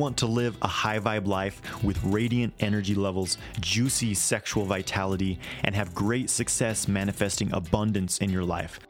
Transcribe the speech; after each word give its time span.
want 0.00 0.16
to 0.16 0.26
live 0.26 0.56
a 0.62 0.66
high 0.66 0.98
vibe 0.98 1.26
life 1.26 1.60
with 1.84 2.02
radiant 2.04 2.54
energy 2.60 2.94
levels, 2.94 3.36
juicy 3.60 4.14
sexual 4.14 4.64
vitality, 4.64 5.38
and 5.64 5.74
have 5.74 5.94
great 5.94 6.30
success 6.30 6.88
manifesting 6.88 7.52
abundance 7.52 8.16
in 8.18 8.30
your 8.30 8.42
life. 8.42 8.80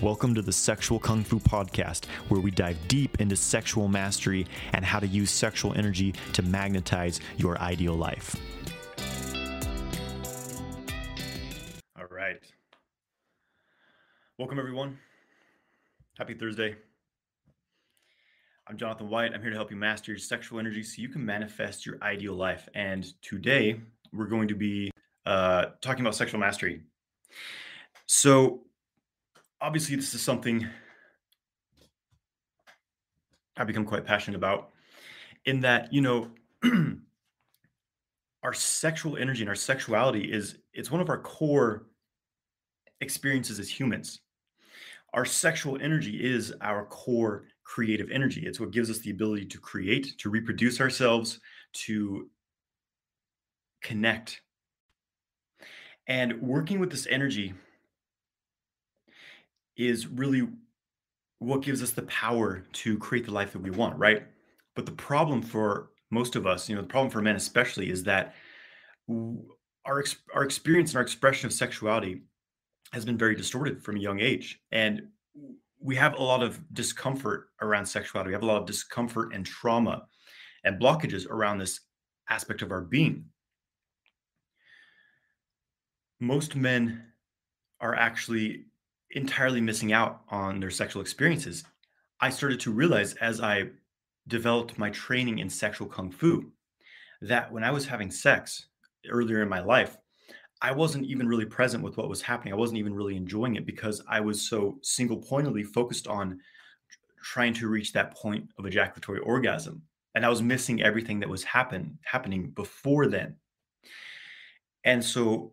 Welcome 0.00 0.36
to 0.36 0.42
the 0.42 0.52
Sexual 0.52 1.00
Kung 1.00 1.24
Fu 1.24 1.40
Podcast, 1.40 2.04
where 2.28 2.40
we 2.40 2.52
dive 2.52 2.78
deep 2.86 3.20
into 3.20 3.34
sexual 3.34 3.88
mastery 3.88 4.46
and 4.72 4.84
how 4.84 5.00
to 5.00 5.06
use 5.08 5.32
sexual 5.32 5.74
energy 5.74 6.14
to 6.34 6.42
magnetize 6.42 7.18
your 7.36 7.58
ideal 7.58 7.94
life. 7.94 8.36
All 11.98 12.06
right. 12.08 12.40
Welcome, 14.38 14.60
everyone. 14.60 14.96
Happy 16.18 16.34
Thursday. 16.34 16.76
I'm 18.66 18.78
Jonathan 18.78 19.10
White. 19.10 19.34
I'm 19.34 19.42
here 19.42 19.50
to 19.50 19.56
help 19.56 19.70
you 19.70 19.76
master 19.76 20.10
your 20.10 20.18
sexual 20.18 20.58
energy 20.58 20.82
so 20.82 21.02
you 21.02 21.10
can 21.10 21.22
manifest 21.22 21.84
your 21.84 21.98
ideal 22.00 22.32
life. 22.32 22.66
And 22.74 23.04
today 23.20 23.78
we're 24.10 24.26
going 24.26 24.48
to 24.48 24.54
be 24.54 24.90
uh, 25.26 25.66
talking 25.82 26.00
about 26.00 26.14
sexual 26.14 26.40
mastery. 26.40 26.80
So, 28.06 28.62
obviously, 29.60 29.96
this 29.96 30.14
is 30.14 30.22
something 30.22 30.66
I've 33.58 33.66
become 33.66 33.84
quite 33.84 34.06
passionate 34.06 34.38
about, 34.38 34.70
in 35.44 35.60
that, 35.60 35.92
you 35.92 36.00
know, 36.00 36.30
our 38.42 38.54
sexual 38.54 39.18
energy 39.18 39.42
and 39.42 39.50
our 39.50 39.54
sexuality 39.54 40.32
is 40.32 40.56
it's 40.72 40.90
one 40.90 41.02
of 41.02 41.10
our 41.10 41.20
core 41.20 41.84
experiences 43.02 43.58
as 43.58 43.68
humans. 43.68 44.20
Our 45.12 45.26
sexual 45.26 45.78
energy 45.82 46.16
is 46.16 46.54
our 46.62 46.86
core 46.86 47.44
creative 47.64 48.10
energy. 48.10 48.44
It's 48.46 48.60
what 48.60 48.70
gives 48.70 48.90
us 48.90 48.98
the 48.98 49.10
ability 49.10 49.46
to 49.46 49.58
create, 49.58 50.18
to 50.18 50.30
reproduce 50.30 50.80
ourselves, 50.80 51.40
to 51.72 52.28
connect. 53.82 54.40
And 56.06 56.40
working 56.42 56.78
with 56.78 56.90
this 56.90 57.06
energy 57.08 57.54
is 59.76 60.06
really 60.06 60.48
what 61.38 61.62
gives 61.62 61.82
us 61.82 61.90
the 61.90 62.02
power 62.02 62.64
to 62.72 62.98
create 62.98 63.26
the 63.26 63.32
life 63.32 63.52
that 63.52 63.62
we 63.62 63.70
want, 63.70 63.98
right? 63.98 64.24
But 64.76 64.86
the 64.86 64.92
problem 64.92 65.42
for 65.42 65.90
most 66.10 66.36
of 66.36 66.46
us, 66.46 66.68
you 66.68 66.76
know, 66.76 66.82
the 66.82 66.88
problem 66.88 67.10
for 67.10 67.22
men 67.22 67.36
especially 67.36 67.90
is 67.90 68.04
that 68.04 68.34
our 69.86 70.04
our 70.34 70.44
experience 70.44 70.90
and 70.90 70.96
our 70.96 71.02
expression 71.02 71.46
of 71.46 71.52
sexuality 71.52 72.22
has 72.92 73.04
been 73.04 73.18
very 73.18 73.34
distorted 73.34 73.82
from 73.82 73.96
a 73.96 74.00
young 74.00 74.20
age. 74.20 74.60
And 74.70 75.08
we 75.80 75.96
have 75.96 76.14
a 76.14 76.22
lot 76.22 76.42
of 76.42 76.60
discomfort 76.72 77.48
around 77.60 77.86
sexuality. 77.86 78.28
We 78.28 78.34
have 78.34 78.42
a 78.42 78.46
lot 78.46 78.60
of 78.60 78.66
discomfort 78.66 79.34
and 79.34 79.44
trauma 79.44 80.06
and 80.64 80.80
blockages 80.80 81.28
around 81.28 81.58
this 81.58 81.80
aspect 82.28 82.62
of 82.62 82.70
our 82.70 82.80
being. 82.80 83.26
Most 86.20 86.56
men 86.56 87.02
are 87.80 87.94
actually 87.94 88.64
entirely 89.10 89.60
missing 89.60 89.92
out 89.92 90.22
on 90.30 90.58
their 90.58 90.70
sexual 90.70 91.02
experiences. 91.02 91.64
I 92.20 92.30
started 92.30 92.60
to 92.60 92.72
realize 92.72 93.14
as 93.14 93.40
I 93.40 93.68
developed 94.28 94.78
my 94.78 94.90
training 94.90 95.40
in 95.40 95.50
sexual 95.50 95.86
kung 95.86 96.10
fu 96.10 96.50
that 97.20 97.52
when 97.52 97.62
I 97.62 97.70
was 97.70 97.86
having 97.86 98.10
sex 98.10 98.66
earlier 99.08 99.42
in 99.42 99.48
my 99.48 99.60
life, 99.60 99.98
I 100.62 100.72
wasn't 100.72 101.06
even 101.06 101.28
really 101.28 101.44
present 101.44 101.82
with 101.82 101.96
what 101.96 102.08
was 102.08 102.22
happening. 102.22 102.52
I 102.52 102.56
wasn't 102.56 102.78
even 102.78 102.94
really 102.94 103.16
enjoying 103.16 103.56
it 103.56 103.66
because 103.66 104.02
I 104.08 104.20
was 104.20 104.40
so 104.40 104.78
single 104.82 105.16
pointedly 105.16 105.62
focused 105.62 106.06
on 106.06 106.40
trying 107.22 107.54
to 107.54 107.68
reach 107.68 107.92
that 107.92 108.14
point 108.14 108.48
of 108.58 108.66
ejaculatory 108.66 109.20
orgasm. 109.20 109.82
And 110.14 110.24
I 110.24 110.28
was 110.28 110.42
missing 110.42 110.82
everything 110.82 111.20
that 111.20 111.28
was 111.28 111.42
happen 111.42 111.98
happening 112.04 112.50
before 112.50 113.06
then. 113.06 113.36
And 114.84 115.04
so 115.04 115.52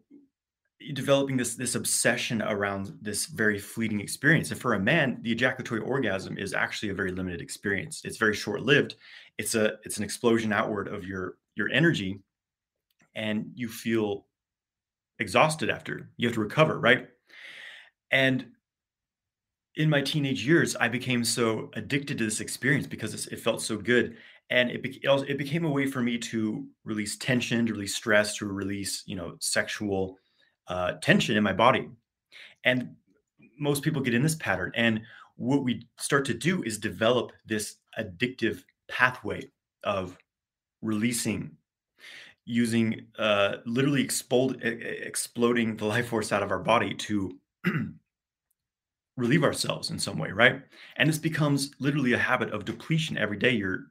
developing 0.94 1.38
this 1.38 1.56
this 1.56 1.75
obsession 1.75 2.41
around 2.41 2.94
this 3.01 3.28
very 3.28 3.59
fleeting 3.59 4.01
experience. 4.01 4.51
And 4.51 4.59
for 4.59 4.73
a 4.73 4.79
man, 4.79 5.19
the 5.22 5.31
ejaculatory 5.31 5.81
orgasm 5.81 6.38
is 6.38 6.53
actually 6.53 6.89
a 6.89 6.95
very 6.95 7.12
limited 7.12 7.41
experience. 7.41 8.01
It's 8.03 8.18
very 8.18 8.35
short-lived. 8.35 8.95
It's 9.38 9.56
a 9.56 9.73
it's 9.83 9.97
an 9.97 10.03
explosion 10.03 10.51
outward 10.51 10.88
of 10.88 11.06
your 11.06 11.38
your 11.56 11.69
energy 11.69 12.19
and 13.16 13.51
you 13.56 13.68
feel 13.68 14.25
exhausted 15.21 15.69
after. 15.69 16.09
You 16.17 16.27
have 16.27 16.35
to 16.35 16.41
recover, 16.41 16.79
right? 16.79 17.07
And 18.11 18.47
in 19.75 19.89
my 19.89 20.01
teenage 20.01 20.45
years, 20.45 20.75
I 20.75 20.89
became 20.89 21.23
so 21.23 21.69
addicted 21.75 22.17
to 22.17 22.25
this 22.25 22.41
experience 22.41 22.87
because 22.87 23.27
it 23.27 23.39
felt 23.39 23.61
so 23.61 23.77
good, 23.77 24.17
and 24.49 24.69
it, 24.69 24.83
be- 24.83 24.99
it 25.01 25.37
became 25.37 25.63
a 25.63 25.71
way 25.71 25.85
for 25.85 26.01
me 26.01 26.17
to 26.17 26.67
release 26.83 27.15
tension, 27.17 27.65
to 27.65 27.73
release 27.73 27.95
stress, 27.95 28.35
to 28.37 28.45
release 28.47 29.03
you 29.05 29.15
know 29.15 29.37
sexual 29.39 30.17
uh, 30.67 30.93
tension 31.01 31.38
in 31.38 31.43
my 31.43 31.53
body. 31.53 31.89
And 32.65 32.95
most 33.57 33.81
people 33.83 34.01
get 34.01 34.13
in 34.13 34.23
this 34.23 34.35
pattern, 34.35 34.71
and 34.75 35.01
what 35.38 35.63
we 35.63 35.88
start 35.97 36.25
to 36.25 36.33
do 36.33 36.61
is 36.63 36.77
develop 36.77 37.31
this 37.45 37.77
addictive 37.97 38.63
pathway 38.89 39.49
of 39.83 40.17
releasing 40.81 41.51
using 42.51 43.07
uh, 43.17 43.56
literally 43.66 44.01
exploding 44.01 45.78
the 45.78 45.85
life 45.85 46.09
force 46.09 46.34
out 46.34 46.44
of 46.44 46.51
our 46.51 46.59
body 46.59 46.94
to 46.94 47.39
relieve 49.17 49.45
ourselves 49.45 49.89
in 49.89 49.97
some 49.97 50.17
way, 50.17 50.31
right? 50.31 50.62
And 50.97 51.07
this 51.07 51.17
becomes 51.17 51.72
literally 51.79 52.12
a 52.12 52.17
habit 52.17 52.51
of 52.51 52.66
depletion. 52.66 53.17
Every 53.17 53.38
day 53.38 53.51
you're 53.51 53.85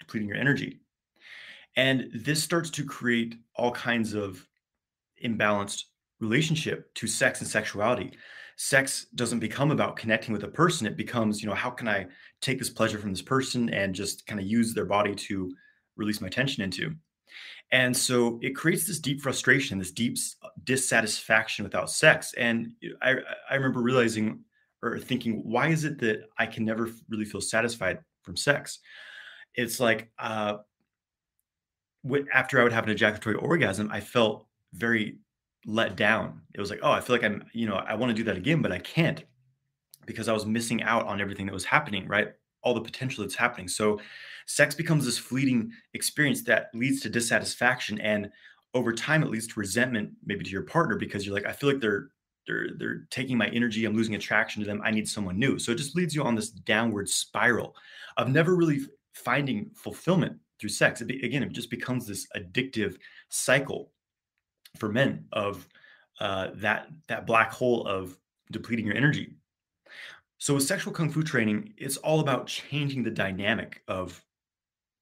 depleting 0.00 0.28
your 0.28 0.36
energy. 0.36 0.80
And 1.76 2.10
this 2.12 2.42
starts 2.42 2.70
to 2.70 2.84
create 2.84 3.36
all 3.54 3.70
kinds 3.70 4.14
of 4.14 4.44
imbalanced 5.24 5.84
relationship 6.20 6.92
to 6.96 7.06
sex 7.06 7.40
and 7.40 7.48
sexuality. 7.48 8.18
Sex 8.56 9.06
doesn't 9.14 9.38
become 9.38 9.70
about 9.70 9.94
connecting 9.94 10.32
with 10.32 10.42
a 10.42 10.48
person. 10.48 10.88
It 10.88 10.96
becomes, 10.96 11.40
you 11.40 11.48
know, 11.48 11.54
how 11.54 11.70
can 11.70 11.86
I 11.86 12.06
take 12.40 12.58
this 12.58 12.68
pleasure 12.68 12.98
from 12.98 13.10
this 13.10 13.22
person 13.22 13.70
and 13.70 13.94
just 13.94 14.26
kind 14.26 14.40
of 14.40 14.46
use 14.46 14.74
their 14.74 14.86
body 14.86 15.14
to 15.14 15.52
release 15.96 16.20
my 16.20 16.28
tension 16.28 16.64
into? 16.64 16.96
And 17.72 17.96
so 17.96 18.38
it 18.42 18.54
creates 18.54 18.86
this 18.86 19.00
deep 19.00 19.22
frustration, 19.22 19.78
this 19.78 19.90
deep 19.90 20.18
dissatisfaction 20.64 21.64
without 21.64 21.90
sex. 21.90 22.34
And 22.34 22.72
I, 23.00 23.16
I 23.50 23.54
remember 23.54 23.80
realizing 23.80 24.40
or 24.82 24.98
thinking, 24.98 25.40
why 25.44 25.68
is 25.68 25.84
it 25.84 25.98
that 26.00 26.28
I 26.38 26.44
can 26.44 26.66
never 26.66 26.90
really 27.08 27.24
feel 27.24 27.40
satisfied 27.40 28.00
from 28.22 28.36
sex? 28.36 28.78
It's 29.54 29.80
like 29.80 30.10
uh, 30.18 30.58
after 32.32 32.60
I 32.60 32.62
would 32.62 32.72
have 32.72 32.84
an 32.84 32.90
ejaculatory 32.90 33.36
orgasm, 33.36 33.90
I 33.90 34.00
felt 34.00 34.46
very 34.74 35.18
let 35.64 35.96
down. 35.96 36.42
It 36.54 36.60
was 36.60 36.68
like, 36.68 36.80
oh, 36.82 36.90
I 36.90 37.00
feel 37.00 37.16
like 37.16 37.24
I'm, 37.24 37.44
you 37.54 37.66
know, 37.66 37.76
I 37.76 37.94
want 37.94 38.10
to 38.10 38.14
do 38.14 38.24
that 38.24 38.36
again, 38.36 38.60
but 38.60 38.72
I 38.72 38.78
can't 38.78 39.24
because 40.04 40.28
I 40.28 40.32
was 40.32 40.44
missing 40.44 40.82
out 40.82 41.06
on 41.06 41.20
everything 41.20 41.46
that 41.46 41.52
was 41.54 41.64
happening, 41.64 42.06
right? 42.08 42.32
All 42.62 42.74
the 42.74 42.80
potential 42.80 43.24
that's 43.24 43.34
happening. 43.34 43.68
So 43.68 44.00
sex 44.46 44.74
becomes 44.74 45.04
this 45.04 45.18
fleeting 45.18 45.72
experience 45.94 46.42
that 46.42 46.70
leads 46.74 47.00
to 47.00 47.08
dissatisfaction 47.08 48.00
and 48.00 48.30
over 48.74 48.92
time 48.92 49.22
it 49.22 49.30
leads 49.30 49.46
to 49.46 49.60
resentment 49.60 50.10
maybe 50.24 50.44
to 50.44 50.50
your 50.50 50.62
partner 50.62 50.96
because 50.96 51.24
you're 51.24 51.34
like 51.34 51.46
i 51.46 51.52
feel 51.52 51.70
like 51.70 51.80
they're 51.80 52.08
they're 52.46 52.70
they're 52.78 53.06
taking 53.10 53.36
my 53.36 53.46
energy 53.48 53.84
i'm 53.84 53.94
losing 53.94 54.14
attraction 54.14 54.62
to 54.62 54.66
them 54.66 54.80
i 54.84 54.90
need 54.90 55.08
someone 55.08 55.38
new. 55.38 55.58
So 55.58 55.72
it 55.72 55.78
just 55.78 55.96
leads 55.96 56.14
you 56.14 56.22
on 56.22 56.34
this 56.34 56.50
downward 56.50 57.08
spiral 57.08 57.76
of 58.16 58.28
never 58.28 58.54
really 58.56 58.80
finding 59.12 59.70
fulfillment 59.74 60.38
through 60.58 60.70
sex. 60.70 61.00
It 61.00 61.06
be, 61.06 61.24
again 61.24 61.42
it 61.42 61.52
just 61.52 61.70
becomes 61.70 62.06
this 62.06 62.26
addictive 62.36 62.96
cycle 63.28 63.90
for 64.76 64.88
men 64.88 65.24
of 65.32 65.68
uh, 66.20 66.48
that 66.54 66.88
that 67.08 67.26
black 67.26 67.52
hole 67.52 67.86
of 67.86 68.16
depleting 68.50 68.86
your 68.86 68.96
energy 68.96 69.34
so 70.42 70.54
with 70.54 70.64
sexual 70.64 70.92
kung 70.92 71.08
fu 71.08 71.22
training 71.22 71.72
it's 71.76 71.98
all 71.98 72.18
about 72.18 72.48
changing 72.48 73.04
the 73.04 73.12
dynamic 73.12 73.80
of 73.86 74.20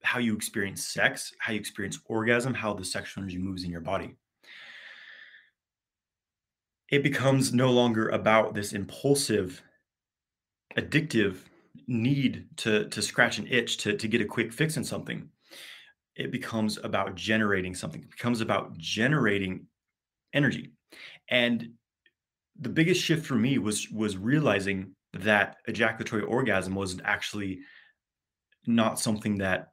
how 0.03 0.19
you 0.19 0.37
experience 0.37 0.85
sex, 0.85 1.33
how 1.39 1.55
you 1.55 1.59
experience 1.59 1.99
orgasm, 2.05 2.53
how 2.53 2.75
the 2.75 2.85
sexual 2.85 3.23
energy 3.23 3.39
moves 3.39 3.65
in 3.65 3.71
your 3.71 3.81
body. 3.81 4.17
It 6.91 7.03
becomes 7.03 7.55
no 7.55 7.71
longer 7.71 8.11
about 8.11 8.53
this 8.53 8.75
impulsive, 8.75 9.63
addictive 10.77 11.39
need 11.87 12.47
to, 12.59 12.91
to 12.91 13.01
scratch 13.01 13.39
an 13.39 13.47
itch, 13.47 13.79
to, 13.79 13.97
to 13.97 14.09
get 14.09 14.21
a 14.21 14.27
quick 14.27 14.53
fix 14.53 14.77
in 14.77 14.85
something. 14.85 15.27
It 16.17 16.31
becomes 16.31 16.77
about 16.85 17.15
generating 17.15 17.75
something, 17.75 18.03
it 18.03 18.11
becomes 18.11 18.43
about 18.43 18.77
generating 18.77 19.69
energy. 20.35 20.73
And 21.31 21.71
the 22.61 22.69
biggest 22.69 23.03
shift 23.03 23.25
for 23.25 23.37
me 23.37 23.57
was 23.57 23.89
was 23.91 24.19
realizing 24.19 24.95
that 25.13 25.57
ejaculatory 25.67 26.23
orgasm 26.23 26.75
was 26.75 27.01
actually 27.05 27.61
not 28.67 29.01
something 29.01 29.39
that 29.39 29.73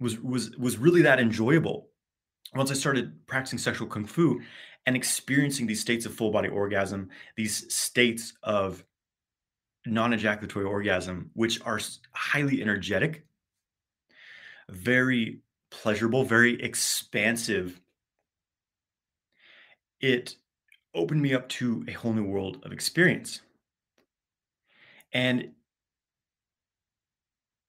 was 0.00 0.18
was 0.18 0.50
was 0.56 0.78
really 0.78 1.02
that 1.02 1.20
enjoyable 1.20 1.88
once 2.54 2.70
I 2.70 2.74
started 2.74 3.26
practicing 3.26 3.58
sexual 3.58 3.88
kung 3.88 4.04
fu 4.04 4.40
and 4.86 4.96
experiencing 4.96 5.66
these 5.66 5.80
states 5.80 6.06
of 6.06 6.14
full 6.14 6.30
body 6.30 6.48
orgasm, 6.48 7.08
these 7.36 7.72
states 7.74 8.34
of 8.42 8.84
non 9.84 10.12
ejaculatory 10.12 10.64
orgasm, 10.64 11.30
which 11.34 11.60
are 11.62 11.80
highly 12.12 12.62
energetic, 12.62 13.26
very 14.70 15.40
pleasurable, 15.70 16.24
very 16.24 16.60
expansive. 16.62 17.80
It 20.00 20.36
opened 20.94 21.20
me 21.20 21.34
up 21.34 21.48
to 21.48 21.84
a 21.88 21.92
whole 21.92 22.12
new 22.12 22.24
world 22.24 22.60
of 22.64 22.72
experience. 22.72 23.40
And 25.16 25.52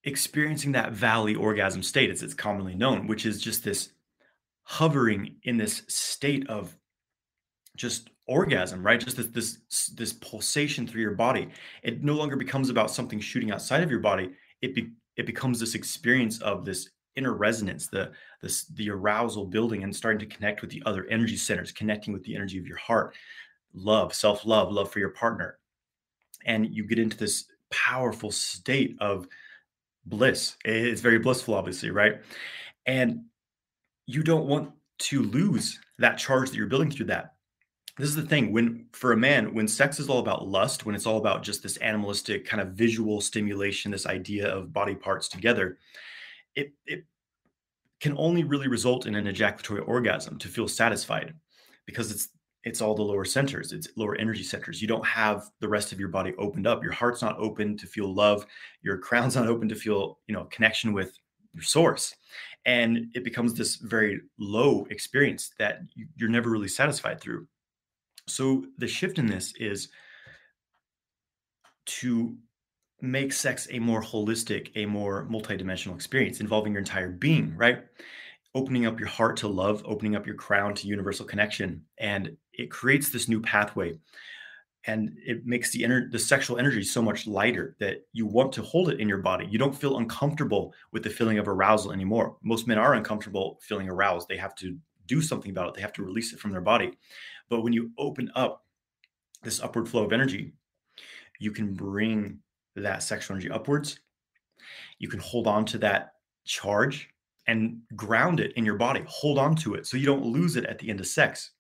experiencing 0.04 0.74
that 0.74 0.92
valley 0.92 1.34
orgasm 1.34 1.82
state, 1.82 2.10
as 2.10 2.22
it's 2.22 2.34
commonly 2.34 2.76
known, 2.76 3.08
which 3.08 3.26
is 3.26 3.42
just 3.42 3.64
this 3.64 3.94
hovering 4.64 5.38
in 5.44 5.56
this 5.56 5.84
state 5.88 6.46
of 6.50 6.78
just 7.78 8.10
orgasm, 8.28 8.86
right? 8.86 9.00
Just 9.00 9.16
this 9.16 9.28
this 9.28 9.88
this 9.96 10.12
pulsation 10.12 10.86
through 10.86 11.02
your 11.02 11.14
body. 11.14 11.48
It 11.84 12.04
no 12.04 12.16
longer 12.16 12.36
becomes 12.36 12.70
about 12.70 12.92
something 12.92 13.22
shooting 13.22 13.52
outside 13.52 13.82
of 13.82 13.90
your 13.90 14.02
body. 14.02 14.32
It 14.62 14.76
be, 14.76 14.90
it 15.16 15.26
becomes 15.26 15.58
this 15.58 15.74
experience 15.74 16.42
of 16.42 16.66
this 16.66 16.90
inner 17.16 17.34
resonance, 17.34 17.88
the 17.88 18.12
this 18.42 18.66
the 18.66 18.90
arousal 18.90 19.46
building 19.46 19.84
and 19.84 19.96
starting 19.96 20.20
to 20.20 20.36
connect 20.36 20.60
with 20.60 20.70
the 20.70 20.84
other 20.86 21.06
energy 21.06 21.38
centers, 21.38 21.72
connecting 21.72 22.12
with 22.12 22.26
the 22.26 22.36
energy 22.36 22.60
of 22.60 22.68
your 22.68 22.78
heart, 22.78 23.16
love, 23.74 24.14
self-love, 24.14 24.70
love 24.70 24.92
for 24.92 25.00
your 25.00 25.12
partner. 25.12 25.60
And 26.48 26.74
you 26.74 26.88
get 26.88 27.00
into 27.00 27.18
this 27.18 27.46
powerful 27.70 28.32
state 28.32 28.98
of 29.00 29.28
bliss. 30.06 30.58
It's 30.66 31.02
very 31.02 31.20
blissful, 31.20 31.54
obviously, 31.54 31.92
right? 31.92 32.22
And 32.86 33.26
you 34.06 34.24
don't 34.24 34.48
want 34.48 34.72
to 35.00 35.22
lose 35.22 35.80
that 36.00 36.18
charge 36.18 36.50
that 36.50 36.58
you're 36.58 36.68
building 36.68 36.90
through 36.90 37.08
that. 37.08 37.34
This 37.98 38.10
is 38.10 38.16
the 38.16 38.22
thing 38.22 38.54
when, 38.54 38.86
for 38.94 39.12
a 39.12 39.18
man, 39.18 39.54
when 39.54 39.68
sex 39.68 40.00
is 40.00 40.08
all 40.08 40.20
about 40.20 40.48
lust, 40.48 40.86
when 40.86 40.96
it's 40.96 41.08
all 41.08 41.18
about 41.18 41.44
just 41.44 41.64
this 41.64 41.78
animalistic 41.78 42.46
kind 42.46 42.62
of 42.62 42.70
visual 42.70 43.22
stimulation, 43.22 43.92
this 43.92 44.06
idea 44.06 44.48
of 44.48 44.72
body 44.72 44.96
parts 44.96 45.28
together, 45.28 45.80
it, 46.56 46.74
it 46.86 47.06
can 48.00 48.16
only 48.18 48.44
really 48.44 48.68
result 48.68 49.08
in 49.08 49.16
an 49.16 49.28
ejaculatory 49.28 49.82
orgasm 49.82 50.38
to 50.38 50.48
feel 50.48 50.68
satisfied 50.68 51.34
because 51.86 52.12
it's 52.12 52.30
it's 52.68 52.82
all 52.82 52.96
the 52.96 53.02
lower 53.02 53.26
centers 53.26 53.72
it's 53.72 53.88
lower 53.96 54.16
energy 54.16 54.44
centers. 54.44 54.82
You 54.82 54.88
don't 54.88 55.06
have 55.06 55.50
the 55.62 55.70
rest 55.70 55.92
of 55.92 56.00
your 56.00 56.10
body 56.10 56.34
opened 56.38 56.68
up. 56.68 56.84
Your 56.84 56.92
heart's 56.92 57.22
not 57.22 57.40
open 57.40 57.78
to 57.78 57.88
feel 57.88 58.14
love. 58.14 58.46
Your 58.82 58.98
crown's 58.98 59.36
not 59.36 59.48
open 59.48 59.70
to 59.70 59.76
feel 59.76 60.20
you 60.28 60.36
know 60.36 60.46
connection 60.46 60.94
with 60.94 61.18
your 61.54 61.64
source. 61.64 62.16
And 62.66 63.08
it 63.16 63.24
becomes 63.24 63.54
this 63.54 63.78
very 63.78 64.20
low 64.38 64.86
experience 64.90 65.52
that 65.58 65.80
you're 66.16 66.30
never 66.30 66.50
really 66.50 66.68
satisfied 66.68 67.22
through. 67.22 67.48
So 68.28 68.66
the 68.78 68.88
shift 68.88 69.20
in 69.20 69.26
this 69.26 69.54
is 69.58 69.88
to 71.86 72.36
make 73.02 73.32
sex 73.32 73.68
a 73.72 73.80
more 73.80 74.02
holistic 74.02 74.72
a 74.76 74.86
more 74.86 75.28
multidimensional 75.32 75.96
experience 75.96 76.42
involving 76.42 76.74
your 76.74 76.80
entire 76.80 77.10
being 77.10 77.56
right? 77.56 77.86
Opening 78.56 78.86
up 78.88 79.00
your 79.00 79.08
heart 79.08 79.38
to 79.38 79.48
love, 79.48 79.84
opening 79.86 80.16
up 80.16 80.26
your 80.26 80.36
crown 80.36 80.74
to 80.76 80.88
universal 80.88 81.26
connection. 81.26 81.84
And 82.00 82.36
it 82.58 82.72
creates 82.72 83.10
this 83.10 83.28
new 83.28 83.42
pathway. 83.42 83.98
And 84.86 85.18
it 85.26 85.46
makes 85.46 85.72
the 85.72 85.86
the 86.10 86.20
sexual 86.20 86.58
energy 86.58 86.84
so 86.84 87.02
much 87.02 87.28
lighter 87.28 87.76
that 87.80 88.06
you 88.14 88.26
want 88.26 88.54
to 88.54 88.62
hold 88.62 88.90
it 88.90 89.02
in 89.02 89.10
your 89.10 89.18
body. 89.18 89.46
You 89.46 89.60
don't 89.60 89.76
feel 89.76 89.98
uncomfortable 89.98 90.74
with 90.94 91.04
the 91.04 91.10
feeling 91.10 91.40
of 91.40 91.48
arousal 91.50 91.92
anymore. 91.92 92.38
Most 92.42 92.68
men 92.68 92.78
are 92.78 92.94
uncomfortable 92.94 93.60
feeling 93.62 93.90
aroused. 93.90 94.30
They 94.30 94.38
have 94.38 94.56
to 94.56 94.78
do 95.06 95.22
something 95.22 95.52
about 95.52 95.70
it. 95.70 95.74
They 95.74 95.82
have 95.82 95.94
to 95.94 96.04
release 96.04 96.32
it 96.32 96.40
from 96.40 96.52
their 96.52 96.62
body. 96.62 96.98
But 97.50 97.62
when 97.62 97.74
you 97.74 97.92
open 97.98 98.32
up 98.36 98.66
this 99.44 99.60
upward 99.60 99.90
flow 99.90 100.06
of 100.06 100.14
energy, 100.14 100.54
you 101.40 101.52
can 101.52 101.74
bring 101.74 102.40
that 102.76 103.04
sexual 103.04 103.36
energy 103.36 103.52
upwards. 103.52 104.00
You 105.00 105.10
can 105.10 105.20
hold 105.20 105.48
on 105.48 105.66
to 105.66 105.78
that 105.80 106.14
charge 106.46 107.10
and 107.48 107.80
ground 107.96 108.40
it 108.40 108.54
in 108.54 108.66
your 108.66 108.76
body. 108.76 109.04
Hold 109.08 109.38
on 109.38 109.56
to 109.58 109.76
it 109.76 109.86
so 109.88 109.98
you 109.98 110.06
don't 110.06 110.26
lose 110.26 110.56
it 110.56 110.66
at 110.66 110.80
the 110.80 110.90
end 110.90 111.00
of 111.00 111.08
sex. 111.08 111.52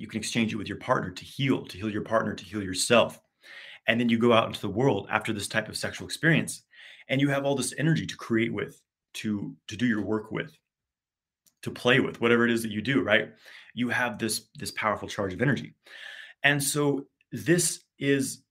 You 0.00 0.08
can 0.08 0.18
exchange 0.18 0.52
it 0.52 0.56
with 0.56 0.68
your 0.68 0.78
partner 0.78 1.10
to 1.10 1.24
heal, 1.24 1.64
to 1.66 1.76
heal 1.76 1.90
your 1.90 2.02
partner, 2.02 2.34
to 2.34 2.44
heal 2.44 2.62
yourself. 2.62 3.20
And 3.86 4.00
then 4.00 4.08
you 4.08 4.18
go 4.18 4.32
out 4.32 4.46
into 4.46 4.60
the 4.60 4.68
world 4.68 5.06
after 5.10 5.32
this 5.32 5.48
type 5.48 5.68
of 5.68 5.76
sexual 5.76 6.06
experience 6.06 6.62
and 7.10 7.20
you 7.20 7.28
have 7.28 7.44
all 7.44 7.56
this 7.56 7.74
energy 7.76 8.06
to 8.06 8.16
create 8.16 8.52
with, 8.52 8.80
to 9.14 9.54
to 9.68 9.76
do 9.76 9.86
your 9.86 10.02
work 10.02 10.30
with, 10.30 10.56
to 11.62 11.70
play 11.70 12.00
with, 12.00 12.20
whatever 12.20 12.44
it 12.44 12.50
is 12.50 12.62
that 12.62 12.70
you 12.70 12.80
do, 12.80 13.02
right? 13.02 13.30
You 13.74 13.90
have 13.90 14.18
this 14.18 14.48
this 14.54 14.70
powerful 14.70 15.08
charge 15.08 15.34
of 15.34 15.42
energy. 15.42 15.74
And 16.42 16.62
so 16.62 17.06
this 17.32 17.84
is 17.98 18.42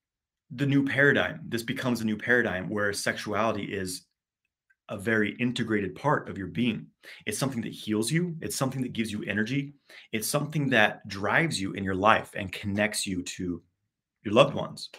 the 0.52 0.66
new 0.66 0.86
paradigm. 0.86 1.42
This 1.48 1.63
becomes 1.63 2.02
a 2.02 2.06
new 2.06 2.18
paradigm 2.18 2.69
where 2.69 2.94
sexuality 2.94 3.63
is 3.63 4.06
a 4.90 4.98
very 4.98 5.36
integrated 5.36 5.96
part 5.96 6.30
of 6.30 6.38
your 6.38 6.48
being. 6.48 6.88
It's 7.26 7.38
something 7.38 7.62
that 7.62 7.72
heals 7.72 8.12
you, 8.12 8.36
it's 8.42 8.56
something 8.56 8.82
that 8.82 8.94
gives 8.94 9.12
you 9.12 9.24
energy, 9.24 9.74
it's 10.12 10.28
something 10.28 10.70
that 10.70 11.08
drives 11.08 11.62
you 11.62 11.74
in 11.74 11.84
your 11.84 11.96
life 11.96 12.32
and 12.36 12.52
connects 12.52 13.06
you 13.06 13.22
to 13.24 13.62
your 14.24 14.34
loved 14.34 14.56
ones. 14.56 14.90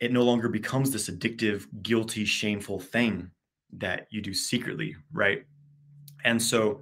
It 0.00 0.12
no 0.12 0.22
longer 0.22 0.48
becomes 0.48 0.90
this 0.90 1.10
addictive, 1.10 1.66
guilty, 1.82 2.24
shameful 2.24 2.80
thing 2.80 3.30
that 3.72 4.06
you 4.10 4.20
do 4.20 4.34
secretly, 4.34 4.96
right? 5.12 5.44
And 6.24 6.40
so 6.40 6.80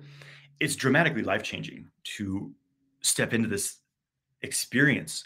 it's 0.60 0.76
dramatically 0.76 1.22
life 1.22 1.42
changing 1.42 1.86
to 2.16 2.52
step 3.00 3.32
into 3.32 3.48
this 3.48 3.78
experience 4.42 5.24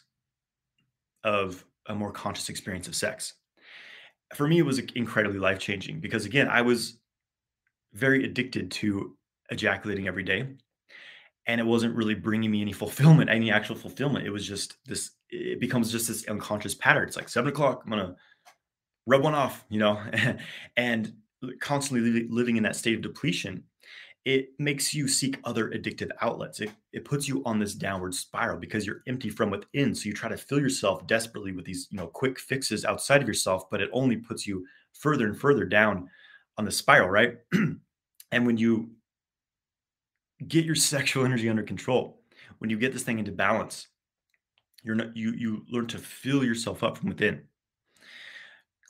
of 1.25 1.65
a 1.87 1.95
more 1.95 2.13
conscious 2.13 2.49
experience 2.49 2.87
of 2.87 2.95
sex 2.95 3.35
for 4.37 4.47
me, 4.49 4.59
it 4.59 4.67
was 4.67 4.79
incredibly 4.79 5.39
life 5.39 5.59
changing 5.59 6.01
because 6.01 6.25
again, 6.27 6.49
I 6.49 6.63
was 6.63 6.99
very 7.93 8.25
addicted 8.25 8.71
to 8.73 9.17
ejaculating 9.51 10.09
every 10.09 10.23
day. 10.23 10.49
And 11.47 11.61
it 11.61 11.65
wasn't 11.65 11.95
really 11.95 12.15
bringing 12.15 12.51
me 12.51 12.63
any 12.63 12.73
fulfillment, 12.73 13.29
any 13.29 13.51
actual 13.51 13.77
fulfillment. 13.77 14.27
It 14.27 14.31
was 14.31 14.47
just 14.47 14.77
this, 14.87 15.11
it 15.29 15.61
becomes 15.61 15.93
just 15.93 16.09
this 16.09 16.27
unconscious 16.27 16.75
pattern. 16.75 17.07
It's 17.07 17.17
like 17.17 17.29
seven 17.29 17.51
o'clock, 17.51 17.83
I'm 17.85 17.91
to 17.93 18.17
rub 19.07 19.23
one 19.23 19.35
off, 19.35 19.65
you 19.69 19.79
know, 19.79 20.01
and 20.77 21.13
constantly 21.61 22.27
living 22.31 22.57
in 22.57 22.63
that 22.63 22.77
state 22.77 22.95
of 22.95 23.03
depletion 23.03 23.65
it 24.25 24.59
makes 24.59 24.95
you 24.95 25.07
seek 25.07 25.39
other 25.45 25.69
addictive 25.71 26.11
outlets. 26.23 26.61
It, 26.61 26.71
it 26.93 27.05
puts 27.05 27.29
you 27.29 27.43
on 27.45 27.59
this 27.59 27.75
downward 27.75 28.15
spiral 28.15 28.59
because 28.59 28.87
you're 28.87 29.03
empty 29.07 29.29
from 29.29 29.51
within. 29.51 29.95
So 29.95 30.09
you 30.09 30.15
try 30.15 30.31
to 30.31 30.37
fill 30.37 30.61
yourself 30.61 31.07
desperately 31.07 31.53
with 31.53 31.67
these, 31.67 31.89
you 31.91 31.99
know, 31.99 32.07
quick 32.07 32.39
fixes 32.39 32.87
outside 32.87 33.21
of 33.21 33.29
yourself, 33.29 33.69
but 33.71 33.83
it 33.83 33.91
only 33.93 34.17
puts 34.17 34.47
you 34.47 34.67
further 34.95 35.27
and 35.27 35.39
further 35.39 35.67
down 35.67 36.09
on 36.57 36.65
the 36.65 36.71
spiral, 36.71 37.11
right? 37.11 37.37
and 38.33 38.47
when 38.47 38.57
you 38.57 38.93
get 40.49 40.65
your 40.65 40.75
sexual 40.75 41.27
energy 41.27 41.51
under 41.51 41.63
control, 41.63 42.23
when 42.59 42.71
you 42.71 42.79
get 42.79 42.95
this 42.95 43.03
thing 43.03 43.19
into 43.19 43.33
balance, 43.33 43.89
you're 44.83 44.95
not 44.95 45.17
you 45.17 45.33
you 45.33 45.65
learn 45.71 45.87
to 45.87 45.99
fill 45.99 46.45
yourself 46.45 46.83
up 46.83 46.99
from 46.99 47.09
within. 47.09 47.43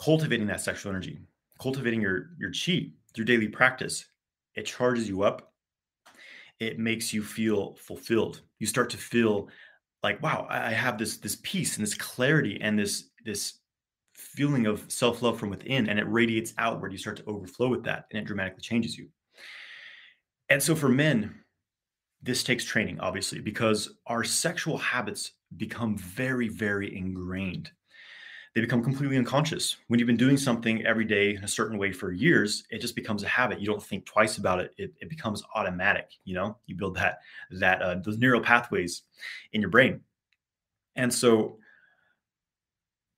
Cultivating 0.01 0.49
that 0.49 0.61
sexual 0.61 0.91
energy, 0.91 1.21
cultivating 1.61 2.01
your 2.01 2.31
your 2.39 2.51
chi 2.51 2.91
through 3.15 3.25
daily 3.25 3.49
practice 3.49 4.05
it 4.57 4.67
charges 4.67 5.09
you 5.09 5.23
up 5.23 5.55
it 6.61 6.79
makes 6.79 7.13
you 7.13 7.23
feel 7.23 7.75
fulfilled. 7.75 8.43
You 8.59 8.67
start 8.67 8.91
to 8.91 8.97
feel 8.97 9.49
like 10.03 10.23
wow 10.23 10.47
i 10.51 10.71
have 10.71 10.99
this 10.99 11.17
this 11.17 11.39
peace 11.43 11.77
and 11.77 11.87
this 11.87 11.95
clarity 11.95 12.59
and 12.61 12.79
this 12.79 13.11
this 13.25 13.61
feeling 14.13 14.67
of 14.67 14.85
self-love 14.89 15.39
from 15.39 15.51
within 15.51 15.89
and 15.89 15.99
it 15.99 16.07
radiates 16.09 16.53
outward. 16.59 16.93
You 16.93 16.99
start 16.99 17.17
to 17.17 17.25
overflow 17.25 17.69
with 17.69 17.85
that 17.85 18.05
and 18.11 18.21
it 18.21 18.27
dramatically 18.27 18.61
changes 18.61 18.97
you. 18.97 19.09
And 20.49 20.63
so 20.63 20.75
for 20.75 20.89
men 20.89 21.35
this 22.23 22.43
takes 22.43 22.65
training 22.65 23.01
obviously 23.01 23.41
because 23.41 23.97
our 24.07 24.25
sexual 24.25 24.79
habits 24.79 25.33
become 25.57 25.97
very 25.99 26.49
very 26.49 26.97
ingrained 26.97 27.71
they 28.55 28.61
become 28.61 28.83
completely 28.83 29.17
unconscious. 29.17 29.77
When 29.89 29.99
you've 29.99 30.07
been 30.07 30.17
doing 30.17 30.37
something 30.37 30.87
every 30.87 31.05
day 31.05 31.35
in 31.35 31.43
a 31.43 31.49
certain 31.49 31.77
way 31.77 31.91
for 31.91 32.13
years, 32.13 32.65
it 32.71 32.81
just 32.81 32.95
becomes 32.95 33.25
a 33.25 33.29
habit. 33.29 33.61
You 33.61 33.67
don't 33.67 33.83
think 33.83 34.07
twice 34.07 34.39
about 34.39 34.61
it. 34.61 34.73
It, 34.79 34.95
it 35.01 35.11
becomes 35.11 35.43
automatic. 35.57 36.11
You 36.25 36.35
know, 36.35 36.57
you 36.67 36.77
build 36.77 36.95
that 36.97 37.19
that 37.51 37.83
uh, 37.83 37.97
those 37.97 38.19
neural 38.19 38.41
pathways 38.41 39.03
in 39.53 39.61
your 39.61 39.71
brain, 39.71 40.01
and 40.95 41.13
so 41.13 41.59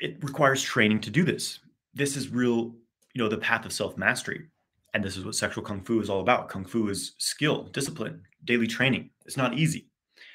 it 0.01 0.23
requires 0.23 0.63
training 0.63 1.01
to 1.01 1.11
do 1.11 1.23
this. 1.23 1.61
This 1.93 2.17
is 2.17 2.31
real, 2.31 2.75
you 3.15 3.23
know, 3.23 3.29
the 3.29 3.37
path 3.37 3.67
of 3.67 3.75
self 3.75 3.99
mastery, 3.99 4.47
and 4.95 5.05
this 5.05 5.19
is 5.19 5.25
what 5.25 5.35
sexual 5.35 5.63
kung 5.63 5.83
fu 5.83 6.01
is 6.01 6.09
all 6.09 6.21
about. 6.21 6.49
Kung 6.49 6.65
fu 6.65 6.89
is 6.89 7.15
skill, 7.19 7.65
discipline, 7.65 8.23
daily 8.45 8.67
training. 8.67 9.11
It's 9.27 9.37
not 9.37 9.59
easy. 9.59 9.91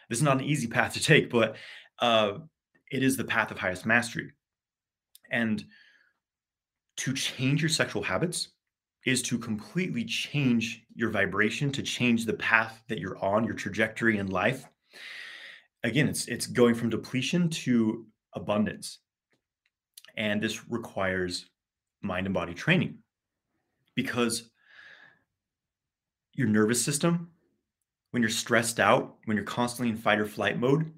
This 0.10 0.20
is 0.20 0.24
not 0.24 0.38
an 0.38 0.44
easy 0.44 0.68
path 0.68 0.94
to 0.94 1.02
take, 1.02 1.32
but 1.32 1.56
uh, 2.00 2.34
it 2.92 3.02
is 3.02 3.18
the 3.18 3.24
path 3.24 3.50
of 3.50 3.58
highest 3.58 3.88
mastery 3.88 4.34
and 5.32 5.64
to 6.98 7.14
change 7.14 7.62
your 7.62 7.70
sexual 7.70 8.04
habits 8.04 8.50
is 9.06 9.24
to 9.24 9.40
completely 9.40 10.06
change 10.06 10.84
your 10.94 11.10
vibration, 11.10 11.72
to 11.72 11.82
change 11.82 12.26
the 12.26 12.34
path 12.34 12.84
that 12.88 13.00
you're 13.00 13.18
on, 13.24 13.44
your 13.44 13.56
trajectory 13.56 14.18
in 14.18 14.28
life. 14.28 14.66
Again, 15.84 16.08
it's 16.08 16.28
it's 16.28 16.46
going 16.46 16.76
from 16.76 16.92
depletion 16.92 17.50
to 17.50 18.06
abundance. 18.34 19.00
And 20.16 20.42
this 20.42 20.70
requires 20.70 21.50
mind 22.02 22.28
and 22.28 22.34
body 22.34 22.54
training 22.54 23.00
because 23.96 24.52
your 26.34 26.48
nervous 26.48 26.84
system, 26.84 27.32
when 28.12 28.22
you're 28.22 28.30
stressed 28.30 28.80
out, 28.80 29.16
when 29.26 29.36
you're 29.38 29.46
constantly 29.46 29.90
in 29.90 29.98
fight 29.98 30.20
or 30.20 30.26
flight 30.26 30.60
mode, 30.60 30.92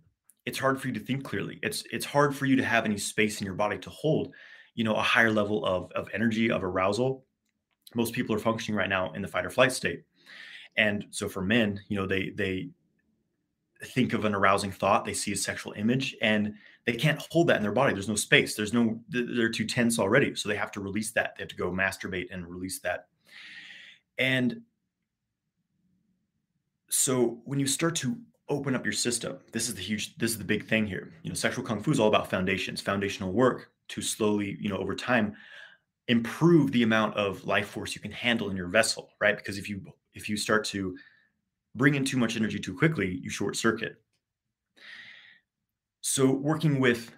it's 0.45 0.59
hard 0.59 0.79
for 0.79 0.87
you 0.87 0.93
to 0.93 0.99
think 0.99 1.23
clearly. 1.23 1.59
It's 1.63 1.83
it's 1.91 2.05
hard 2.05 2.35
for 2.35 2.45
you 2.45 2.55
to 2.55 2.63
have 2.63 2.85
any 2.85 2.97
space 2.97 3.39
in 3.39 3.45
your 3.45 3.55
body 3.55 3.77
to 3.79 3.89
hold, 3.89 4.33
you 4.75 4.83
know, 4.83 4.95
a 4.95 5.01
higher 5.01 5.31
level 5.31 5.65
of 5.65 5.91
of 5.93 6.09
energy, 6.13 6.51
of 6.51 6.63
arousal. 6.63 7.25
Most 7.95 8.13
people 8.13 8.35
are 8.35 8.39
functioning 8.39 8.77
right 8.77 8.89
now 8.89 9.13
in 9.13 9.21
the 9.21 9.27
fight 9.27 9.45
or 9.45 9.49
flight 9.49 9.71
state. 9.71 10.03
And 10.75 11.05
so 11.11 11.29
for 11.29 11.41
men, 11.41 11.79
you 11.87 11.97
know, 11.97 12.05
they 12.05 12.31
they 12.35 12.69
think 13.85 14.13
of 14.13 14.25
an 14.25 14.33
arousing 14.33 14.71
thought, 14.71 15.05
they 15.05 15.13
see 15.13 15.33
a 15.33 15.37
sexual 15.37 15.73
image, 15.73 16.15
and 16.21 16.53
they 16.85 16.93
can't 16.93 17.25
hold 17.31 17.47
that 17.47 17.57
in 17.57 17.63
their 17.63 17.71
body. 17.71 17.93
There's 17.93 18.09
no 18.09 18.15
space. 18.15 18.55
There's 18.55 18.73
no 18.73 18.99
they're 19.09 19.49
too 19.49 19.65
tense 19.65 19.99
already. 19.99 20.35
So 20.35 20.49
they 20.49 20.55
have 20.55 20.71
to 20.73 20.81
release 20.81 21.11
that. 21.11 21.35
They 21.37 21.43
have 21.43 21.49
to 21.49 21.55
go 21.55 21.71
masturbate 21.71 22.27
and 22.31 22.45
release 22.47 22.79
that. 22.79 23.07
And 24.17 24.61
so 26.89 27.41
when 27.45 27.59
you 27.59 27.67
start 27.67 27.95
to 27.97 28.17
open 28.49 28.75
up 28.75 28.85
your 28.85 28.93
system, 28.93 29.37
this 29.51 29.69
is 29.69 29.75
the 29.75 29.81
huge, 29.81 30.15
this 30.17 30.31
is 30.31 30.37
the 30.37 30.43
big 30.43 30.67
thing 30.67 30.85
here. 30.85 31.13
You 31.23 31.29
know, 31.29 31.35
sexual 31.35 31.63
kung 31.63 31.81
fu 31.81 31.91
is 31.91 31.99
all 31.99 32.07
about 32.07 32.29
foundations, 32.29 32.81
foundational 32.81 33.31
work 33.31 33.69
to 33.89 34.01
slowly, 34.01 34.57
you 34.59 34.69
know, 34.69 34.77
over 34.77 34.95
time, 34.95 35.35
improve 36.07 36.71
the 36.71 36.83
amount 36.83 37.15
of 37.15 37.45
life 37.45 37.69
force 37.69 37.95
you 37.95 38.01
can 38.01 38.11
handle 38.11 38.49
in 38.49 38.57
your 38.57 38.67
vessel, 38.67 39.09
right? 39.21 39.37
Because 39.37 39.57
if 39.57 39.69
you 39.69 39.81
if 40.13 40.29
you 40.29 40.37
start 40.37 40.65
to 40.65 40.95
bring 41.75 41.95
in 41.95 42.05
too 42.05 42.17
much 42.17 42.35
energy 42.35 42.59
too 42.59 42.77
quickly, 42.77 43.19
you 43.21 43.29
short 43.29 43.55
circuit. 43.55 43.95
So 46.01 46.29
working 46.31 46.79
with 46.79 47.11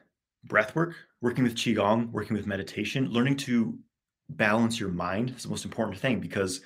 breath 0.46 0.76
work, 0.76 0.96
working 1.22 1.44
with 1.44 1.56
qigong, 1.56 2.12
working 2.12 2.38
with 2.38 2.46
meditation, 2.46 3.10
learning 3.10 3.38
to 3.38 3.78
balance 4.30 4.80
your 4.80 4.90
mind 4.90 5.34
is 5.36 5.44
the 5.44 5.50
most 5.50 5.66
important 5.66 5.98
thing 5.98 6.20
because 6.20 6.62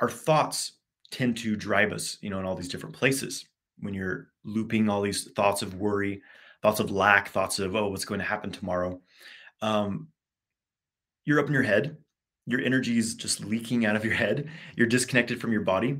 our 0.00 0.08
thoughts 0.08 0.72
tend 1.10 1.36
to 1.38 1.56
drive 1.56 1.92
us, 1.92 2.18
you 2.20 2.30
know, 2.30 2.38
in 2.38 2.44
all 2.44 2.54
these 2.54 2.68
different 2.68 2.94
places. 2.94 3.46
When 3.78 3.94
you're 3.94 4.28
looping 4.44 4.88
all 4.88 5.02
these 5.02 5.30
thoughts 5.32 5.62
of 5.62 5.74
worry, 5.74 6.22
thoughts 6.62 6.80
of 6.80 6.90
lack, 6.90 7.28
thoughts 7.28 7.58
of 7.58 7.74
oh, 7.74 7.88
what's 7.88 8.04
going 8.04 8.20
to 8.20 8.26
happen 8.26 8.50
tomorrow, 8.50 9.00
um, 9.62 10.08
you're 11.24 11.40
up 11.40 11.46
in 11.46 11.54
your 11.54 11.62
head. 11.62 11.96
Your 12.46 12.60
energy 12.60 12.98
is 12.98 13.14
just 13.14 13.44
leaking 13.44 13.86
out 13.86 13.96
of 13.96 14.04
your 14.04 14.14
head. 14.14 14.50
You're 14.76 14.86
disconnected 14.86 15.40
from 15.40 15.52
your 15.52 15.62
body. 15.62 15.98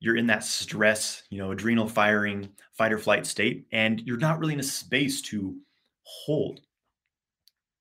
You're 0.00 0.16
in 0.16 0.26
that 0.26 0.44
stress, 0.44 1.22
you 1.30 1.38
know, 1.38 1.50
adrenal 1.50 1.88
firing, 1.88 2.48
fight 2.72 2.92
or 2.92 2.98
flight 2.98 3.26
state, 3.26 3.66
and 3.72 4.00
you're 4.00 4.16
not 4.16 4.38
really 4.38 4.54
in 4.54 4.60
a 4.60 4.64
space 4.64 5.22
to 5.22 5.56
hold, 6.02 6.60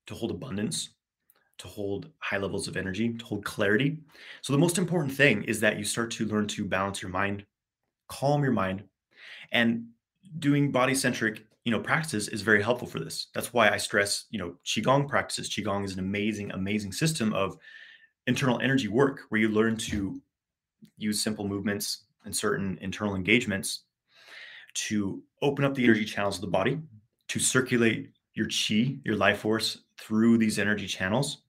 to 0.08 0.16
hold 0.16 0.32
abundance, 0.32 0.90
to 1.58 1.68
hold 1.68 2.10
high 2.20 2.38
levels 2.38 2.68
of 2.68 2.78
energy, 2.78 3.14
to 3.14 3.26
hold 3.26 3.44
clarity. 3.44 3.98
So, 4.42 4.54
the 4.54 4.60
most 4.60 4.78
important 4.78 5.14
thing 5.14 5.44
is 5.44 5.60
that 5.62 5.78
you 5.78 5.84
start 5.84 6.12
to 6.12 6.26
learn 6.26 6.48
to 6.48 6.66
balance 6.66 7.02
your 7.02 7.12
mind, 7.12 7.46
calm 8.08 8.44
your 8.44 8.54
mind, 8.54 8.84
and 9.52 9.86
doing 10.40 10.72
body 10.72 10.94
centric 10.94 11.46
you 11.68 11.72
know 11.72 11.80
practices 11.82 12.30
is 12.30 12.42
very 12.44 12.64
helpful 12.64 12.88
for 12.88 13.00
this. 13.00 13.28
That's 13.34 13.54
why 13.54 13.70
i 13.70 13.76
stress 13.76 14.26
you 14.30 14.40
know 14.40 14.56
qigong 14.66 15.08
practices. 15.10 15.50
Qigong 15.50 15.84
is 15.84 15.94
an 15.94 16.00
amazing 16.00 16.52
amazing 16.52 16.94
system 16.94 17.34
of 17.34 17.58
internal 18.26 18.60
energy 18.62 18.88
work 18.88 19.24
where 19.30 19.42
you 19.42 19.50
learn 19.50 19.76
to 19.76 20.22
use 20.98 21.22
simple 21.22 21.46
movements 21.46 22.06
and 22.24 22.36
certain 22.36 22.78
internal 22.82 23.16
engagements 23.16 23.82
to 24.76 25.22
open 25.42 25.66
up 25.66 25.74
the 25.76 25.84
energy 25.84 26.06
channels 26.06 26.36
of 26.36 26.42
the 26.42 26.48
body 26.48 26.80
to 27.28 27.40
circulate 27.40 28.12
your 28.34 28.48
chi 28.48 28.96
your 29.04 29.18
life 29.18 29.40
force 29.40 29.80
through 30.00 30.38
these 30.38 30.60
energy 30.60 30.88
channels 30.88 31.44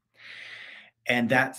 and 1.09 1.29
that 1.31 1.59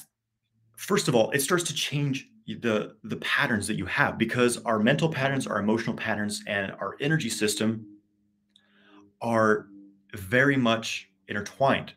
first 0.77 1.07
of 1.07 1.15
all 1.15 1.31
it 1.31 1.41
starts 1.41 1.63
to 1.65 1.73
change 1.73 2.27
the 2.47 2.95
the 3.03 3.17
patterns 3.17 3.67
that 3.67 3.75
you 3.75 3.85
have 3.85 4.17
because 4.17 4.57
our 4.65 4.79
mental 4.79 5.09
patterns 5.09 5.45
our 5.45 5.59
emotional 5.59 5.95
patterns 5.95 6.41
and 6.47 6.71
our 6.73 6.95
energy 6.99 7.29
system 7.29 7.85
are 9.21 9.67
very 10.15 10.57
much 10.57 11.09
intertwined. 11.27 11.93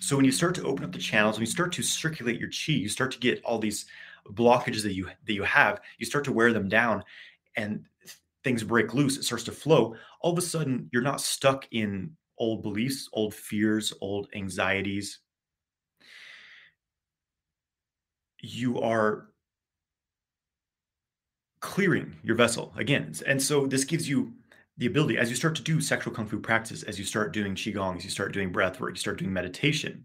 So 0.00 0.16
when 0.16 0.24
you 0.24 0.32
start 0.32 0.54
to 0.56 0.64
open 0.64 0.84
up 0.84 0.92
the 0.92 0.98
channels 0.98 1.36
when 1.36 1.42
you 1.42 1.50
start 1.50 1.72
to 1.72 1.82
circulate 1.82 2.40
your 2.40 2.50
chi 2.50 2.72
you 2.72 2.88
start 2.88 3.10
to 3.12 3.18
get 3.18 3.42
all 3.44 3.58
these 3.58 3.86
blockages 4.30 4.82
that 4.82 4.94
you 4.94 5.06
that 5.06 5.32
you 5.32 5.42
have 5.42 5.80
you 5.98 6.06
start 6.06 6.24
to 6.24 6.32
wear 6.32 6.52
them 6.52 6.68
down 6.68 7.02
and 7.56 7.84
things 8.44 8.62
break 8.62 8.94
loose 8.94 9.16
it 9.16 9.24
starts 9.24 9.44
to 9.44 9.52
flow 9.52 9.94
all 10.20 10.32
of 10.32 10.38
a 10.38 10.42
sudden 10.42 10.88
you're 10.92 11.02
not 11.02 11.20
stuck 11.20 11.66
in 11.72 12.10
old 12.38 12.62
beliefs 12.62 13.08
old 13.12 13.34
fears 13.34 13.92
old 14.00 14.28
anxieties 14.34 15.20
you 18.40 18.80
are 18.80 19.28
clearing 21.60 22.16
your 22.22 22.36
vessel 22.36 22.72
again. 22.76 23.12
And 23.26 23.42
so 23.42 23.66
this 23.66 23.84
gives 23.84 24.08
you 24.08 24.32
the 24.76 24.86
ability 24.86 25.18
as 25.18 25.28
you 25.28 25.36
start 25.36 25.56
to 25.56 25.62
do 25.62 25.80
sexual 25.80 26.14
kung 26.14 26.26
fu 26.26 26.38
practice, 26.38 26.84
as 26.84 26.98
you 26.98 27.04
start 27.04 27.32
doing 27.32 27.54
qigong, 27.54 27.96
as 27.96 28.04
you 28.04 28.10
start 28.10 28.32
doing 28.32 28.52
breath 28.52 28.78
work, 28.78 28.90
you 28.90 28.96
start 28.96 29.18
doing 29.18 29.32
meditation, 29.32 30.04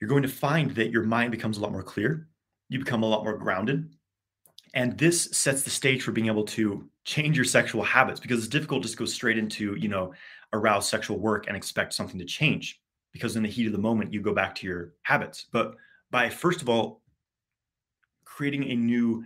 you're 0.00 0.08
going 0.08 0.22
to 0.22 0.28
find 0.28 0.72
that 0.72 0.90
your 0.90 1.04
mind 1.04 1.30
becomes 1.30 1.58
a 1.58 1.60
lot 1.60 1.70
more 1.70 1.84
clear. 1.84 2.26
You 2.68 2.80
become 2.80 3.04
a 3.04 3.08
lot 3.08 3.22
more 3.22 3.36
grounded. 3.36 3.94
And 4.74 4.98
this 4.98 5.24
sets 5.30 5.62
the 5.62 5.70
stage 5.70 6.02
for 6.02 6.10
being 6.10 6.26
able 6.26 6.44
to 6.46 6.88
change 7.04 7.36
your 7.36 7.44
sexual 7.44 7.84
habits 7.84 8.18
because 8.18 8.38
it's 8.38 8.48
difficult 8.48 8.82
to 8.82 8.88
just 8.88 8.98
go 8.98 9.04
straight 9.04 9.38
into, 9.38 9.76
you 9.76 9.88
know, 9.88 10.12
arouse 10.52 10.88
sexual 10.88 11.18
work 11.18 11.46
and 11.46 11.56
expect 11.56 11.94
something 11.94 12.18
to 12.18 12.24
change 12.24 12.80
because 13.12 13.36
in 13.36 13.42
the 13.42 13.48
heat 13.48 13.66
of 13.66 13.72
the 13.72 13.78
moment 13.78 14.12
you 14.12 14.20
go 14.20 14.34
back 14.34 14.54
to 14.56 14.66
your 14.66 14.94
habits. 15.02 15.46
But 15.52 15.76
by 16.12 16.30
first 16.30 16.62
of 16.62 16.68
all 16.68 17.02
creating 18.24 18.70
a 18.70 18.76
new 18.76 19.24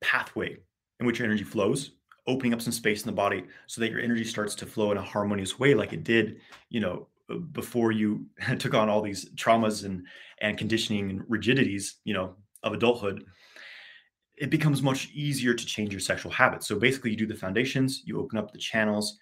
pathway 0.00 0.56
in 0.98 1.06
which 1.06 1.20
your 1.20 1.26
energy 1.26 1.44
flows 1.44 1.92
opening 2.26 2.52
up 2.52 2.60
some 2.60 2.72
space 2.72 3.02
in 3.02 3.06
the 3.06 3.12
body 3.12 3.44
so 3.68 3.80
that 3.80 3.90
your 3.90 4.00
energy 4.00 4.24
starts 4.24 4.56
to 4.56 4.66
flow 4.66 4.90
in 4.90 4.98
a 4.98 5.02
harmonious 5.02 5.60
way 5.60 5.74
like 5.74 5.92
it 5.92 6.02
did 6.02 6.40
you 6.70 6.80
know 6.80 7.06
uh, 7.30 7.36
before 7.36 7.92
you 7.92 8.26
took 8.58 8.74
on 8.74 8.88
all 8.88 9.00
these 9.00 9.30
traumas 9.36 9.84
and 9.84 10.04
and 10.40 10.58
conditioning 10.58 11.10
and 11.10 11.22
rigidities 11.28 11.98
you 12.02 12.12
know 12.12 12.34
of 12.64 12.72
adulthood 12.72 13.24
it 14.36 14.50
becomes 14.50 14.82
much 14.82 15.08
easier 15.12 15.54
to 15.54 15.66
change 15.66 15.92
your 15.92 16.00
sexual 16.00 16.32
habits. 16.32 16.66
So 16.66 16.76
basically 16.76 17.12
you 17.12 17.16
do 17.16 17.26
the 17.26 17.34
foundations 17.34 18.02
you 18.04 18.18
open 18.18 18.38
up 18.38 18.50
the 18.50 18.58
channels 18.58 19.18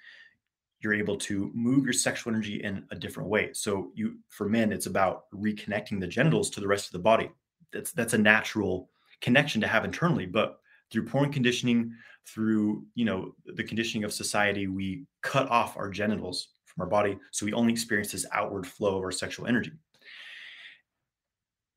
you're 0.80 0.94
able 0.94 1.16
to 1.16 1.50
move 1.54 1.84
your 1.84 1.92
sexual 1.92 2.32
energy 2.32 2.62
in 2.62 2.84
a 2.90 2.96
different 2.96 3.28
way. 3.28 3.50
So 3.52 3.90
you 3.94 4.18
for 4.28 4.48
men 4.48 4.72
it's 4.72 4.86
about 4.86 5.30
reconnecting 5.32 6.00
the 6.00 6.06
genitals 6.06 6.50
to 6.50 6.60
the 6.60 6.68
rest 6.68 6.86
of 6.86 6.92
the 6.92 6.98
body. 6.98 7.30
That's 7.72 7.92
that's 7.92 8.14
a 8.14 8.18
natural 8.18 8.90
connection 9.20 9.60
to 9.60 9.66
have 9.66 9.84
internally, 9.84 10.26
but 10.26 10.60
through 10.90 11.06
porn 11.06 11.32
conditioning, 11.32 11.94
through, 12.26 12.84
you 12.94 13.04
know, 13.04 13.34
the 13.46 13.62
conditioning 13.62 14.04
of 14.04 14.12
society, 14.12 14.66
we 14.66 15.04
cut 15.22 15.48
off 15.50 15.76
our 15.76 15.88
genitals 15.88 16.48
from 16.64 16.82
our 16.82 16.88
body 16.88 17.18
so 17.30 17.46
we 17.46 17.52
only 17.52 17.72
experience 17.72 18.12
this 18.12 18.26
outward 18.32 18.66
flow 18.66 18.96
of 18.96 19.04
our 19.04 19.12
sexual 19.12 19.46
energy. 19.46 19.72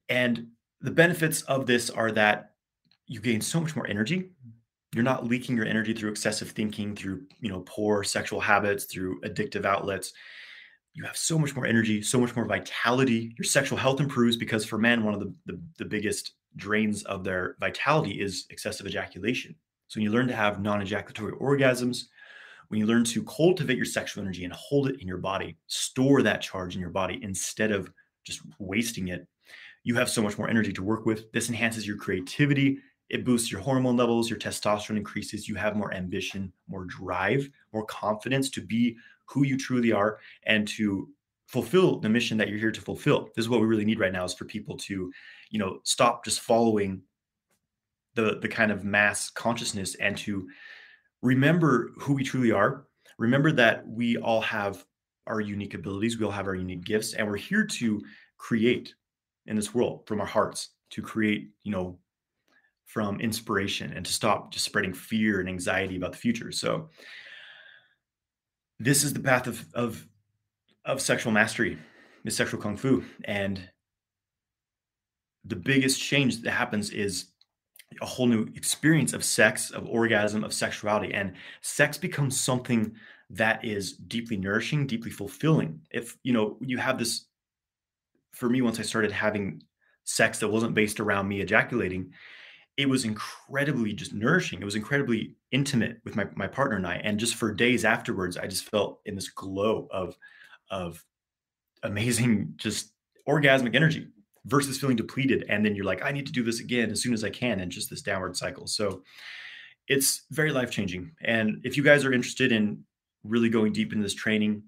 And 0.09 0.47
the 0.81 0.91
benefits 0.91 1.41
of 1.43 1.65
this 1.65 1.89
are 1.89 2.11
that 2.11 2.51
you 3.07 3.19
gain 3.19 3.41
so 3.41 3.59
much 3.59 3.75
more 3.75 3.87
energy 3.87 4.31
you're 4.93 5.03
not 5.03 5.25
leaking 5.25 5.57
your 5.57 5.65
energy 5.65 5.93
through 5.93 6.11
excessive 6.11 6.51
thinking 6.51 6.95
through 6.95 7.23
you 7.39 7.49
know 7.49 7.63
poor 7.65 8.03
sexual 8.03 8.39
habits 8.39 8.85
through 8.85 9.19
addictive 9.21 9.65
outlets. 9.65 10.13
You 10.93 11.03
have 11.05 11.17
so 11.17 11.39
much 11.39 11.55
more 11.55 11.65
energy 11.65 12.01
so 12.01 12.19
much 12.19 12.35
more 12.35 12.45
vitality. 12.45 13.33
Your 13.37 13.45
sexual 13.45 13.77
health 13.77 13.99
improves 13.99 14.37
because 14.37 14.65
for 14.65 14.77
men 14.77 15.03
one 15.03 15.13
of 15.13 15.19
the, 15.19 15.33
the, 15.45 15.61
the 15.79 15.85
biggest 15.85 16.33
drains 16.55 17.03
of 17.03 17.23
their 17.23 17.55
vitality 17.59 18.21
is 18.21 18.45
excessive 18.49 18.85
ejaculation. 18.85 19.55
So 19.87 19.99
when 19.99 20.03
you 20.03 20.11
learn 20.11 20.27
to 20.27 20.35
have 20.35 20.61
non-ejaculatory 20.61 21.33
orgasms 21.33 22.03
when 22.69 22.79
you 22.79 22.87
learn 22.87 23.03
to 23.03 23.23
cultivate 23.23 23.77
your 23.77 23.85
sexual 23.85 24.23
energy 24.23 24.45
and 24.45 24.53
hold 24.53 24.87
it 24.87 24.99
in 24.99 25.07
your 25.07 25.17
body 25.17 25.57
store 25.67 26.21
that 26.23 26.41
charge 26.41 26.75
in 26.75 26.81
your 26.81 26.89
body 26.89 27.19
instead 27.21 27.71
of 27.71 27.91
just 28.25 28.41
wasting 28.57 29.09
it 29.09 29.27
you 29.83 29.95
have 29.95 30.09
so 30.09 30.21
much 30.21 30.37
more 30.37 30.49
energy 30.49 30.73
to 30.73 30.83
work 30.83 31.05
with. 31.05 31.31
This 31.31 31.49
enhances 31.49 31.85
your 31.85 31.97
creativity 31.97 32.79
it 33.13 33.23
boosts 33.23 33.51
your 33.51 33.61
hormone 33.61 33.95
levels, 33.95 34.27
your 34.27 34.39
testosterone 34.39 34.97
increases, 34.97 35.47
you 35.47 35.53
have 35.53 35.75
more 35.75 35.93
ambition, 35.93 36.51
more 36.67 36.85
drive, 36.85 37.47
more 37.71 37.85
confidence 37.85 38.49
to 38.49 38.59
be 38.59 38.97
who 39.25 39.43
you 39.43 39.55
truly 39.55 39.91
are 39.91 40.17
and 40.47 40.67
to 40.67 41.07
fulfill 41.45 41.99
the 41.99 42.09
mission 42.09 42.39
that 42.39 42.49
you're 42.49 42.57
here 42.57 42.71
to 42.71 42.81
fulfill. 42.81 43.29
This 43.35 43.45
is 43.45 43.49
what 43.49 43.61
we 43.61 43.67
really 43.67 43.85
need 43.85 43.99
right 43.99 44.11
now 44.11 44.23
is 44.25 44.33
for 44.33 44.45
people 44.45 44.75
to, 44.77 45.13
you 45.51 45.59
know, 45.59 45.79
stop 45.83 46.25
just 46.25 46.39
following 46.39 47.03
the 48.15 48.39
the 48.41 48.47
kind 48.47 48.71
of 48.71 48.83
mass 48.83 49.29
consciousness 49.29 49.93
and 49.95 50.17
to 50.17 50.47
remember 51.21 51.91
who 51.99 52.13
we 52.13 52.23
truly 52.23 52.51
are. 52.51 52.87
Remember 53.19 53.51
that 53.51 53.87
we 53.87 54.17
all 54.17 54.41
have 54.41 54.83
our 55.27 55.39
unique 55.39 55.75
abilities, 55.75 56.17
we 56.17 56.25
all 56.25 56.31
have 56.31 56.47
our 56.47 56.55
unique 56.55 56.83
gifts 56.83 57.13
and 57.13 57.27
we're 57.27 57.37
here 57.37 57.65
to 57.65 58.01
create 58.37 58.95
in 59.45 59.55
this 59.55 59.71
world 59.71 60.07
from 60.07 60.19
our 60.19 60.25
hearts 60.25 60.69
to 60.89 61.03
create, 61.03 61.51
you 61.63 61.71
know, 61.71 61.99
from 62.93 63.19
inspiration 63.19 63.91
and 63.93 64.05
to 64.05 64.13
stop 64.13 64.51
just 64.51 64.65
spreading 64.65 64.93
fear 64.93 65.39
and 65.39 65.49
anxiety 65.49 65.95
about 65.95 66.11
the 66.11 66.17
future. 66.17 66.51
So 66.51 66.89
this 68.79 69.03
is 69.03 69.13
the 69.13 69.19
path 69.19 69.47
of 69.47 69.65
of 69.73 70.07
of 70.85 71.01
sexual 71.01 71.31
mastery, 71.31 71.79
is 72.23 72.35
sexual 72.35 72.61
kung 72.61 72.77
fu. 72.77 73.03
And 73.23 73.67
the 75.43 75.55
biggest 75.55 75.99
change 75.99 76.41
that 76.41 76.51
happens 76.51 76.91
is 76.91 77.29
a 77.99 78.05
whole 78.05 78.27
new 78.27 78.47
experience 78.55 79.13
of 79.13 79.23
sex, 79.23 79.71
of 79.71 79.87
orgasm, 79.87 80.43
of 80.43 80.53
sexuality. 80.53 81.13
And 81.13 81.33
sex 81.61 81.97
becomes 81.97 82.39
something 82.39 82.95
that 83.31 83.65
is 83.65 83.93
deeply 83.93 84.37
nourishing, 84.37 84.85
deeply 84.85 85.09
fulfilling. 85.09 85.81
If, 85.89 86.15
you 86.23 86.33
know, 86.33 86.57
you 86.61 86.77
have 86.77 86.99
this, 86.99 87.25
for 88.33 88.49
me, 88.49 88.61
once 88.61 88.79
I 88.79 88.83
started 88.83 89.11
having 89.11 89.63
sex 90.03 90.39
that 90.39 90.49
wasn't 90.49 90.75
based 90.75 90.99
around 90.99 91.27
me 91.27 91.41
ejaculating, 91.41 92.11
it 92.77 92.89
was 92.89 93.05
incredibly 93.05 93.93
just 93.93 94.13
nourishing. 94.13 94.61
It 94.61 94.65
was 94.65 94.75
incredibly 94.75 95.35
intimate 95.51 95.99
with 96.03 96.15
my, 96.15 96.25
my 96.35 96.47
partner 96.47 96.77
and 96.77 96.87
I. 96.87 96.95
And 96.95 97.19
just 97.19 97.35
for 97.35 97.53
days 97.53 97.85
afterwards, 97.85 98.37
I 98.37 98.47
just 98.47 98.69
felt 98.69 98.99
in 99.05 99.15
this 99.15 99.29
glow 99.29 99.87
of, 99.91 100.17
of 100.71 101.03
amazing, 101.83 102.53
just 102.57 102.93
orgasmic 103.27 103.75
energy 103.75 104.07
versus 104.45 104.79
feeling 104.79 104.95
depleted. 104.95 105.45
And 105.49 105.63
then 105.63 105.75
you're 105.75 105.85
like, 105.85 106.03
I 106.03 106.11
need 106.11 106.25
to 106.25 106.33
do 106.33 106.43
this 106.43 106.59
again 106.59 106.89
as 106.89 107.01
soon 107.01 107.13
as 107.13 107.23
I 107.23 107.29
can. 107.29 107.59
And 107.59 107.71
just 107.71 107.89
this 107.89 108.01
downward 108.01 108.35
cycle. 108.35 108.65
So 108.65 109.03
it's 109.87 110.23
very 110.31 110.51
life 110.51 110.71
changing. 110.71 111.11
And 111.21 111.61
if 111.63 111.77
you 111.77 111.83
guys 111.83 112.05
are 112.05 112.13
interested 112.13 112.51
in 112.51 112.83
really 113.23 113.49
going 113.49 113.71
deep 113.71 113.93
into 113.93 114.03
this 114.03 114.15
training, 114.15 114.63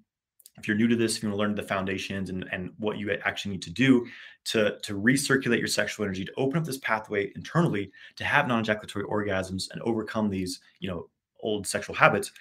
if 0.58 0.68
you're 0.68 0.78
new 0.78 0.88
to 0.88 0.96
this, 0.96 1.18
if 1.18 1.24
you 1.24 1.30
want 1.30 1.38
to 1.38 1.42
learn 1.42 1.56
the 1.56 1.64
foundations 1.64 2.30
and, 2.30 2.46
and 2.52 2.72
what 2.78 2.98
you 2.98 3.12
actually 3.24 3.52
need 3.52 3.62
to 3.64 3.72
do 3.72 4.08
to, 4.46 4.78
to 4.82 5.00
recirculate 5.00 5.60
your 5.60 5.68
sexual 5.68 6.06
energy, 6.06 6.24
to 6.24 6.32
open 6.38 6.58
up 6.58 6.66
this 6.66 6.78
pathway 6.78 7.32
internally 7.36 7.92
to 8.16 8.24
have 8.24 8.48
non-ejaculatory 8.48 9.06
orgasms 9.06 9.70
and 9.72 9.82
overcome 9.82 10.30
these, 10.30 10.62
you 10.80 10.90
know, 10.90 11.10
old 11.42 11.68
sexual 11.68 11.96
habits, 11.96 12.32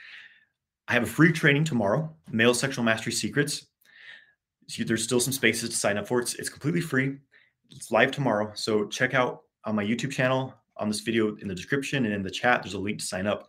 I 0.86 0.92
have 0.92 1.02
a 1.02 1.06
free 1.06 1.32
training 1.32 1.64
tomorrow, 1.64 2.14
Male 2.30 2.54
Sexual 2.54 2.84
Mastery 2.84 3.12
Secrets. 3.12 3.66
There's 4.78 5.04
still 5.04 5.20
some 5.20 5.32
spaces 5.32 5.70
to 5.70 5.76
sign 5.76 5.98
up 5.98 6.06
for. 6.06 6.20
It's, 6.20 6.34
it's 6.34 6.48
completely 6.48 6.80
free. 6.80 7.16
It's 7.70 7.90
live 7.90 8.10
tomorrow. 8.10 8.52
So 8.54 8.86
check 8.86 9.14
out 9.14 9.42
on 9.64 9.74
my 9.74 9.84
YouTube 9.84 10.12
channel, 10.12 10.54
on 10.76 10.88
this 10.88 11.00
video 11.00 11.36
in 11.36 11.48
the 11.48 11.54
description 11.54 12.04
and 12.04 12.14
in 12.14 12.22
the 12.22 12.30
chat, 12.30 12.62
there's 12.62 12.74
a 12.74 12.78
link 12.78 12.98
to 12.98 13.04
sign 13.04 13.26
up. 13.26 13.48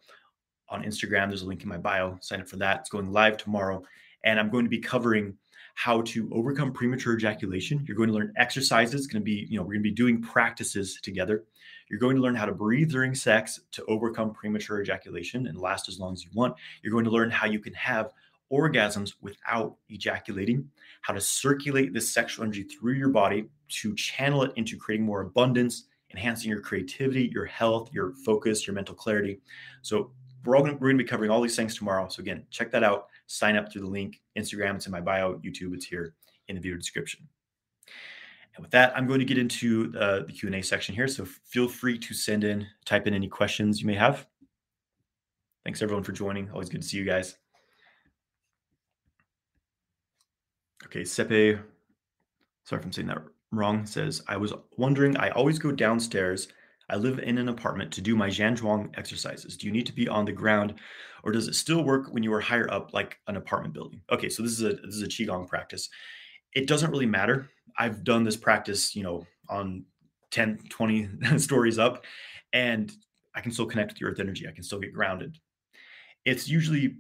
On 0.69 0.83
Instagram, 0.83 1.27
there's 1.27 1.43
a 1.43 1.45
link 1.45 1.61
in 1.61 1.69
my 1.69 1.77
bio. 1.77 2.17
Sign 2.21 2.41
up 2.41 2.47
for 2.47 2.55
that. 2.57 2.79
It's 2.79 2.89
going 2.89 3.11
live 3.11 3.37
tomorrow 3.37 3.83
and 4.25 4.39
I'm 4.39 4.49
going 4.49 4.65
to 4.65 4.69
be 4.69 4.79
covering 4.79 5.37
how 5.75 6.01
to 6.01 6.29
overcome 6.33 6.71
premature 6.71 7.15
ejaculation. 7.15 7.83
You're 7.87 7.97
going 7.97 8.09
to 8.09 8.15
learn 8.15 8.33
exercises. 8.37 9.01
It's 9.01 9.07
going 9.07 9.21
to 9.21 9.25
be, 9.25 9.45
you 9.49 9.57
know, 9.57 9.63
we're 9.63 9.73
going 9.73 9.83
to 9.83 9.89
be 9.89 9.91
doing 9.91 10.21
practices 10.21 10.99
together. 11.01 11.43
You're 11.89 11.99
going 11.99 12.15
to 12.15 12.21
learn 12.21 12.35
how 12.35 12.45
to 12.45 12.53
breathe 12.53 12.89
during 12.89 13.13
sex 13.13 13.59
to 13.73 13.85
overcome 13.85 14.33
premature 14.33 14.81
ejaculation 14.81 15.47
and 15.47 15.57
last 15.57 15.87
as 15.87 15.99
long 15.99 16.13
as 16.13 16.23
you 16.23 16.31
want. 16.33 16.55
You're 16.81 16.93
going 16.93 17.05
to 17.05 17.11
learn 17.11 17.29
how 17.29 17.45
you 17.45 17.59
can 17.59 17.73
have 17.73 18.11
orgasms 18.51 19.13
without 19.21 19.75
ejaculating, 19.89 20.69
how 21.01 21.13
to 21.13 21.21
circulate 21.21 21.93
this 21.93 22.11
sexual 22.11 22.43
energy 22.43 22.63
through 22.63 22.93
your 22.93 23.09
body 23.09 23.45
to 23.67 23.93
channel 23.95 24.43
it 24.43 24.53
into 24.55 24.77
creating 24.77 25.05
more 25.05 25.21
abundance, 25.21 25.85
enhancing 26.11 26.49
your 26.49 26.61
creativity, 26.61 27.29
your 27.33 27.45
health, 27.45 27.89
your 27.91 28.13
focus, 28.23 28.65
your 28.65 28.75
mental 28.75 28.95
clarity. 28.95 29.41
So 29.81 30.11
we're 30.45 30.55
all 30.55 30.63
to, 30.63 30.73
we're 30.73 30.87
going 30.89 30.97
to 30.97 31.03
be 31.03 31.07
covering 31.07 31.31
all 31.31 31.41
these 31.41 31.55
things 31.55 31.75
tomorrow. 31.75 32.07
So 32.07 32.21
again, 32.21 32.45
check 32.49 32.71
that 32.71 32.83
out 32.83 33.07
sign 33.27 33.55
up 33.55 33.71
through 33.71 33.81
the 33.81 33.87
link. 33.87 34.21
Instagram, 34.37 34.75
it's 34.75 34.85
in 34.85 34.91
my 34.91 35.01
bio. 35.01 35.35
YouTube, 35.35 35.73
it's 35.73 35.85
here 35.85 36.13
in 36.47 36.55
the 36.55 36.61
video 36.61 36.77
description. 36.77 37.27
And 38.55 38.63
with 38.63 38.71
that, 38.71 38.95
I'm 38.95 39.07
going 39.07 39.19
to 39.19 39.25
get 39.25 39.37
into 39.37 39.93
uh, 39.99 40.19
the 40.21 40.31
Q&A 40.31 40.61
section 40.61 40.95
here. 40.95 41.07
So 41.07 41.25
feel 41.25 41.67
free 41.67 41.97
to 41.99 42.13
send 42.13 42.43
in, 42.43 42.65
type 42.85 43.07
in 43.07 43.13
any 43.13 43.27
questions 43.27 43.81
you 43.81 43.87
may 43.87 43.95
have. 43.95 44.25
Thanks 45.63 45.81
everyone 45.81 46.03
for 46.03 46.11
joining. 46.11 46.49
Always 46.51 46.69
good 46.69 46.81
to 46.81 46.87
see 46.87 46.97
you 46.97 47.05
guys. 47.05 47.35
Okay, 50.85 51.01
Sepe, 51.01 51.59
sorry 52.63 52.79
if 52.79 52.85
I'm 52.85 52.91
saying 52.91 53.07
that 53.07 53.17
wrong, 53.51 53.85
says, 53.85 54.21
I 54.27 54.37
was 54.37 54.53
wondering, 54.77 55.17
I 55.17 55.29
always 55.31 55.57
go 55.57 55.71
downstairs 55.71 56.47
I 56.89 56.95
live 56.97 57.19
in 57.19 57.37
an 57.37 57.49
apartment 57.49 57.91
to 57.93 58.01
do 58.01 58.15
my 58.15 58.29
Zhuang 58.29 58.95
exercises. 58.97 59.57
Do 59.57 59.67
you 59.67 59.73
need 59.73 59.87
to 59.87 59.93
be 59.93 60.07
on 60.07 60.25
the 60.25 60.31
ground 60.31 60.75
or 61.23 61.31
does 61.31 61.47
it 61.47 61.55
still 61.55 61.83
work 61.83 62.13
when 62.13 62.23
you 62.23 62.31
are 62.33 62.41
higher 62.41 62.71
up 62.71 62.93
like 62.93 63.17
an 63.27 63.35
apartment 63.35 63.73
building? 63.73 64.01
Okay, 64.11 64.29
so 64.29 64.43
this 64.43 64.51
is 64.51 64.61
a 64.61 64.73
this 64.73 64.95
is 64.95 65.01
a 65.01 65.07
qigong 65.07 65.47
practice. 65.47 65.89
It 66.53 66.67
doesn't 66.67 66.91
really 66.91 67.07
matter. 67.07 67.49
I've 67.77 68.03
done 68.03 68.23
this 68.23 68.37
practice, 68.37 68.95
you 68.95 69.03
know, 69.03 69.25
on 69.49 69.85
10, 70.31 70.59
20 70.69 71.09
stories 71.37 71.79
up 71.79 72.05
and 72.53 72.91
I 73.33 73.41
can 73.41 73.51
still 73.51 73.65
connect 73.65 73.91
with 73.91 73.99
the 73.99 74.05
earth 74.05 74.19
energy. 74.19 74.47
I 74.47 74.51
can 74.51 74.63
still 74.63 74.79
get 74.79 74.93
grounded. 74.93 75.37
It's 76.23 76.47
usually 76.47 76.97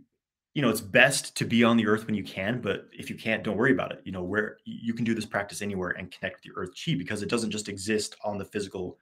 you 0.55 0.61
know, 0.61 0.69
it's 0.69 0.81
best 0.81 1.35
to 1.35 1.43
be 1.43 1.65
on 1.65 1.75
the 1.75 1.85
earth 1.85 2.05
when 2.05 2.15
you 2.15 2.23
can, 2.23 2.61
but 2.61 2.87
if 2.93 3.09
you 3.09 3.17
can't, 3.17 3.43
don't 3.43 3.57
worry 3.57 3.73
about 3.73 3.91
it. 3.91 4.01
You 4.05 4.13
know, 4.13 4.23
where 4.23 4.57
you 4.63 4.93
can 4.93 5.03
do 5.03 5.13
this 5.13 5.25
practice 5.25 5.61
anywhere 5.61 5.89
and 5.89 6.09
connect 6.09 6.37
with 6.37 6.43
the 6.43 6.59
earth 6.59 6.69
chi 6.73 6.95
because 6.95 7.21
it 7.21 7.29
doesn't 7.29 7.51
just 7.51 7.67
exist 7.67 8.15
on 8.23 8.37
the 8.37 8.45
physical 8.45 8.97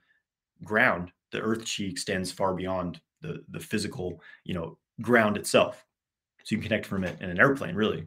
ground, 0.62 1.12
the 1.32 1.40
earth 1.40 1.64
chi 1.64 1.84
extends 1.84 2.30
far 2.30 2.54
beyond 2.54 3.00
the 3.20 3.44
the 3.50 3.60
physical, 3.60 4.20
you 4.44 4.54
know, 4.54 4.78
ground 5.00 5.36
itself. 5.36 5.84
So 6.44 6.54
you 6.54 6.58
can 6.58 6.68
connect 6.68 6.86
from 6.86 7.04
it 7.04 7.20
in 7.20 7.30
an 7.30 7.40
airplane, 7.40 7.74
really. 7.74 8.06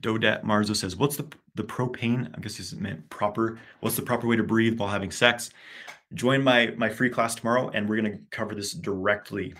Dodat 0.00 0.42
Marzo 0.44 0.74
says, 0.74 0.96
"What's 0.96 1.16
the 1.16 1.26
the 1.54 1.64
propane? 1.64 2.26
I 2.36 2.40
guess 2.40 2.56
this 2.56 2.72
is 2.72 2.78
meant 2.78 3.08
proper. 3.10 3.58
What's 3.80 3.96
the 3.96 4.02
proper 4.02 4.26
way 4.26 4.36
to 4.36 4.42
breathe 4.42 4.78
while 4.78 4.88
having 4.88 5.10
sex?" 5.10 5.50
Join 6.14 6.42
my 6.42 6.74
my 6.76 6.88
free 6.88 7.10
class 7.10 7.34
tomorrow, 7.34 7.70
and 7.70 7.88
we're 7.88 8.00
going 8.00 8.12
to 8.12 8.18
cover 8.30 8.54
this 8.54 8.72
directly 8.72 9.54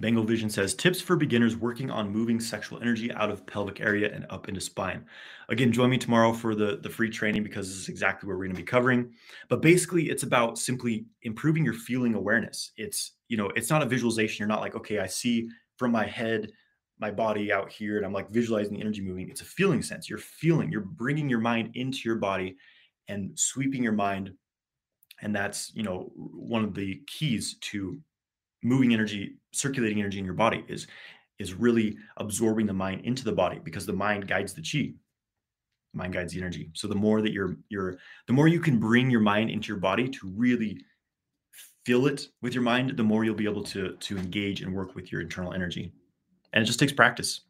Bengal 0.00 0.24
Vision 0.24 0.48
says 0.48 0.74
tips 0.74 1.00
for 1.00 1.14
beginners 1.14 1.56
working 1.56 1.90
on 1.90 2.10
moving 2.10 2.40
sexual 2.40 2.80
energy 2.80 3.12
out 3.12 3.30
of 3.30 3.46
pelvic 3.46 3.80
area 3.80 4.12
and 4.12 4.26
up 4.30 4.48
into 4.48 4.60
spine. 4.60 5.04
Again, 5.50 5.72
join 5.72 5.90
me 5.90 5.98
tomorrow 5.98 6.32
for 6.32 6.54
the, 6.54 6.78
the 6.82 6.88
free 6.88 7.10
training 7.10 7.42
because 7.42 7.68
this 7.68 7.76
is 7.76 7.88
exactly 7.88 8.26
what 8.26 8.38
we're 8.38 8.46
going 8.46 8.56
to 8.56 8.62
be 8.62 8.66
covering. 8.66 9.12
But 9.48 9.60
basically, 9.60 10.08
it's 10.08 10.22
about 10.22 10.58
simply 10.58 11.04
improving 11.22 11.64
your 11.64 11.74
feeling 11.74 12.14
awareness. 12.14 12.72
It's, 12.76 13.12
you 13.28 13.36
know, 13.36 13.50
it's 13.54 13.68
not 13.68 13.82
a 13.82 13.86
visualization. 13.86 14.38
You're 14.38 14.48
not 14.48 14.62
like, 14.62 14.74
okay, 14.74 15.00
I 15.00 15.06
see 15.06 15.48
from 15.76 15.92
my 15.92 16.06
head 16.06 16.50
my 16.98 17.10
body 17.10 17.52
out 17.52 17.70
here 17.70 17.96
and 17.96 18.04
I'm 18.04 18.12
like 18.12 18.30
visualizing 18.30 18.74
the 18.74 18.80
energy 18.80 19.00
moving. 19.00 19.28
It's 19.28 19.40
a 19.40 19.46
feeling 19.46 19.82
sense. 19.82 20.08
You're 20.08 20.18
feeling, 20.18 20.70
you're 20.70 20.82
bringing 20.82 21.28
your 21.28 21.40
mind 21.40 21.70
into 21.74 22.00
your 22.04 22.16
body 22.16 22.56
and 23.08 23.38
sweeping 23.38 23.82
your 23.82 23.92
mind. 23.92 24.32
And 25.22 25.34
that's, 25.34 25.72
you 25.74 25.82
know, 25.82 26.10
one 26.14 26.64
of 26.64 26.74
the 26.74 27.02
keys 27.06 27.56
to 27.60 28.00
moving 28.62 28.92
energy, 28.92 29.36
circulating 29.52 30.00
energy 30.00 30.18
in 30.18 30.24
your 30.24 30.34
body 30.34 30.64
is 30.68 30.86
is 31.38 31.54
really 31.54 31.96
absorbing 32.18 32.66
the 32.66 32.72
mind 32.72 33.00
into 33.04 33.24
the 33.24 33.32
body 33.32 33.58
because 33.64 33.86
the 33.86 33.92
mind 33.92 34.28
guides 34.28 34.52
the 34.52 34.62
chi. 34.62 34.92
Mind 35.94 36.12
guides 36.12 36.34
the 36.34 36.38
energy. 36.38 36.70
So 36.74 36.86
the 36.86 36.94
more 36.94 37.22
that 37.22 37.32
you're 37.32 37.56
you're 37.68 37.98
the 38.26 38.32
more 38.32 38.48
you 38.48 38.60
can 38.60 38.78
bring 38.78 39.10
your 39.10 39.20
mind 39.20 39.50
into 39.50 39.68
your 39.68 39.78
body 39.78 40.08
to 40.08 40.32
really 40.36 40.84
fill 41.84 42.06
it 42.06 42.28
with 42.42 42.54
your 42.54 42.62
mind, 42.62 42.96
the 42.96 43.02
more 43.02 43.24
you'll 43.24 43.34
be 43.34 43.44
able 43.44 43.64
to 43.64 43.96
to 43.96 44.18
engage 44.18 44.62
and 44.62 44.74
work 44.74 44.94
with 44.94 45.10
your 45.10 45.20
internal 45.20 45.52
energy. 45.52 45.92
And 46.52 46.62
it 46.62 46.66
just 46.66 46.78
takes 46.78 46.92
practice. 46.92 47.40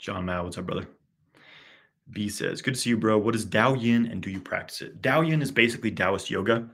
John 0.00 0.24
Mao, 0.24 0.44
what's 0.44 0.56
up, 0.56 0.64
brother? 0.64 0.86
B 2.10 2.28
says, 2.28 2.62
Good 2.62 2.74
to 2.74 2.80
see 2.80 2.90
you, 2.90 2.96
bro. 2.96 3.18
What 3.18 3.34
is 3.34 3.44
Dao 3.44 3.80
Yin 3.80 4.06
and 4.06 4.22
do 4.22 4.30
you 4.30 4.40
practice 4.40 4.80
it? 4.80 5.02
Dao 5.02 5.28
Yin 5.28 5.42
is 5.42 5.52
basically 5.52 5.90
Taoist 5.92 6.30
yoga. 6.30 6.68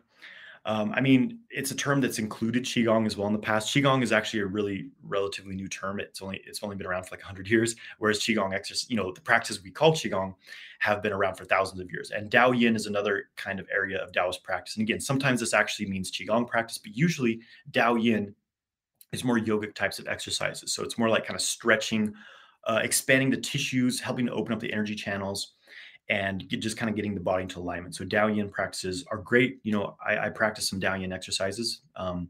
Um, 0.65 0.93
I 0.97 1.01
mean, 1.01 1.41
it's 1.51 1.71
a 1.73 1.77
term 1.77 2.01
that's 2.01 2.19
included 2.19 2.65
Qigong 2.65 3.05
as 3.07 3.17
well 3.17 3.27
in 3.27 3.33
the 3.33 3.39
past. 3.39 3.75
Qigong 3.75 4.03
is 4.03 4.13
actually 4.13 4.41
a 4.41 4.47
really 4.47 4.91
relatively 5.03 5.55
new 5.55 5.69
term. 5.69 6.01
It's 6.01 6.23
only 6.23 6.41
it's 6.47 6.63
only 6.63 6.77
been 6.77 6.87
around 6.87 7.05
for 7.05 7.15
like 7.15 7.21
100 7.21 7.49
years, 7.49 7.77
whereas 7.99 8.21
Qigong 8.21 8.55
exercise, 8.55 8.89
you 8.89 8.97
know, 8.97 9.13
the 9.13 9.21
practices 9.21 9.63
we 9.63 9.71
call 9.71 9.93
Qigong 9.93 10.35
have 10.79 11.03
been 11.03 11.13
around 11.13 11.35
for 11.35 11.45
thousands 11.45 11.81
of 11.81 11.91
years. 11.91 12.13
And 12.13 12.31
Dao 12.31 12.59
Yin 12.59 12.77
is 12.77 12.87
another 12.87 13.25
kind 13.37 13.61
of 13.61 13.69
area 13.73 13.99
of 13.99 14.13
Taoist 14.13 14.43
practice. 14.45 14.77
And 14.77 14.83
again, 14.83 15.01
sometimes 15.01 15.41
this 15.41 15.55
actually 15.55 15.89
means 15.89 16.13
Qigong 16.13 16.49
practice, 16.49 16.79
but 16.79 16.97
usually 16.97 17.41
Dao 17.73 18.03
Yin 18.03 18.35
is 19.13 19.25
more 19.25 19.39
yogic 19.39 19.75
types 19.75 19.99
of 19.99 20.07
exercises. 20.09 20.73
So 20.73 20.83
it's 20.83 20.99
more 20.99 21.09
like 21.09 21.27
kind 21.27 21.37
of 21.37 21.43
stretching 21.43 22.15
uh, 22.67 22.81
expanding 22.83 23.31
the 23.31 23.37
tissues, 23.37 24.01
helping 24.01 24.27
to 24.27 24.33
open 24.33 24.53
up 24.53 24.61
the 24.61 24.73
energy 24.73 24.95
channels. 24.95 25.55
and 26.09 26.49
get, 26.49 26.61
just 26.61 26.77
kind 26.77 26.89
of 26.89 26.95
getting 26.95 27.15
the 27.15 27.21
body 27.21 27.43
into 27.43 27.59
alignment. 27.59 27.95
So 27.95 28.05
Dao 28.05 28.35
Yin 28.35 28.49
practices 28.49 29.05
are 29.11 29.19
great. 29.19 29.59
You 29.65 29.73
know, 29.73 29.97
I, 30.07 30.27
I 30.27 30.29
practice 30.31 30.69
some 30.69 30.81
Dao 30.81 31.01
Yin 31.01 31.13
exercises. 31.13 31.83
Um, 31.97 32.29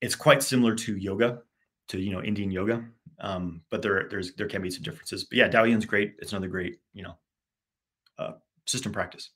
it's 0.00 0.14
quite 0.14 0.42
similar 0.42 0.74
to 0.76 0.96
yoga, 0.96 1.42
to 1.88 1.98
you 1.98 2.12
know 2.12 2.22
Indian 2.22 2.50
yoga, 2.50 2.84
um, 3.20 3.62
but 3.70 3.82
there 3.82 4.06
there's 4.10 4.34
there 4.34 4.46
can 4.48 4.62
be 4.62 4.70
some 4.70 4.82
differences. 4.82 5.24
But 5.24 5.38
yeah, 5.38 5.48
Dao 5.48 5.68
Yin's 5.68 5.86
great. 5.86 6.14
It's 6.18 6.32
another 6.32 6.48
great 6.48 6.78
you 6.92 7.02
know 7.02 7.14
uh, 8.18 8.32
system 8.66 8.92
practice. 8.92 9.30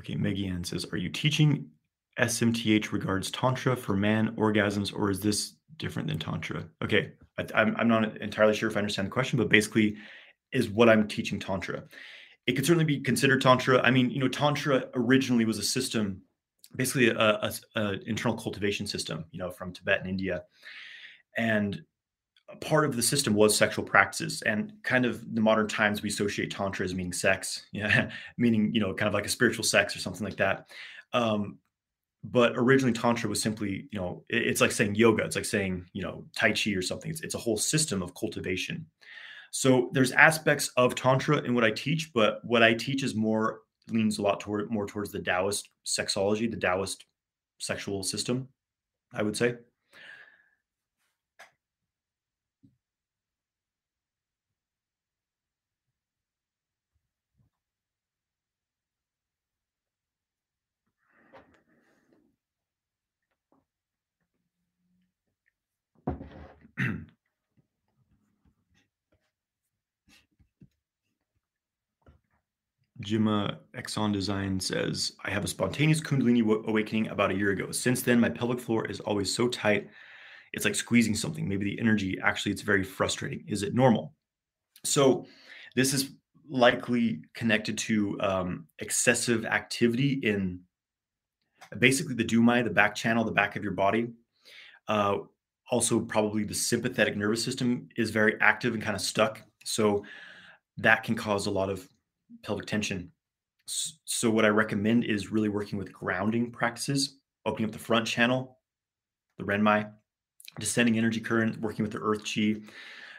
Okay, 0.00 0.14
Maggie 0.14 0.46
Ann 0.46 0.64
says, 0.64 0.86
"Are 0.92 0.96
you 0.96 1.08
teaching 1.08 1.66
SMTH 2.18 2.92
regards 2.92 3.30
tantra 3.30 3.76
for 3.76 3.96
man 3.96 4.34
orgasms, 4.36 4.94
or 4.94 5.10
is 5.10 5.20
this 5.20 5.54
different 5.76 6.08
than 6.08 6.18
tantra?" 6.18 6.68
Okay, 6.82 7.12
I, 7.38 7.46
I'm 7.54 7.76
I'm 7.76 7.88
not 7.88 8.16
entirely 8.20 8.54
sure 8.54 8.68
if 8.68 8.76
I 8.76 8.80
understand 8.80 9.06
the 9.06 9.12
question, 9.12 9.38
but 9.38 9.48
basically, 9.48 9.96
is 10.52 10.68
what 10.68 10.88
I'm 10.88 11.08
teaching 11.08 11.38
tantra. 11.38 11.84
It 12.46 12.52
could 12.52 12.64
certainly 12.64 12.84
be 12.84 13.00
considered 13.00 13.42
tantra. 13.42 13.80
I 13.82 13.90
mean, 13.90 14.10
you 14.10 14.20
know, 14.20 14.28
tantra 14.28 14.86
originally 14.94 15.44
was 15.44 15.58
a 15.58 15.62
system, 15.62 16.22
basically 16.76 17.08
a, 17.08 17.18
a, 17.18 17.52
a 17.76 17.92
internal 18.06 18.38
cultivation 18.38 18.86
system, 18.86 19.26
you 19.32 19.38
know, 19.38 19.50
from 19.50 19.72
Tibet 19.72 20.00
and 20.00 20.08
India, 20.08 20.44
and 21.36 21.82
part 22.56 22.84
of 22.84 22.96
the 22.96 23.02
system 23.02 23.34
was 23.34 23.56
sexual 23.56 23.84
practices 23.84 24.42
and 24.42 24.72
kind 24.82 25.04
of 25.04 25.34
the 25.34 25.40
modern 25.40 25.68
times 25.68 26.02
we 26.02 26.08
associate 26.08 26.50
tantra 26.50 26.84
as 26.84 26.94
meaning 26.94 27.12
sex 27.12 27.66
yeah 27.72 28.10
meaning 28.38 28.70
you 28.72 28.80
know 28.80 28.94
kind 28.94 29.08
of 29.08 29.14
like 29.14 29.26
a 29.26 29.30
spiritual 29.30 29.64
sex 29.64 29.94
or 29.94 29.98
something 30.00 30.24
like 30.24 30.36
that. 30.36 30.68
Um, 31.12 31.58
but 32.24 32.52
originally 32.56 32.92
tantra 32.92 33.28
was 33.28 33.40
simply 33.40 33.88
you 33.92 33.98
know 33.98 34.24
it, 34.28 34.46
it's 34.46 34.60
like 34.60 34.72
saying 34.72 34.94
yoga 34.94 35.24
it's 35.24 35.36
like 35.36 35.44
saying 35.44 35.84
you 35.92 36.02
know 36.02 36.24
tai 36.36 36.52
chi 36.52 36.72
or 36.72 36.82
something 36.82 37.10
it's, 37.10 37.20
it's 37.20 37.34
a 37.34 37.38
whole 37.38 37.56
system 37.56 38.02
of 38.02 38.14
cultivation. 38.14 38.86
So 39.50 39.90
there's 39.94 40.12
aspects 40.12 40.70
of 40.76 40.94
tantra 40.94 41.38
in 41.38 41.54
what 41.54 41.64
i 41.64 41.70
teach 41.70 42.12
but 42.12 42.40
what 42.44 42.62
i 42.62 42.74
teach 42.74 43.02
is 43.02 43.14
more 43.14 43.60
leans 43.90 44.18
a 44.18 44.22
lot 44.22 44.40
toward 44.40 44.70
more 44.70 44.86
towards 44.86 45.12
the 45.12 45.20
taoist 45.20 45.70
sexology 45.86 46.50
the 46.50 46.56
taoist 46.56 47.06
sexual 47.58 48.02
system 48.02 48.48
i 49.14 49.22
would 49.22 49.36
say 49.36 49.54
Jima 73.02 73.58
Exxon 73.76 74.12
Design 74.12 74.58
says, 74.58 75.12
I 75.24 75.30
have 75.30 75.44
a 75.44 75.48
spontaneous 75.48 76.00
Kundalini 76.00 76.42
awakening 76.66 77.08
about 77.08 77.30
a 77.30 77.34
year 77.34 77.50
ago. 77.50 77.70
Since 77.70 78.02
then, 78.02 78.18
my 78.18 78.28
pelvic 78.28 78.60
floor 78.60 78.86
is 78.86 79.00
always 79.00 79.34
so 79.34 79.48
tight. 79.48 79.88
It's 80.52 80.64
like 80.64 80.74
squeezing 80.74 81.14
something. 81.14 81.48
Maybe 81.48 81.64
the 81.64 81.80
energy, 81.80 82.18
actually, 82.22 82.52
it's 82.52 82.62
very 82.62 82.82
frustrating. 82.82 83.44
Is 83.46 83.62
it 83.62 83.74
normal? 83.74 84.14
So, 84.84 85.26
this 85.76 85.92
is 85.92 86.10
likely 86.48 87.22
connected 87.34 87.76
to 87.78 88.18
um, 88.20 88.66
excessive 88.78 89.44
activity 89.44 90.14
in 90.14 90.60
basically 91.78 92.14
the 92.14 92.24
dumai, 92.24 92.64
the 92.64 92.70
back 92.70 92.94
channel, 92.94 93.24
the 93.24 93.30
back 93.32 93.56
of 93.56 93.62
your 93.62 93.72
body. 93.72 94.08
Uh, 94.88 95.18
also, 95.70 96.00
probably 96.00 96.44
the 96.44 96.54
sympathetic 96.54 97.16
nervous 97.16 97.44
system 97.44 97.88
is 97.96 98.10
very 98.10 98.40
active 98.40 98.74
and 98.74 98.82
kind 98.82 98.96
of 98.96 99.02
stuck. 99.02 99.42
So, 99.64 100.04
that 100.78 101.02
can 101.02 101.14
cause 101.14 101.46
a 101.46 101.50
lot 101.50 101.70
of 101.70 101.88
pelvic 102.42 102.66
tension. 102.66 103.10
So, 103.66 104.30
what 104.30 104.44
I 104.44 104.48
recommend 104.48 105.04
is 105.04 105.30
really 105.30 105.48
working 105.48 105.78
with 105.78 105.92
grounding 105.92 106.50
practices, 106.50 107.18
opening 107.44 107.68
up 107.68 107.72
the 107.72 107.78
front 107.78 108.06
channel, 108.06 108.58
the 109.36 109.44
Renmai, 109.44 109.90
descending 110.58 110.98
energy 110.98 111.20
current, 111.20 111.60
working 111.60 111.82
with 111.82 111.92
the 111.92 112.00
earth 112.00 112.22
chi, 112.24 112.56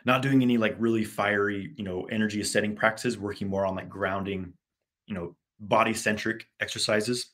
not 0.06 0.22
doing 0.22 0.42
any 0.42 0.58
like 0.58 0.76
really 0.80 1.04
fiery, 1.04 1.74
you 1.76 1.84
know, 1.84 2.04
energy 2.06 2.42
ascending 2.42 2.76
practices, 2.76 3.18
working 3.18 3.48
more 3.48 3.66
on 3.66 3.76
like 3.76 3.90
grounding, 3.90 4.54
you 5.08 5.14
know, 5.14 5.36
body 5.60 5.94
centric 5.94 6.48
exercises. 6.60 7.34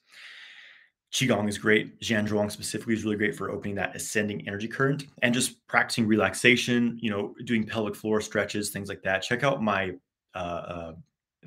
Qigong 1.16 1.48
is 1.48 1.58
great. 1.58 1.98
Zhuang 2.02 2.52
specifically 2.52 2.94
is 2.94 3.06
really 3.06 3.16
great 3.16 3.34
for 3.34 3.50
opening 3.50 3.74
that 3.76 3.96
ascending 3.96 4.46
energy 4.50 4.68
current 4.68 5.06
and 5.22 5.34
just 5.34 5.66
practicing 5.66 6.06
relaxation, 6.06 7.00
you 7.02 7.10
know, 7.10 7.34
doing 7.46 7.66
pelvic 7.66 7.96
floor 7.96 8.20
stretches, 8.20 8.70
things 8.70 8.90
like 8.90 9.02
that. 9.04 9.22
Check 9.22 9.42
out 9.42 9.64
my 9.64 9.92
uh, 10.34 10.38
uh, 10.38 10.94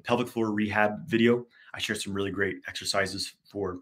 pelvic 0.05 0.27
floor 0.27 0.53
rehab 0.53 1.07
video. 1.07 1.45
I 1.75 1.81
share 1.81 1.97
some 1.97 2.15
really 2.15 2.31
great 2.31 2.57
exercises 2.67 3.35
for 3.45 3.81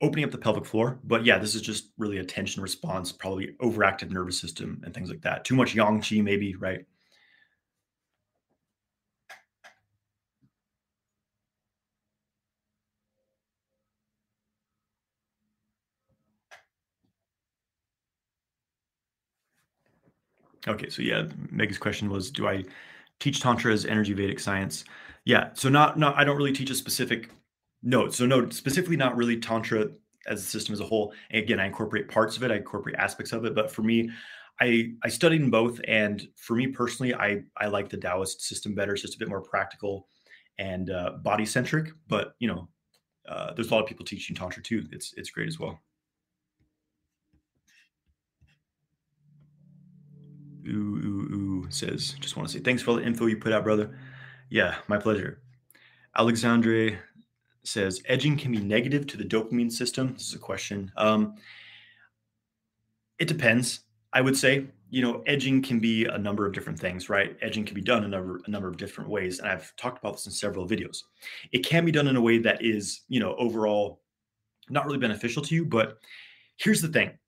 opening 0.00 0.24
up 0.24 0.30
the 0.30 0.38
pelvic 0.38 0.66
floor. 0.66 1.00
But 1.02 1.24
yeah, 1.24 1.38
this 1.38 1.56
is 1.56 1.60
just 1.62 1.90
really 1.98 2.18
a 2.18 2.24
tension 2.24 2.62
response, 2.62 3.10
probably 3.10 3.56
overactive 3.60 4.12
nervous 4.12 4.40
system 4.40 4.80
and 4.84 4.94
things 4.94 5.10
like 5.10 5.22
that. 5.22 5.44
Too 5.44 5.56
much 5.56 5.74
yang 5.74 6.00
qi, 6.00 6.22
maybe, 6.22 6.54
right? 6.54 6.86
Okay, 20.66 20.88
so 20.88 21.02
yeah, 21.02 21.26
Meg's 21.50 21.78
question 21.78 22.10
was, 22.10 22.30
do 22.30 22.48
I 22.48 22.64
teach 23.20 23.40
tantra 23.40 23.72
as 23.72 23.84
energy 23.84 24.12
Vedic 24.12 24.40
science? 24.40 24.84
Yeah, 25.24 25.50
so 25.54 25.68
not 25.68 25.98
not 25.98 26.16
I 26.16 26.24
don't 26.24 26.36
really 26.36 26.52
teach 26.52 26.70
a 26.70 26.74
specific 26.74 27.30
note. 27.82 28.14
So 28.14 28.26
no, 28.26 28.48
specifically 28.50 28.96
not 28.96 29.16
really 29.16 29.38
tantra 29.38 29.88
as 30.26 30.40
a 30.40 30.44
system 30.46 30.72
as 30.72 30.80
a 30.80 30.84
whole. 30.84 31.12
And 31.30 31.42
again, 31.42 31.60
I 31.60 31.66
incorporate 31.66 32.08
parts 32.08 32.36
of 32.36 32.42
it, 32.42 32.50
I 32.50 32.56
incorporate 32.56 32.96
aspects 32.96 33.32
of 33.32 33.44
it, 33.44 33.54
but 33.54 33.70
for 33.70 33.82
me, 33.82 34.10
I 34.60 34.92
I 35.04 35.08
studied 35.08 35.40
in 35.40 35.50
both, 35.50 35.80
and 35.86 36.26
for 36.36 36.56
me 36.56 36.66
personally, 36.68 37.14
I 37.14 37.42
I 37.56 37.66
like 37.66 37.88
the 37.88 37.96
Taoist 37.96 38.42
system 38.42 38.74
better. 38.74 38.92
It's 38.92 39.02
just 39.02 39.14
a 39.14 39.18
bit 39.18 39.28
more 39.28 39.42
practical 39.42 40.08
and 40.58 40.90
uh, 40.90 41.12
body 41.22 41.46
centric. 41.46 41.92
But 42.08 42.34
you 42.40 42.48
know, 42.48 42.68
uh, 43.28 43.54
there's 43.54 43.70
a 43.70 43.74
lot 43.74 43.82
of 43.82 43.88
people 43.88 44.04
teaching 44.04 44.34
tantra 44.34 44.62
too. 44.62 44.86
It's 44.92 45.14
it's 45.16 45.30
great 45.30 45.48
as 45.48 45.58
well. 45.58 45.80
Says, 51.70 52.14
just 52.20 52.36
want 52.36 52.48
to 52.48 52.52
say 52.52 52.62
thanks 52.62 52.82
for 52.82 52.90
all 52.90 52.96
the 52.96 53.04
info 53.04 53.26
you 53.26 53.36
put 53.36 53.52
out, 53.52 53.64
brother. 53.64 53.98
Yeah, 54.50 54.76
my 54.88 54.98
pleasure. 54.98 55.40
Alexandre 56.16 56.98
says, 57.62 58.02
edging 58.06 58.36
can 58.36 58.52
be 58.52 58.58
negative 58.58 59.06
to 59.08 59.16
the 59.16 59.24
dopamine 59.24 59.70
system. 59.70 60.14
This 60.14 60.28
is 60.28 60.34
a 60.34 60.38
question. 60.38 60.90
Um, 60.96 61.36
it 63.18 63.28
depends. 63.28 63.80
I 64.12 64.20
would 64.20 64.36
say, 64.36 64.66
you 64.90 65.02
know, 65.02 65.22
edging 65.26 65.60
can 65.60 65.80
be 65.80 66.06
a 66.06 66.16
number 66.16 66.46
of 66.46 66.54
different 66.54 66.78
things, 66.78 67.10
right? 67.10 67.36
Edging 67.42 67.64
can 67.64 67.74
be 67.74 67.82
done 67.82 68.04
in 68.04 68.14
a 68.14 68.16
number, 68.16 68.40
a 68.46 68.50
number 68.50 68.68
of 68.68 68.78
different 68.78 69.10
ways. 69.10 69.38
And 69.38 69.48
I've 69.48 69.74
talked 69.76 69.98
about 69.98 70.14
this 70.14 70.26
in 70.26 70.32
several 70.32 70.66
videos. 70.66 71.02
It 71.52 71.58
can 71.58 71.84
be 71.84 71.92
done 71.92 72.08
in 72.08 72.16
a 72.16 72.20
way 72.20 72.38
that 72.38 72.64
is, 72.64 73.02
you 73.08 73.20
know, 73.20 73.34
overall 73.36 74.00
not 74.70 74.86
really 74.86 74.98
beneficial 74.98 75.42
to 75.42 75.54
you. 75.54 75.66
But 75.66 75.98
here's 76.56 76.80
the 76.80 76.88
thing 76.88 77.18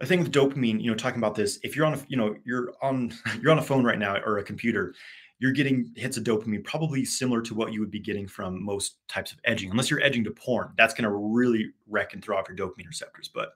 a 0.00 0.06
thing 0.06 0.20
with 0.20 0.32
dopamine, 0.32 0.80
you 0.82 0.90
know, 0.90 0.96
talking 0.96 1.18
about 1.18 1.34
this, 1.34 1.58
if 1.62 1.76
you're 1.76 1.86
on 1.86 1.94
a, 1.94 2.00
you 2.08 2.16
know, 2.16 2.34
you're 2.44 2.72
on, 2.82 3.12
you're 3.42 3.52
on 3.52 3.58
a 3.58 3.62
phone 3.62 3.84
right 3.84 3.98
now 3.98 4.16
or 4.24 4.38
a 4.38 4.42
computer, 4.42 4.94
you're 5.38 5.52
getting 5.52 5.92
hits 5.96 6.16
of 6.16 6.24
dopamine 6.24 6.64
probably 6.64 7.04
similar 7.04 7.40
to 7.42 7.54
what 7.54 7.72
you 7.72 7.80
would 7.80 7.90
be 7.90 8.00
getting 8.00 8.26
from 8.26 8.62
most 8.62 8.96
types 9.08 9.32
of 9.32 9.38
edging, 9.44 9.70
unless 9.70 9.90
you're 9.90 10.02
edging 10.02 10.24
to 10.24 10.30
porn. 10.30 10.72
That's 10.76 10.94
going 10.94 11.04
to 11.04 11.14
really 11.14 11.70
wreck 11.88 12.12
and 12.12 12.22
throw 12.22 12.38
off 12.38 12.48
your 12.48 12.56
dopamine 12.56 12.86
receptors. 12.86 13.28
But 13.32 13.52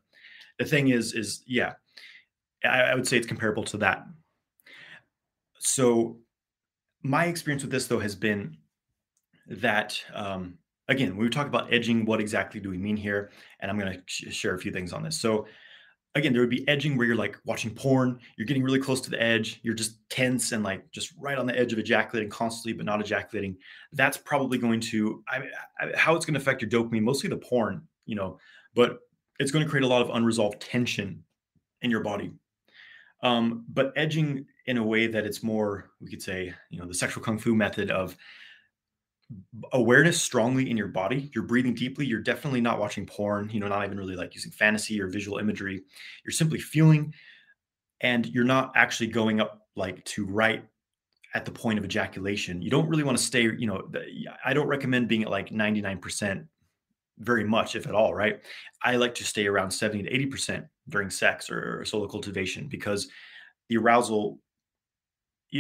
the 0.59 0.65
thing 0.65 0.89
is, 0.89 1.13
is 1.13 1.43
yeah, 1.47 1.75
I, 2.65 2.81
I 2.83 2.95
would 2.95 3.07
say 3.07 3.17
it's 3.17 3.27
comparable 3.27 3.65
to 3.65 3.77
that. 3.79 4.07
So 5.59 6.19
my 7.03 7.27
experience 7.27 7.63
with 7.63 7.73
this 7.73 7.87
though 7.87 8.01
has 8.01 8.15
been 8.15 8.57
that 9.47 10.03
um, 10.15 10.59
again, 10.89 11.17
when 11.17 11.27
we 11.27 11.31
talk 11.31 11.47
about 11.47 11.73
edging, 11.73 12.05
what 12.05 12.21
exactly 12.21 12.61
do 12.61 12.71
we 12.71 12.79
mean 12.79 12.97
here? 12.97 13.31
And 13.61 13.71
I'm 13.71 13.79
going 13.79 13.93
to 13.93 14.03
sh- 14.07 14.35
share 14.35 14.55
a 14.55 14.59
few 14.59 14.73
things 14.73 14.93
on 14.93 15.03
this. 15.03 15.19
So 15.19 15.47
again, 16.15 16.33
there 16.33 16.43
would 16.43 16.51
be 16.51 16.67
edging 16.69 16.97
where 16.97 17.07
you're 17.07 17.17
like 17.17 17.39
watching 17.45 17.75
porn, 17.75 18.21
you're 18.37 18.47
getting 18.47 18.63
really 18.63 18.79
close 18.79 19.01
to 19.01 19.11
the 19.11 19.21
edge, 19.21 19.61
you're 19.63 19.75
just 19.75 19.99
tense 20.09 20.53
and 20.53 20.63
like 20.63 20.89
just 20.93 21.13
right 21.19 21.39
on 21.39 21.47
the 21.47 21.59
edge 21.59 21.73
of 21.73 21.79
ejaculating 21.79 22.31
constantly, 22.31 22.73
but 22.73 22.87
not 22.87 23.01
ejaculating. 23.01 23.57
That's 23.93 24.17
probably 24.17 24.59
going 24.59 24.81
to, 24.81 25.25
I, 25.29 25.43
I, 25.81 25.97
how 25.97 26.15
it's 26.15 26.25
going 26.25 26.35
to 26.35 26.41
affect 26.41 26.63
your 26.63 26.71
dopamine, 26.71 27.03
mostly 27.03 27.29
the 27.29 27.37
porn, 27.37 27.83
you 28.07 28.15
know, 28.15 28.39
but 28.75 29.01
it's 29.41 29.51
going 29.51 29.65
to 29.65 29.71
create 29.71 29.85
a 29.85 29.89
lot 29.89 30.03
of 30.03 30.11
unresolved 30.11 30.61
tension 30.61 31.25
in 31.83 31.91
your 31.91 32.01
body. 32.01 32.33
Um, 33.23 33.65
but 33.69 33.93
edging 33.97 34.47
in 34.67 34.79
a 34.79 34.85
way 34.85 35.07
that 35.07 35.25
it's 35.25 35.43
more, 35.43 35.91
we 36.01 36.11
could 36.11 36.23
say, 36.23 36.55
you 36.71 36.79
know, 36.79 36.87
the 36.87 36.95
sexual 36.95 37.25
kung 37.25 37.39
fu 37.39 37.55
method 37.55 37.91
of 37.91 38.17
awareness 39.73 40.21
strongly 40.21 40.71
in 40.71 40.77
your 40.77 40.89
body. 40.89 41.31
You're 41.35 41.45
breathing 41.45 41.75
deeply. 41.75 42.07
You're 42.07 42.21
definitely 42.21 42.61
not 42.61 42.79
watching 42.79 43.07
porn, 43.07 43.51
you 43.51 43.61
know, 43.61 43.69
not 43.69 43.85
even 43.85 43.99
really 43.99 44.17
like 44.17 44.35
using 44.35 44.53
fantasy 44.53 45.01
or 45.01 45.09
visual 45.09 45.39
imagery. 45.39 45.83
You're 46.25 46.33
simply 46.33 46.59
feeling 46.59 47.15
and 48.01 48.27
you're 48.27 48.45
not 48.45 48.73
actually 48.77 49.09
going 49.09 49.41
up 49.41 49.67
like 49.77 50.05
to 50.05 50.27
right 50.27 50.65
at 51.35 51.45
the 51.45 51.51
point 51.51 51.79
of 51.79 51.85
ejaculation. 51.85 52.63
You 52.63 52.71
don't 52.71 52.89
really 52.89 53.03
want 53.03 53.19
to 53.19 53.25
stay, 53.25 53.43
you 53.43 53.67
know, 53.67 53.91
I 54.45 54.53
don't 54.53 54.69
recommend 54.69 55.09
being 55.09 55.23
at 55.23 55.31
like 55.31 55.51
99% 55.51 56.47
very 57.19 57.45
much, 57.45 57.77
if 57.77 57.87
at 57.87 57.95
all, 57.95 58.15
right? 58.15 58.41
I 58.83 58.97
like 58.97 59.15
to 59.17 59.25
stay 59.25 59.47
around 59.47 59.71
70 59.71 60.05
to 60.05 60.29
80% 60.29 60.67
during 60.89 61.11
sex 61.11 61.51
or 61.51 61.85
solo 61.85 62.07
cultivation 62.07 62.69
because 62.69 63.09
the 63.69 63.79
arousal 63.79 64.39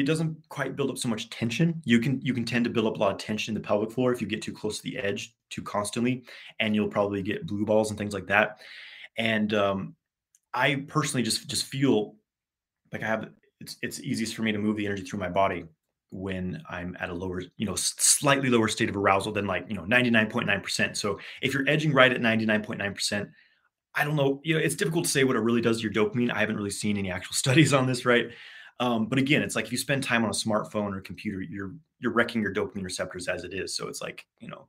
it 0.01 0.07
doesn't 0.07 0.37
quite 0.49 0.75
build 0.75 0.91
up 0.91 0.99
so 0.99 1.09
much 1.09 1.31
tension. 1.31 1.81
You 1.85 2.01
can 2.01 2.21
you 2.21 2.35
can 2.35 2.45
tend 2.45 2.65
to 2.65 2.71
build 2.71 2.87
up 2.87 2.97
a 2.97 2.99
lot 2.99 3.13
of 3.13 3.19
tension 3.19 3.55
in 3.55 3.63
the 3.63 3.67
pelvic 3.67 3.93
floor 3.93 4.13
if 4.13 4.21
you 4.21 4.27
get 4.27 4.43
too 4.43 4.53
close 4.53 4.79
to 4.79 4.83
the 4.83 4.99
edge 4.99 5.35
too 5.51 5.63
constantly, 5.63 6.25
and 6.59 6.75
you'll 6.75 6.89
probably 6.89 7.23
get 7.23 7.47
blue 7.47 7.65
balls 7.65 7.91
and 7.91 7.99
things 7.99 8.13
like 8.13 8.27
that. 8.27 8.59
And 9.17 9.55
um, 9.55 9.95
I 10.53 10.85
personally 10.89 11.23
just 11.23 11.49
just 11.49 11.67
feel 11.67 12.17
like 12.93 13.03
I 13.03 13.07
have 13.07 13.29
it's 13.61 13.77
it's 13.83 14.01
easiest 14.01 14.35
for 14.35 14.43
me 14.43 14.51
to 14.53 14.59
move 14.59 14.77
the 14.77 14.87
energy 14.87 15.05
through 15.05 15.21
my 15.21 15.29
body 15.29 15.65
when 16.11 16.63
I'm 16.69 16.97
at 17.01 17.11
a 17.11 17.15
lower, 17.15 17.43
you 17.57 17.67
know, 17.67 17.75
slightly 17.75 18.49
lower 18.49 18.69
state 18.69 18.89
of 18.89 18.97
arousal 18.97 19.33
than 19.33 19.47
like, 19.47 19.65
you 19.69 19.75
know, 19.75 19.83
99.9%. 19.83 20.97
So 20.97 21.19
if 21.43 21.53
you're 21.53 21.69
edging 21.69 21.93
right 21.93 22.13
at 22.13 22.21
99.9%, 22.21 23.29
I 23.97 24.05
don't 24.05 24.15
know, 24.15 24.41
you 24.45 24.55
know, 24.55 24.61
it's 24.61 24.77
difficult 24.77 25.07
to 25.07 25.11
say 25.11 25.25
what 25.25 25.35
it 25.35 25.41
really 25.41 25.61
does 25.61 25.81
to 25.81 25.83
your 25.83 25.93
dopamine. 25.93 26.33
I 26.33 26.39
haven't 26.39 26.57
really 26.57 26.71
seen 26.71 26.97
any 26.99 27.11
actual 27.11 27.35
studies 27.35 27.73
on 27.73 27.87
this, 27.87 28.07
right? 28.07 28.31
Um, 28.81 29.07
but 29.07 29.19
again, 29.19 29.43
it's 29.43 29.55
like 29.55 29.67
if 29.67 29.73
you 29.73 29.79
spend 29.79 30.03
time 30.03 30.25
on 30.25 30.31
a 30.31 30.35
smartphone 30.35 30.97
or 30.97 31.01
computer, 31.01 31.41
you're 31.41 31.75
you're 32.01 32.13
wrecking 32.13 32.43
your 32.43 32.53
dopamine 32.53 32.83
receptors 32.83 33.29
as 33.29 33.45
it 33.45 33.55
is. 33.55 33.77
So 33.77 33.89
it's 33.89 34.03
like, 34.03 34.27
you 34.41 34.49
know, 34.49 34.67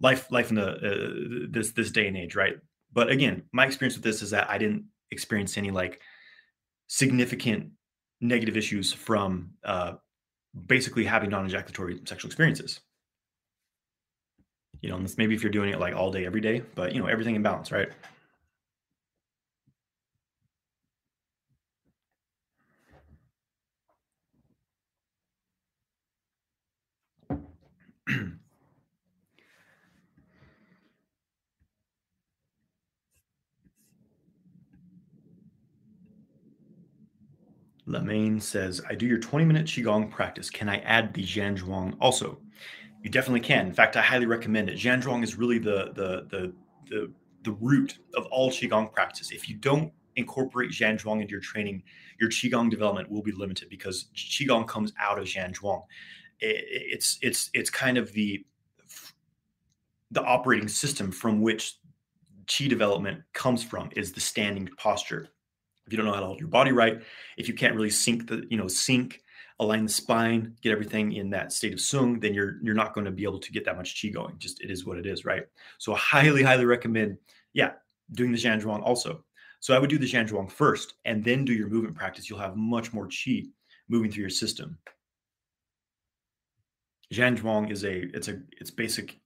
life 0.00 0.30
life 0.30 0.50
in 0.50 0.56
the 0.56 0.68
uh, 0.68 1.48
this 1.50 1.72
this 1.72 1.90
day 1.90 2.06
and 2.06 2.16
age, 2.16 2.34
right? 2.36 2.56
But 2.92 3.08
again, 3.10 3.44
my 3.52 3.66
experience 3.66 3.96
with 3.96 4.04
this 4.04 4.22
is 4.22 4.30
that 4.30 4.48
I 4.50 4.58
didn't 4.58 4.84
experience 5.10 5.56
any 5.56 5.70
like 5.70 6.00
significant 6.86 7.70
negative 8.20 8.56
issues 8.56 8.92
from 8.92 9.50
uh, 9.64 9.94
basically 10.66 11.04
having 11.04 11.30
non-ejaculatory 11.30 12.00
sexual 12.04 12.28
experiences. 12.28 12.80
You 14.80 14.90
know, 14.90 15.04
maybe 15.16 15.34
if 15.34 15.42
you're 15.42 15.52
doing 15.52 15.70
it 15.70 15.80
like 15.80 15.94
all 15.94 16.12
day, 16.12 16.26
every 16.26 16.40
day, 16.40 16.62
but 16.74 16.94
you 16.94 17.00
know, 17.00 17.06
everything 17.06 17.34
in 17.34 17.42
balance, 17.42 17.72
right? 17.72 17.88
Lemaine 37.86 38.40
says, 38.40 38.80
I 38.88 38.94
do 38.94 39.06
your 39.06 39.18
20 39.18 39.44
minute 39.44 39.66
Qigong 39.66 40.10
practice. 40.10 40.48
Can 40.50 40.68
I 40.68 40.78
add 40.78 41.12
the 41.14 41.22
Zhuang 41.22 41.96
also? 42.00 42.38
You 43.02 43.10
definitely 43.10 43.40
can. 43.40 43.66
In 43.66 43.74
fact, 43.74 43.96
I 43.96 44.02
highly 44.02 44.26
recommend 44.26 44.70
it. 44.70 44.78
Zhuang 44.78 45.22
is 45.22 45.36
really 45.36 45.58
the, 45.58 45.92
the, 45.94 46.26
the, 46.30 46.52
the, 46.88 47.12
the 47.42 47.52
root 47.52 47.98
of 48.16 48.24
all 48.26 48.50
Qigong 48.50 48.90
practice. 48.92 49.30
If 49.30 49.48
you 49.48 49.56
don't 49.56 49.92
incorporate 50.16 50.70
Zhuang 50.70 51.20
into 51.20 51.32
your 51.32 51.40
training, 51.40 51.82
your 52.18 52.30
Qigong 52.30 52.70
development 52.70 53.10
will 53.10 53.22
be 53.22 53.32
limited 53.32 53.68
because 53.68 54.06
Qigong 54.14 54.66
comes 54.66 54.92
out 54.98 55.18
of 55.18 55.26
Zhuang. 55.26 55.82
It, 56.40 56.64
it's, 56.68 57.18
it's, 57.22 57.50
it's 57.54 57.70
kind 57.70 57.98
of 57.98 58.12
the, 58.12 58.44
the 60.10 60.22
operating 60.22 60.68
system 60.68 61.10
from 61.10 61.40
which 61.40 61.78
Qi 62.46 62.68
development 62.68 63.22
comes 63.32 63.64
from 63.64 63.90
is 63.96 64.12
the 64.12 64.20
standing 64.20 64.68
posture 64.76 65.30
if 65.86 65.92
you 65.92 65.96
don't 65.96 66.06
know 66.06 66.14
how 66.14 66.20
to 66.20 66.26
hold 66.26 66.40
your 66.40 66.48
body 66.48 66.72
right, 66.72 67.02
if 67.36 67.48
you 67.48 67.54
can't 67.54 67.74
really 67.74 67.90
sink 67.90 68.26
the, 68.26 68.46
you 68.48 68.56
know, 68.56 68.68
sink, 68.68 69.20
align 69.60 69.84
the 69.84 69.92
spine, 69.92 70.56
get 70.62 70.72
everything 70.72 71.12
in 71.12 71.30
that 71.30 71.52
state 71.52 71.72
of 71.72 71.80
sung, 71.80 72.18
then 72.20 72.34
you're 72.34 72.56
you're 72.62 72.74
not 72.74 72.94
going 72.94 73.04
to 73.04 73.10
be 73.10 73.24
able 73.24 73.38
to 73.38 73.52
get 73.52 73.64
that 73.64 73.76
much 73.76 74.00
chi 74.00 74.08
going. 74.08 74.34
Just 74.38 74.62
it 74.62 74.70
is 74.70 74.84
what 74.84 74.98
it 74.98 75.06
is, 75.06 75.24
right? 75.24 75.44
So 75.78 75.94
I 75.94 75.98
highly, 75.98 76.42
highly 76.42 76.64
recommend, 76.64 77.18
yeah, 77.52 77.72
doing 78.12 78.32
the 78.32 78.38
Zhuang 78.38 78.82
also. 78.82 79.24
So 79.60 79.74
I 79.74 79.78
would 79.78 79.90
do 79.90 79.98
the 79.98 80.06
Zhuang 80.06 80.50
first 80.50 80.94
and 81.04 81.24
then 81.24 81.44
do 81.44 81.52
your 81.52 81.68
movement 81.68 81.96
practice. 81.96 82.28
You'll 82.28 82.38
have 82.38 82.56
much 82.56 82.92
more 82.92 83.08
chi 83.08 83.44
moving 83.88 84.10
through 84.10 84.22
your 84.22 84.30
system. 84.30 84.78
Zhuang 87.14 87.70
is 87.70 87.84
a 87.84 88.02
it's 88.16 88.28
a 88.28 88.40
it's 88.52 88.70
basic 88.70 89.20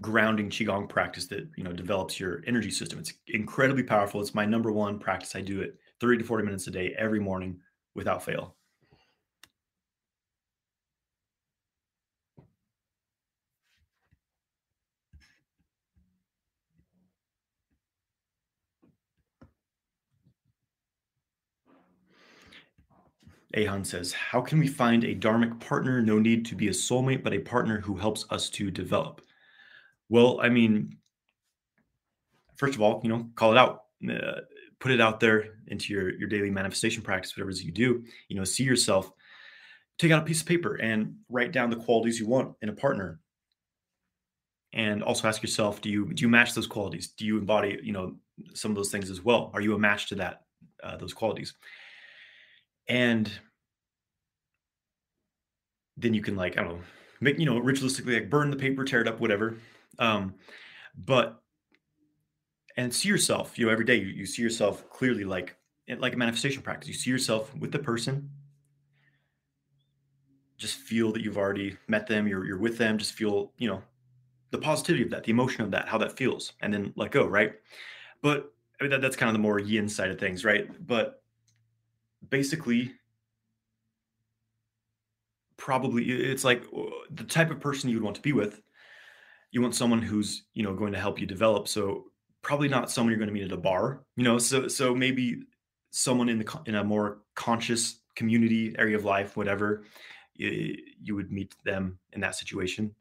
grounding 0.00 0.50
qigong 0.50 0.88
practice 0.88 1.26
that 1.26 1.48
you 1.56 1.64
know 1.64 1.72
develops 1.72 2.18
your 2.18 2.42
energy 2.46 2.70
system. 2.70 2.98
It's 2.98 3.12
incredibly 3.28 3.82
powerful. 3.82 4.20
It's 4.20 4.34
my 4.34 4.44
number 4.44 4.72
one 4.72 4.98
practice. 4.98 5.36
I 5.36 5.40
do 5.40 5.60
it 5.60 5.78
30 6.00 6.18
to 6.18 6.24
40 6.24 6.44
minutes 6.44 6.66
a 6.66 6.70
day 6.70 6.94
every 6.98 7.20
morning 7.20 7.60
without 7.94 8.24
fail. 8.24 8.56
Ahan 23.56 23.84
says, 23.84 24.12
How 24.12 24.40
can 24.40 24.58
we 24.58 24.68
find 24.68 25.04
a 25.04 25.14
dharmic 25.14 25.60
partner? 25.60 26.00
No 26.00 26.18
need 26.18 26.44
to 26.46 26.54
be 26.54 26.68
a 26.68 26.72
soulmate, 26.72 27.22
but 27.22 27.34
a 27.34 27.38
partner 27.38 27.80
who 27.80 27.96
helps 27.96 28.24
us 28.30 28.48
to 28.50 28.70
develop. 28.70 29.20
Well, 30.08 30.40
I 30.40 30.48
mean, 30.48 30.96
first 32.56 32.74
of 32.74 32.82
all, 32.82 33.00
you 33.02 33.08
know, 33.08 33.28
call 33.34 33.52
it 33.52 33.58
out. 33.58 33.84
Uh, 34.08 34.40
put 34.82 34.90
it 34.90 35.00
out 35.00 35.20
there 35.20 35.44
into 35.68 35.92
your 35.92 36.12
your 36.18 36.28
daily 36.28 36.50
manifestation 36.50 37.02
practice 37.02 37.36
whatever 37.36 37.50
it 37.50 37.52
is 37.52 37.62
you 37.62 37.70
do 37.70 38.02
you 38.26 38.34
know 38.34 38.42
see 38.42 38.64
yourself 38.64 39.12
take 39.96 40.10
out 40.10 40.22
a 40.22 40.24
piece 40.24 40.40
of 40.40 40.46
paper 40.48 40.74
and 40.74 41.14
write 41.28 41.52
down 41.52 41.70
the 41.70 41.76
qualities 41.76 42.18
you 42.18 42.26
want 42.26 42.52
in 42.62 42.68
a 42.68 42.72
partner 42.72 43.20
and 44.72 45.04
also 45.04 45.28
ask 45.28 45.40
yourself 45.40 45.80
do 45.80 45.88
you 45.88 46.12
do 46.12 46.22
you 46.22 46.28
match 46.28 46.52
those 46.52 46.66
qualities 46.66 47.10
do 47.16 47.24
you 47.24 47.38
embody 47.38 47.78
you 47.80 47.92
know 47.92 48.16
some 48.54 48.72
of 48.72 48.76
those 48.76 48.90
things 48.90 49.08
as 49.08 49.22
well 49.22 49.52
are 49.54 49.60
you 49.60 49.72
a 49.76 49.78
match 49.78 50.08
to 50.08 50.16
that 50.16 50.42
uh, 50.82 50.96
those 50.96 51.14
qualities 51.14 51.54
and 52.92 53.32
then 55.96 56.12
you 56.12 56.20
can 56.20 56.36
like 56.36 56.58
i 56.58 56.62
don't 56.62 56.76
know 56.76 56.84
make 57.20 57.38
you 57.38 57.46
know 57.46 57.58
ritualistically 57.58 58.14
like 58.14 58.28
burn 58.28 58.50
the 58.50 58.56
paper 58.56 58.84
tear 58.84 59.00
it 59.00 59.08
up 59.08 59.18
whatever. 59.18 59.56
Um 59.98 60.34
but 60.96 61.40
and 62.76 62.92
see 62.92 63.08
yourself 63.08 63.58
you 63.58 63.64
know 63.64 63.72
every 63.72 63.86
day 63.86 63.96
you, 63.96 64.06
you 64.06 64.26
see 64.26 64.42
yourself 64.42 64.88
clearly 64.90 65.24
like 65.24 65.56
like 65.98 66.14
a 66.14 66.16
manifestation 66.16 66.62
practice. 66.62 66.88
You 66.88 66.94
see 66.94 67.10
yourself 67.10 67.54
with 67.56 67.72
the 67.72 67.78
person. 67.78 68.30
Just 70.56 70.76
feel 70.76 71.12
that 71.12 71.22
you've 71.22 71.38
already 71.38 71.76
met 71.88 72.06
them 72.06 72.28
you're, 72.28 72.44
you're 72.44 72.58
with 72.58 72.76
them 72.76 72.98
just 72.98 73.14
feel 73.14 73.52
you 73.56 73.68
know 73.68 73.82
the 74.50 74.58
positivity 74.58 75.04
of 75.04 75.10
that 75.10 75.24
the 75.24 75.30
emotion 75.30 75.62
of 75.62 75.70
that 75.70 75.88
how 75.88 75.96
that 75.98 76.16
feels 76.16 76.52
and 76.60 76.74
then 76.74 76.92
let 76.96 77.10
go 77.10 77.24
right? 77.24 77.54
But 78.20 78.52
I 78.78 78.84
mean, 78.84 78.90
that, 78.90 79.00
that's 79.00 79.16
kind 79.16 79.30
of 79.30 79.34
the 79.34 79.46
more 79.48 79.58
yin 79.58 79.88
side 79.88 80.10
of 80.10 80.18
things 80.18 80.44
right? 80.44 80.68
But 80.86 81.21
basically 82.28 82.92
probably 85.56 86.04
it's 86.04 86.44
like 86.44 86.64
uh, 86.76 86.82
the 87.12 87.24
type 87.24 87.50
of 87.50 87.60
person 87.60 87.88
you 87.88 87.96
would 87.96 88.04
want 88.04 88.16
to 88.16 88.22
be 88.22 88.32
with. 88.32 88.60
You 89.52 89.62
want 89.62 89.74
someone 89.74 90.02
who's 90.02 90.44
you 90.54 90.62
know 90.62 90.74
going 90.74 90.92
to 90.92 90.98
help 90.98 91.20
you 91.20 91.26
develop 91.26 91.68
so 91.68 92.06
probably 92.42 92.68
not 92.68 92.90
someone 92.90 93.10
you're 93.10 93.18
going 93.18 93.28
to 93.28 93.34
meet 93.34 93.44
at 93.44 93.52
a 93.52 93.56
bar 93.56 94.04
you 94.16 94.24
know? 94.24 94.38
So 94.38 94.66
so 94.68 94.94
maybe 94.94 95.44
someone 95.90 96.28
in 96.28 96.38
the 96.38 96.60
in 96.66 96.74
a 96.76 96.84
more 96.84 97.18
conscious 97.34 98.00
community 98.16 98.74
area 98.78 98.96
of 98.96 99.04
life 99.04 99.36
whatever 99.36 99.84
you, 100.34 100.76
you 101.00 101.14
would 101.14 101.30
meet 101.30 101.54
them 101.64 101.98
in 102.12 102.20
that 102.20 102.34
situation. 102.34 102.94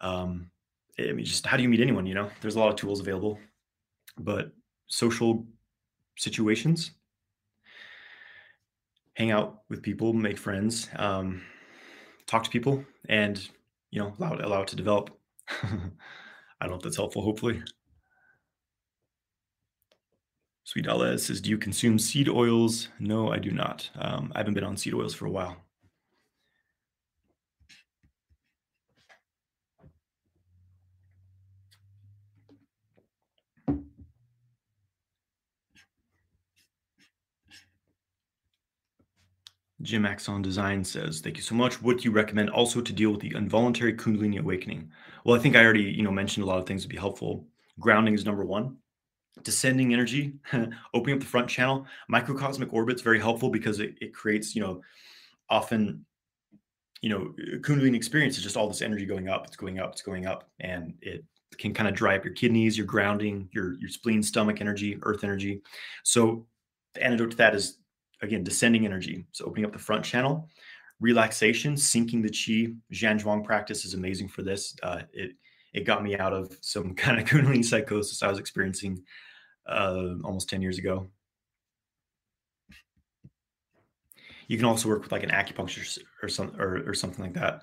Um 0.00 0.50
i 0.98 1.12
mean 1.12 1.24
just 1.24 1.46
how 1.46 1.56
do 1.56 1.62
you 1.62 1.68
meet 1.68 1.80
anyone 1.80 2.06
you 2.06 2.14
know? 2.14 2.30
There's 2.40 2.56
a 2.56 2.58
lot 2.58 2.70
of 2.70 2.76
tools 2.76 3.00
available 3.00 3.38
but 4.18 4.50
social 4.86 5.46
situations 6.16 6.90
hang 9.14 9.30
out 9.30 9.62
with 9.68 9.82
people 9.82 10.12
make 10.12 10.38
friends 10.38 10.88
um 10.96 11.42
talk 12.26 12.44
to 12.44 12.50
people 12.50 12.84
and 13.08 13.48
you 13.90 14.00
know 14.00 14.14
allow 14.18 14.34
it 14.34 14.40
allow 14.44 14.62
it 14.62 14.68
to 14.68 14.76
develop 14.76 15.10
i 15.48 15.66
don't 16.60 16.70
know 16.70 16.76
if 16.76 16.82
that's 16.82 16.96
helpful 16.96 17.22
hopefully 17.22 17.62
Sweet 20.70 20.86
Allah 20.86 21.18
says, 21.18 21.40
Do 21.40 21.50
you 21.50 21.58
consume 21.58 21.98
seed 21.98 22.28
oils? 22.28 22.90
No, 23.00 23.32
I 23.32 23.38
do 23.38 23.50
not. 23.50 23.90
Um, 23.96 24.30
I 24.36 24.38
haven't 24.38 24.54
been 24.54 24.62
on 24.62 24.76
seed 24.76 24.94
oils 24.94 25.12
for 25.12 25.26
a 25.26 25.30
while. 25.30 25.56
Jim 39.82 40.04
Axon 40.04 40.42
Design 40.42 40.84
says, 40.84 41.20
"Thank 41.20 41.36
you 41.36 41.42
so 41.42 41.54
much. 41.54 41.80
What 41.82 41.98
do 41.98 42.04
you 42.04 42.10
recommend 42.10 42.50
also 42.50 42.80
to 42.80 42.92
deal 42.92 43.10
with 43.10 43.20
the 43.20 43.34
involuntary 43.34 43.94
Kundalini 43.94 44.38
awakening?" 44.38 44.90
Well, 45.24 45.36
I 45.36 45.38
think 45.38 45.56
I 45.56 45.64
already, 45.64 45.82
you 45.82 46.02
know, 46.02 46.10
mentioned 46.10 46.44
a 46.44 46.46
lot 46.46 46.58
of 46.58 46.66
things 46.66 46.82
would 46.82 46.90
be 46.90 46.98
helpful. 46.98 47.46
Grounding 47.78 48.14
is 48.14 48.24
number 48.24 48.44
one. 48.44 48.76
Descending 49.42 49.92
energy, 49.92 50.34
opening 50.94 51.14
up 51.16 51.20
the 51.20 51.26
front 51.26 51.48
channel. 51.48 51.86
Microcosmic 52.08 52.72
orbits 52.72 53.02
very 53.02 53.20
helpful 53.20 53.48
because 53.48 53.80
it, 53.80 53.96
it 54.00 54.12
creates, 54.12 54.54
you 54.54 54.60
know, 54.60 54.82
often, 55.48 56.04
you 57.00 57.08
know, 57.08 57.34
Kundalini 57.60 57.96
experience 57.96 58.36
is 58.36 58.42
just 58.42 58.56
all 58.56 58.68
this 58.68 58.82
energy 58.82 59.06
going 59.06 59.28
up. 59.28 59.46
It's 59.46 59.56
going 59.56 59.78
up. 59.78 59.92
It's 59.92 60.02
going 60.02 60.26
up, 60.26 60.50
and 60.60 60.94
it 61.00 61.24
can 61.58 61.72
kind 61.72 61.88
of 61.88 61.94
dry 61.94 62.16
up 62.16 62.24
your 62.24 62.34
kidneys, 62.34 62.76
your 62.76 62.86
grounding, 62.86 63.48
your 63.52 63.78
your 63.78 63.88
spleen, 63.88 64.22
stomach 64.22 64.60
energy, 64.60 64.98
earth 65.02 65.24
energy. 65.24 65.62
So 66.04 66.46
the 66.94 67.02
antidote 67.02 67.32
to 67.32 67.36
that 67.38 67.54
is 67.54 67.78
again, 68.22 68.44
descending 68.44 68.84
energy. 68.84 69.26
So 69.32 69.44
opening 69.46 69.64
up 69.64 69.72
the 69.72 69.78
front 69.78 70.04
channel, 70.04 70.48
relaxation, 71.00 71.76
sinking 71.76 72.22
the 72.22 72.28
chi. 72.28 72.72
Zhan 72.92 73.20
Zhuang 73.20 73.44
practice 73.44 73.84
is 73.84 73.94
amazing 73.94 74.28
for 74.28 74.42
this. 74.42 74.74
Uh, 74.82 75.02
it 75.12 75.32
it 75.72 75.84
got 75.84 76.02
me 76.02 76.16
out 76.18 76.32
of 76.32 76.56
some 76.60 76.94
kind 77.04 77.18
of 77.18 77.26
Kundalini 77.26 77.64
psychosis 77.64 78.22
I 78.22 78.28
was 78.28 78.38
experiencing 78.38 79.02
uh, 79.68 80.14
almost 80.24 80.48
10 80.48 80.62
years 80.62 80.78
ago. 80.78 81.08
You 84.48 84.56
can 84.56 84.66
also 84.66 84.88
work 84.88 85.02
with 85.02 85.12
like 85.12 85.22
an 85.22 85.30
acupuncture 85.30 85.98
or 86.22 86.28
some 86.28 86.60
or, 86.60 86.88
or 86.88 86.94
something 86.94 87.24
like 87.24 87.34
that. 87.34 87.62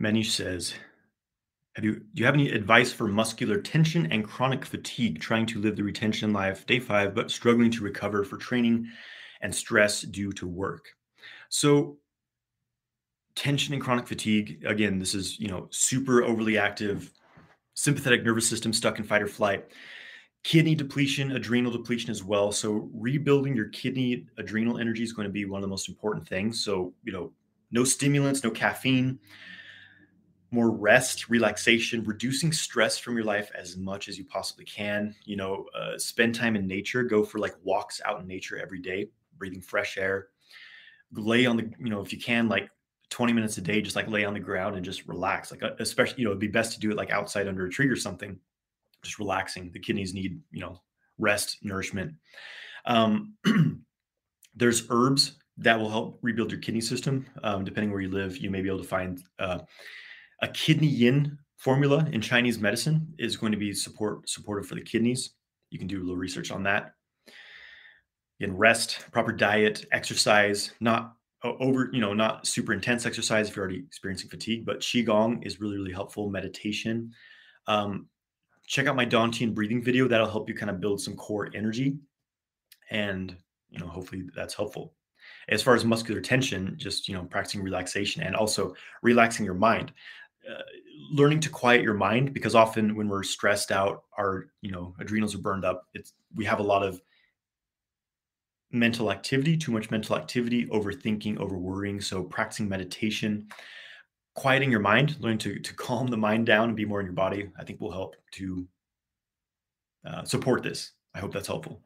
Manish 0.00 0.30
says, 0.30 0.74
have 1.76 1.84
you, 1.84 1.96
do 1.96 2.04
you 2.14 2.24
have 2.24 2.34
any 2.34 2.50
advice 2.50 2.92
for 2.92 3.06
muscular 3.06 3.60
tension 3.60 4.10
and 4.10 4.24
chronic 4.24 4.64
fatigue, 4.64 5.20
trying 5.20 5.46
to 5.46 5.60
live 5.60 5.76
the 5.76 5.84
retention 5.84 6.32
life 6.32 6.66
day 6.66 6.80
five, 6.80 7.14
but 7.14 7.30
struggling 7.30 7.70
to 7.70 7.84
recover 7.84 8.24
for 8.24 8.36
training 8.36 8.88
and 9.40 9.54
stress 9.54 10.02
due 10.02 10.32
to 10.32 10.48
work? 10.48 10.86
So, 11.48 11.98
tension 13.36 13.72
and 13.72 13.82
chronic 13.82 14.08
fatigue, 14.08 14.64
again, 14.66 14.98
this 14.98 15.14
is, 15.14 15.38
you 15.38 15.48
know, 15.48 15.68
super 15.70 16.24
overly 16.24 16.58
active 16.58 17.12
sympathetic 17.74 18.24
nervous 18.24 18.48
system 18.48 18.72
stuck 18.72 18.98
in 18.98 19.04
fight 19.04 19.22
or 19.22 19.28
flight. 19.28 19.70
Kidney 20.42 20.74
depletion, 20.74 21.32
adrenal 21.32 21.70
depletion 21.70 22.10
as 22.10 22.24
well. 22.24 22.50
So, 22.50 22.90
rebuilding 22.94 23.54
your 23.54 23.68
kidney 23.68 24.26
adrenal 24.38 24.78
energy 24.78 25.02
is 25.02 25.12
going 25.12 25.28
to 25.28 25.32
be 25.32 25.44
one 25.44 25.58
of 25.58 25.62
the 25.62 25.68
most 25.68 25.88
important 25.88 26.26
things. 26.26 26.64
So, 26.64 26.94
you 27.04 27.12
know, 27.12 27.32
no 27.70 27.84
stimulants, 27.84 28.42
no 28.42 28.50
caffeine 28.50 29.20
more 30.50 30.70
rest, 30.70 31.28
relaxation, 31.28 32.02
reducing 32.04 32.52
stress 32.52 32.98
from 32.98 33.14
your 33.14 33.24
life 33.24 33.50
as 33.54 33.76
much 33.76 34.08
as 34.08 34.18
you 34.18 34.24
possibly 34.24 34.64
can. 34.64 35.14
You 35.24 35.36
know, 35.36 35.66
uh, 35.74 35.96
spend 35.98 36.34
time 36.34 36.56
in 36.56 36.66
nature, 36.66 37.02
go 37.02 37.24
for 37.24 37.38
like 37.38 37.54
walks 37.62 38.00
out 38.04 38.20
in 38.20 38.26
nature 38.26 38.58
every 38.58 38.80
day, 38.80 39.10
breathing 39.38 39.60
fresh 39.60 39.96
air. 39.96 40.28
Lay 41.12 41.46
on 41.46 41.56
the, 41.56 41.70
you 41.78 41.90
know, 41.90 42.00
if 42.00 42.12
you 42.12 42.18
can, 42.18 42.48
like 42.48 42.70
20 43.10 43.32
minutes 43.32 43.58
a 43.58 43.60
day, 43.60 43.80
just 43.80 43.96
like 43.96 44.08
lay 44.08 44.24
on 44.24 44.34
the 44.34 44.40
ground 44.40 44.76
and 44.76 44.84
just 44.84 45.06
relax. 45.06 45.50
Like, 45.50 45.62
uh, 45.62 45.70
especially, 45.78 46.18
you 46.18 46.24
know, 46.24 46.30
it'd 46.30 46.40
be 46.40 46.48
best 46.48 46.72
to 46.74 46.80
do 46.80 46.90
it 46.90 46.96
like 46.96 47.10
outside 47.10 47.48
under 47.48 47.66
a 47.66 47.70
tree 47.70 47.88
or 47.88 47.96
something, 47.96 48.38
just 49.02 49.18
relaxing. 49.18 49.70
The 49.72 49.80
kidneys 49.80 50.14
need, 50.14 50.40
you 50.50 50.60
know, 50.60 50.80
rest, 51.18 51.58
nourishment. 51.62 52.14
Um, 52.86 53.34
there's 54.54 54.86
herbs 54.90 55.36
that 55.58 55.78
will 55.78 55.90
help 55.90 56.18
rebuild 56.22 56.50
your 56.50 56.60
kidney 56.60 56.80
system. 56.80 57.26
Um, 57.44 57.64
depending 57.64 57.92
where 57.92 58.00
you 58.00 58.10
live, 58.10 58.38
you 58.38 58.50
may 58.50 58.62
be 58.62 58.68
able 58.68 58.82
to 58.82 58.88
find 58.88 59.22
uh, 59.38 59.58
a 60.42 60.48
kidney 60.48 60.86
yin 60.86 61.38
formula 61.56 62.08
in 62.12 62.20
Chinese 62.20 62.58
medicine 62.58 63.06
is 63.18 63.36
going 63.36 63.52
to 63.52 63.58
be 63.58 63.72
support 63.72 64.28
supportive 64.28 64.66
for 64.66 64.74
the 64.74 64.80
kidneys. 64.80 65.30
You 65.70 65.78
can 65.78 65.88
do 65.88 65.98
a 65.98 66.02
little 66.02 66.16
research 66.16 66.50
on 66.50 66.62
that. 66.64 66.94
In 68.40 68.56
rest, 68.56 69.04
proper 69.12 69.32
diet, 69.32 69.84
exercise, 69.92 70.72
not 70.80 71.14
over, 71.44 71.90
you 71.92 72.00
know, 72.00 72.14
not 72.14 72.46
super 72.46 72.72
intense 72.72 73.06
exercise 73.06 73.48
if 73.48 73.56
you're 73.56 73.64
already 73.64 73.80
experiencing 73.80 74.30
fatigue, 74.30 74.64
but 74.64 74.80
qigong 74.80 75.46
is 75.46 75.60
really, 75.60 75.76
really 75.76 75.92
helpful. 75.92 76.30
Meditation. 76.30 77.12
Um, 77.66 78.08
check 78.66 78.86
out 78.86 78.96
my 78.96 79.06
Dantian 79.06 79.54
breathing 79.54 79.82
video. 79.82 80.08
That'll 80.08 80.30
help 80.30 80.48
you 80.48 80.54
kind 80.54 80.70
of 80.70 80.80
build 80.80 81.00
some 81.00 81.16
core 81.16 81.50
energy, 81.54 81.98
and 82.90 83.36
you 83.70 83.78
know, 83.78 83.86
hopefully 83.86 84.24
that's 84.34 84.54
helpful. 84.54 84.94
As 85.48 85.62
far 85.62 85.74
as 85.74 85.84
muscular 85.84 86.20
tension, 86.20 86.74
just 86.76 87.08
you 87.08 87.14
know, 87.14 87.24
practicing 87.24 87.62
relaxation 87.62 88.22
and 88.22 88.34
also 88.34 88.74
relaxing 89.02 89.44
your 89.44 89.54
mind. 89.54 89.92
Uh, 90.48 90.62
learning 91.12 91.40
to 91.40 91.50
quiet 91.50 91.82
your 91.82 91.94
mind 91.94 92.32
because 92.32 92.54
often 92.54 92.94
when 92.94 93.08
we're 93.08 93.22
stressed 93.22 93.70
out 93.72 94.04
our 94.18 94.46
you 94.62 94.70
know 94.70 94.94
adrenals 95.00 95.34
are 95.34 95.38
burned 95.38 95.64
up. 95.64 95.86
It's 95.94 96.12
we 96.34 96.44
have 96.44 96.60
a 96.60 96.64
lot 96.64 96.82
of 96.82 97.00
mental 98.72 99.10
activity 99.10 99.56
too 99.56 99.72
much 99.72 99.90
mental 99.90 100.16
activity 100.16 100.66
overthinking 100.66 101.36
over 101.38 101.58
worrying 101.58 102.00
so 102.00 102.22
practicing 102.22 102.68
meditation 102.68 103.48
quieting 104.36 104.70
your 104.70 104.78
mind 104.78 105.16
learning 105.18 105.38
to, 105.38 105.58
to 105.58 105.74
calm 105.86 106.06
the 106.06 106.16
mind 106.16 106.46
down 106.46 106.68
and 106.68 106.76
be 106.76 106.84
more 106.84 107.00
in 107.00 107.06
your 107.06 107.12
body 107.12 107.50
i 107.58 107.64
think 107.64 107.80
will 107.80 107.90
help 107.90 108.14
to 108.30 108.68
uh, 110.04 110.24
support 110.24 110.62
this. 110.62 110.92
I 111.14 111.18
hope 111.18 111.32
that's 111.32 111.48
helpful 111.48 111.82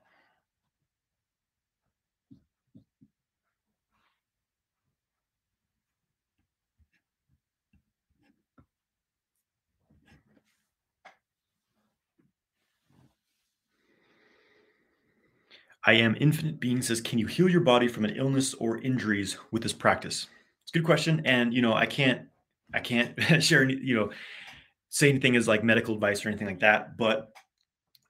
I 15.87 15.94
am 15.94 16.16
infinite 16.18 16.61
being 16.61 16.81
says, 16.81 17.01
can 17.01 17.18
you 17.18 17.27
heal 17.27 17.49
your 17.49 17.61
body 17.61 17.88
from 17.88 18.05
an 18.05 18.16
illness 18.16 18.55
or 18.55 18.79
injuries 18.79 19.37
with 19.51 19.62
this 19.62 19.73
practice? 19.73 20.29
It's 20.62 20.70
a 20.73 20.79
good 20.79 20.85
question. 20.85 21.23
And, 21.25 21.53
you 21.53 21.61
know, 21.61 21.75
I 21.75 21.87
can't, 21.87 22.23
I 22.73 22.81
can't 22.81 23.18
share 23.42 23.62
any, 23.62 23.75
you 23.75 23.94
know, 23.94 24.11
say 24.88 25.11
anything 25.11 25.37
as 25.37 25.47
like 25.47 25.62
medical 25.62 25.94
advice 25.94 26.25
or 26.25 26.31
anything 26.31 26.47
like 26.47 26.61
that. 26.61 26.97
But, 26.97 27.31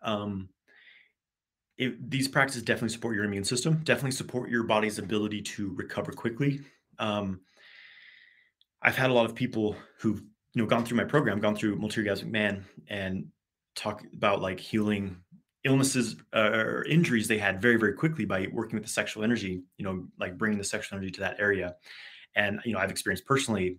um, 0.03 0.49
these 1.77 2.29
practices 2.29 2.63
definitely 2.63 2.91
support 2.91 3.17
your 3.17 3.25
immune 3.25 3.43
system, 3.43 3.81
definitely 3.83 4.13
support 4.13 4.49
your 4.49 4.63
body's 4.63 5.01
ability 5.01 5.43
to 5.43 5.75
recover 5.75 6.13
quickly. 6.13 6.61
Um, 7.01 7.41
I've 8.81 8.97
had 8.97 9.11
a 9.11 9.13
lot 9.13 9.25
of 9.25 9.35
people 9.35 9.75
who've, 9.99 10.21
you 10.21 10.63
know, 10.63 10.67
gone 10.67 10.85
through 10.85 10.99
my 10.99 11.05
program, 11.05 11.41
gone 11.41 11.57
through 11.57 11.77
multi-orgasmic 11.77 12.31
man 12.31 12.65
and 12.87 13.27
talk 13.75 14.05
about 14.15 14.41
like 14.41 14.61
healing 14.61 15.17
illnesses 15.65 16.17
uh, 16.35 16.51
or 16.53 16.85
injuries 16.85 17.27
they 17.27 17.39
had 17.39 17.61
very 17.61 17.77
very 17.77 17.95
quickly 17.95 18.25
by 18.25 18.47
working 18.53 18.75
with 18.75 18.85
the 18.85 18.91
sexual 18.91 19.25
energy 19.25 19.63
you 19.79 19.85
know 19.85 20.07
like 20.21 20.37
bringing 20.37 20.59
the 20.59 20.65
sexual 20.65 20.99
energy 20.99 21.11
to 21.11 21.21
that 21.21 21.37
area. 21.39 21.75
And 22.37 22.61
you 22.65 22.73
know 22.73 22.79
i've 22.79 22.91
experienced 22.91 23.27
personally 23.27 23.79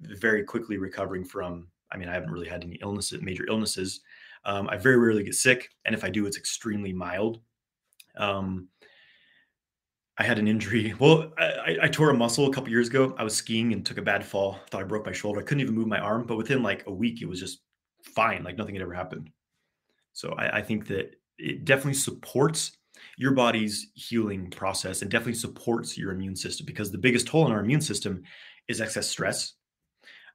very 0.00 0.44
quickly 0.44 0.78
recovering 0.78 1.24
from 1.24 1.66
i 1.90 1.96
mean 1.96 2.08
i 2.08 2.12
haven't 2.12 2.30
really 2.30 2.48
had 2.48 2.62
any 2.64 2.78
illnesses 2.82 3.20
major 3.22 3.46
illnesses. 3.48 4.00
Um, 4.44 4.68
i 4.68 4.76
very 4.76 4.96
rarely 4.96 5.24
get 5.24 5.34
sick 5.34 5.70
and 5.84 5.94
if 5.94 6.04
i 6.04 6.10
do 6.10 6.26
it's 6.26 6.38
extremely 6.38 6.92
mild. 6.92 7.40
Um, 8.16 8.68
i 10.18 10.24
had 10.24 10.38
an 10.38 10.48
injury. 10.48 10.94
Well 11.00 11.32
I, 11.38 11.78
I 11.82 11.88
tore 11.88 12.10
a 12.10 12.14
muscle 12.14 12.46
a 12.46 12.52
couple 12.52 12.70
years 12.70 12.88
ago. 12.88 13.14
I 13.18 13.24
was 13.24 13.34
skiing 13.34 13.72
and 13.72 13.84
took 13.84 13.98
a 13.98 14.02
bad 14.02 14.24
fall. 14.24 14.60
Thought 14.70 14.82
i 14.82 14.84
broke 14.84 15.06
my 15.06 15.12
shoulder. 15.12 15.40
I 15.40 15.44
couldn't 15.44 15.62
even 15.62 15.74
move 15.74 15.88
my 15.88 15.98
arm 15.98 16.26
but 16.26 16.36
within 16.36 16.62
like 16.62 16.86
a 16.86 16.92
week 16.92 17.22
it 17.22 17.28
was 17.28 17.40
just 17.40 17.62
fine. 18.04 18.44
Like 18.44 18.56
nothing 18.56 18.76
had 18.76 18.82
ever 18.82 18.94
happened 18.94 19.30
so 20.18 20.34
I, 20.36 20.58
I 20.58 20.62
think 20.62 20.88
that 20.88 21.14
it 21.38 21.64
definitely 21.64 21.94
supports 21.94 22.72
your 23.16 23.30
body's 23.34 23.92
healing 23.94 24.50
process 24.50 25.00
and 25.00 25.08
definitely 25.08 25.34
supports 25.34 25.96
your 25.96 26.10
immune 26.10 26.34
system 26.34 26.66
because 26.66 26.90
the 26.90 26.98
biggest 26.98 27.28
toll 27.28 27.44
on 27.44 27.52
our 27.52 27.60
immune 27.60 27.80
system 27.80 28.24
is 28.66 28.80
excess 28.80 29.06
stress, 29.06 29.52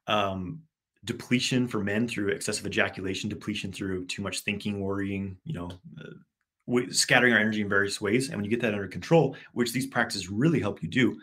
um, 0.06 0.60
depletion 1.04 1.68
for 1.68 1.84
men 1.84 2.08
through 2.08 2.28
excessive 2.28 2.64
ejaculation, 2.64 3.28
depletion 3.28 3.70
through 3.70 4.06
too 4.06 4.22
much 4.22 4.40
thinking, 4.40 4.80
worrying, 4.80 5.36
you 5.44 5.52
know, 5.52 5.70
uh, 6.00 6.80
scattering 6.90 7.34
our 7.34 7.38
energy 7.38 7.60
in 7.60 7.68
various 7.68 8.00
ways. 8.00 8.28
And 8.28 8.36
when 8.36 8.44
you 8.46 8.50
get 8.50 8.62
that 8.62 8.72
under 8.72 8.88
control, 8.88 9.36
which 9.52 9.74
these 9.74 9.86
practices 9.86 10.30
really 10.30 10.60
help 10.60 10.82
you 10.82 10.88
do, 10.88 11.14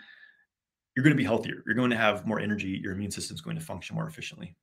you're 0.95 1.03
going 1.03 1.15
to 1.15 1.17
be 1.17 1.23
healthier. 1.23 1.63
You're 1.65 1.73
going 1.73 1.89
to 1.89 1.97
have 1.97 2.27
more 2.27 2.39
energy. 2.39 2.79
Your 2.79 2.93
immune 2.93 3.09
system 3.09 3.33
is 3.33 3.41
going 3.41 3.57
to 3.57 3.65
function 3.65 3.95
more 3.95 4.07
efficiently. 4.07 4.55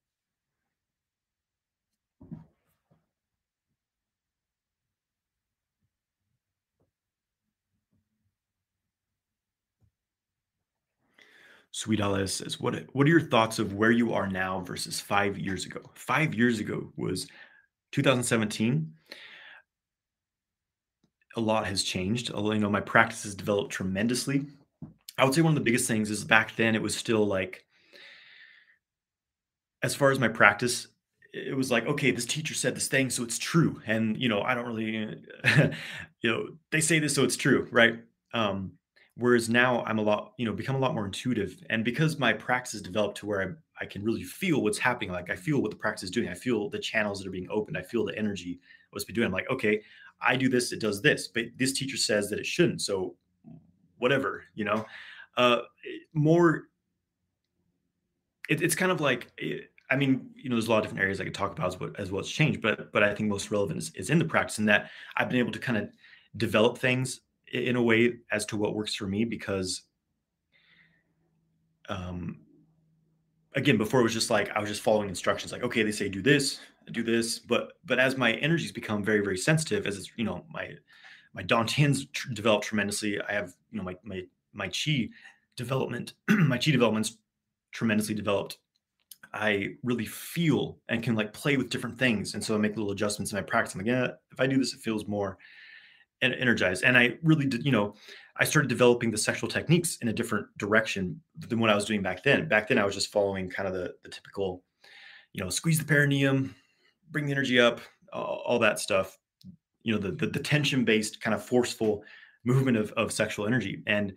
Sweet 11.78 12.00
Alice 12.00 12.34
says, 12.34 12.58
"What 12.58 12.74
what 12.92 13.06
are 13.06 13.10
your 13.10 13.20
thoughts 13.20 13.60
of 13.60 13.72
where 13.72 13.92
you 13.92 14.12
are 14.12 14.26
now 14.26 14.58
versus 14.62 14.98
five 14.98 15.38
years 15.38 15.64
ago? 15.64 15.80
Five 15.94 16.34
years 16.34 16.58
ago 16.58 16.92
was 16.96 17.28
2017. 17.92 18.92
A 21.36 21.40
lot 21.40 21.68
has 21.68 21.84
changed. 21.84 22.30
You 22.30 22.58
know 22.58 22.68
my 22.68 22.80
practice 22.80 23.22
has 23.22 23.36
developed 23.36 23.70
tremendously. 23.70 24.46
I 25.16 25.24
would 25.24 25.34
say 25.34 25.40
one 25.40 25.52
of 25.52 25.54
the 25.54 25.64
biggest 25.64 25.86
things 25.86 26.10
is 26.10 26.24
back 26.24 26.56
then 26.56 26.74
it 26.74 26.82
was 26.82 26.96
still 26.96 27.24
like 27.24 27.64
as 29.80 29.94
far 29.94 30.10
as 30.10 30.18
my 30.18 30.26
practice, 30.26 30.88
it 31.32 31.56
was 31.56 31.70
like, 31.70 31.86
okay, 31.86 32.10
this 32.10 32.26
teacher 32.26 32.54
said 32.54 32.74
this 32.74 32.88
thing, 32.88 33.08
so 33.08 33.22
it's 33.22 33.38
true. 33.38 33.80
And 33.86 34.20
you 34.20 34.28
know, 34.28 34.42
I 34.42 34.56
don't 34.56 34.66
really, 34.66 35.22
you 36.22 36.30
know, 36.32 36.48
they 36.72 36.80
say 36.80 36.98
this, 36.98 37.14
so 37.14 37.22
it's 37.22 37.36
true, 37.36 37.68
right? 37.70 38.00
Um, 38.34 38.72
whereas 39.18 39.48
now 39.48 39.84
I'm 39.84 39.98
a 39.98 40.02
lot, 40.02 40.32
you 40.38 40.46
know, 40.46 40.52
become 40.52 40.76
a 40.76 40.78
lot 40.78 40.94
more 40.94 41.04
intuitive, 41.04 41.62
and 41.68 41.84
because 41.84 42.18
my 42.18 42.32
practice 42.32 42.80
developed 42.80 43.18
to 43.18 43.26
where 43.26 43.42
I, 43.42 43.82
I 43.84 43.86
can 43.86 44.02
really 44.04 44.22
feel 44.22 44.62
what's 44.62 44.78
happening. 44.78 45.10
Like 45.12 45.28
I 45.28 45.36
feel 45.36 45.60
what 45.60 45.70
the 45.70 45.76
practice 45.76 46.04
is 46.04 46.10
doing. 46.10 46.28
I 46.28 46.34
feel 46.34 46.70
the 46.70 46.78
channels 46.78 47.18
that 47.18 47.28
are 47.28 47.32
being 47.32 47.48
opened. 47.50 47.76
I 47.76 47.82
feel 47.82 48.04
the 48.04 48.16
energy 48.16 48.60
what's 48.90 49.04
been 49.04 49.14
doing. 49.14 49.26
I'm 49.26 49.32
like, 49.32 49.50
okay, 49.50 49.82
I 50.20 50.36
do 50.36 50.48
this, 50.48 50.72
it 50.72 50.80
does 50.80 51.02
this, 51.02 51.28
but 51.28 51.44
this 51.56 51.72
teacher 51.72 51.96
says 51.96 52.30
that 52.30 52.38
it 52.38 52.46
shouldn't. 52.46 52.80
So 52.80 53.16
whatever, 53.98 54.44
you 54.54 54.64
know, 54.64 54.86
uh, 55.36 55.60
more 56.12 56.64
it, 58.48 58.62
it's 58.62 58.74
kind 58.74 58.90
of 58.90 59.00
like 59.00 59.28
eh, 59.42 59.58
I 59.90 59.96
mean, 59.96 60.30
you 60.34 60.50
know, 60.50 60.56
there's 60.56 60.66
a 60.66 60.70
lot 60.70 60.78
of 60.78 60.84
different 60.84 61.02
areas 61.02 61.20
I 61.20 61.24
could 61.24 61.34
talk 61.34 61.52
about 61.52 61.66
as 61.66 61.80
what 61.80 61.98
as 61.98 62.12
what's 62.12 62.30
changed, 62.30 62.60
but 62.60 62.92
but 62.92 63.02
I 63.02 63.14
think 63.14 63.28
most 63.28 63.50
relevant 63.50 63.78
is, 63.78 63.90
is 63.94 64.10
in 64.10 64.18
the 64.18 64.24
practice, 64.24 64.58
and 64.58 64.68
that 64.68 64.90
I've 65.16 65.28
been 65.28 65.38
able 65.38 65.52
to 65.52 65.58
kind 65.58 65.78
of 65.78 65.88
develop 66.36 66.78
things 66.78 67.20
in 67.52 67.76
a 67.76 67.82
way 67.82 68.14
as 68.30 68.46
to 68.46 68.56
what 68.56 68.74
works 68.74 68.94
for 68.94 69.06
me 69.06 69.24
because 69.24 69.82
um 71.88 72.40
again 73.54 73.78
before 73.78 74.00
it 74.00 74.04
was 74.04 74.12
just 74.12 74.30
like 74.30 74.50
i 74.50 74.60
was 74.60 74.68
just 74.68 74.82
following 74.82 75.08
instructions 75.08 75.52
like 75.52 75.62
okay 75.62 75.82
they 75.82 75.92
say 75.92 76.08
do 76.08 76.20
this 76.22 76.60
do 76.92 77.02
this 77.02 77.38
but 77.38 77.72
but 77.84 77.98
as 77.98 78.16
my 78.16 78.32
energies 78.34 78.72
become 78.72 79.02
very 79.02 79.20
very 79.20 79.38
sensitive 79.38 79.86
as 79.86 79.96
it's 79.96 80.10
you 80.16 80.24
know 80.24 80.44
my 80.50 80.70
my 81.34 81.42
dantians 81.42 82.10
tr- 82.12 82.32
develop 82.32 82.62
tremendously 82.62 83.20
i 83.22 83.32
have 83.32 83.54
you 83.70 83.78
know 83.78 83.84
my 83.84 83.96
my 84.02 84.22
my 84.52 84.68
chi 84.68 85.08
development 85.56 86.14
my 86.28 86.58
chi 86.58 86.70
development's 86.70 87.18
tremendously 87.72 88.14
developed, 88.14 88.58
I 89.32 89.74
really 89.82 90.06
feel 90.06 90.78
and 90.88 91.02
can 91.02 91.14
like 91.14 91.32
play 91.32 91.56
with 91.56 91.70
different 91.70 91.98
things. 91.98 92.34
And 92.34 92.42
so 92.42 92.54
I 92.54 92.58
make 92.58 92.76
little 92.76 92.92
adjustments 92.92 93.32
in 93.32 93.36
my 93.36 93.42
practice. 93.42 93.74
I'm 93.74 93.80
like, 93.80 93.86
yeah, 93.86 94.08
if 94.32 94.40
I 94.40 94.46
do 94.46 94.58
this, 94.58 94.74
it 94.74 94.80
feels 94.80 95.06
more 95.06 95.38
energized. 96.22 96.84
And 96.84 96.96
I 96.96 97.18
really 97.22 97.46
did, 97.46 97.64
you 97.64 97.72
know, 97.72 97.94
I 98.36 98.44
started 98.44 98.68
developing 98.68 99.10
the 99.10 99.18
sexual 99.18 99.48
techniques 99.48 99.96
in 100.00 100.08
a 100.08 100.12
different 100.12 100.46
direction 100.58 101.20
than 101.38 101.58
what 101.58 101.70
I 101.70 101.74
was 101.74 101.84
doing 101.84 102.02
back 102.02 102.22
then. 102.22 102.48
Back 102.48 102.68
then, 102.68 102.78
I 102.78 102.84
was 102.84 102.94
just 102.94 103.12
following 103.12 103.48
kind 103.50 103.68
of 103.68 103.74
the, 103.74 103.94
the 104.02 104.08
typical, 104.08 104.62
you 105.32 105.42
know, 105.42 105.50
squeeze 105.50 105.78
the 105.78 105.84
perineum, 105.84 106.54
bring 107.10 107.26
the 107.26 107.32
energy 107.32 107.58
up, 107.58 107.80
all, 108.12 108.42
all 108.46 108.58
that 108.60 108.78
stuff. 108.78 109.18
You 109.82 109.94
know, 109.94 109.98
the 109.98 110.12
the, 110.12 110.26
the 110.26 110.40
tension 110.40 110.84
based 110.84 111.20
kind 111.20 111.34
of 111.34 111.44
forceful 111.44 112.04
movement 112.44 112.76
of, 112.76 112.92
of 112.92 113.12
sexual 113.12 113.46
energy. 113.46 113.82
And 113.86 114.14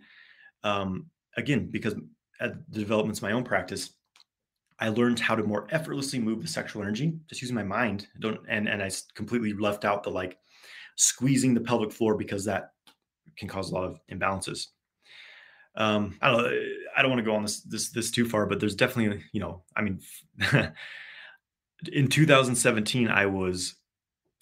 um, 0.64 1.06
again, 1.36 1.68
because 1.70 1.94
at 2.40 2.54
the 2.70 2.78
developments 2.78 3.20
of 3.20 3.24
my 3.24 3.32
own 3.32 3.44
practice, 3.44 3.90
I 4.78 4.88
learned 4.88 5.20
how 5.20 5.36
to 5.36 5.42
more 5.42 5.68
effortlessly 5.70 6.18
move 6.18 6.42
the 6.42 6.48
sexual 6.48 6.82
energy 6.82 7.14
just 7.28 7.40
using 7.40 7.54
my 7.54 7.62
mind. 7.62 8.08
Don't 8.20 8.40
and 8.48 8.68
and 8.68 8.82
I 8.82 8.90
completely 9.14 9.52
left 9.52 9.84
out 9.84 10.02
the 10.02 10.10
like 10.10 10.38
squeezing 10.96 11.54
the 11.54 11.60
pelvic 11.60 11.92
floor 11.92 12.16
because 12.16 12.44
that 12.44 12.72
can 13.36 13.48
cause 13.48 13.70
a 13.70 13.74
lot 13.74 13.84
of 13.84 13.98
imbalances. 14.10 14.66
Um, 15.74 16.18
I 16.20 16.30
don't. 16.30 16.46
I 16.96 17.02
don't 17.02 17.10
want 17.10 17.20
to 17.20 17.30
go 17.30 17.34
on 17.34 17.42
this 17.42 17.62
this 17.62 17.90
this 17.90 18.10
too 18.10 18.28
far, 18.28 18.46
but 18.46 18.60
there's 18.60 18.74
definitely 18.74 19.24
you 19.32 19.40
know. 19.40 19.62
I 19.74 19.82
mean, 19.82 20.00
in 21.92 22.08
2017, 22.08 23.08
I 23.08 23.26
was 23.26 23.76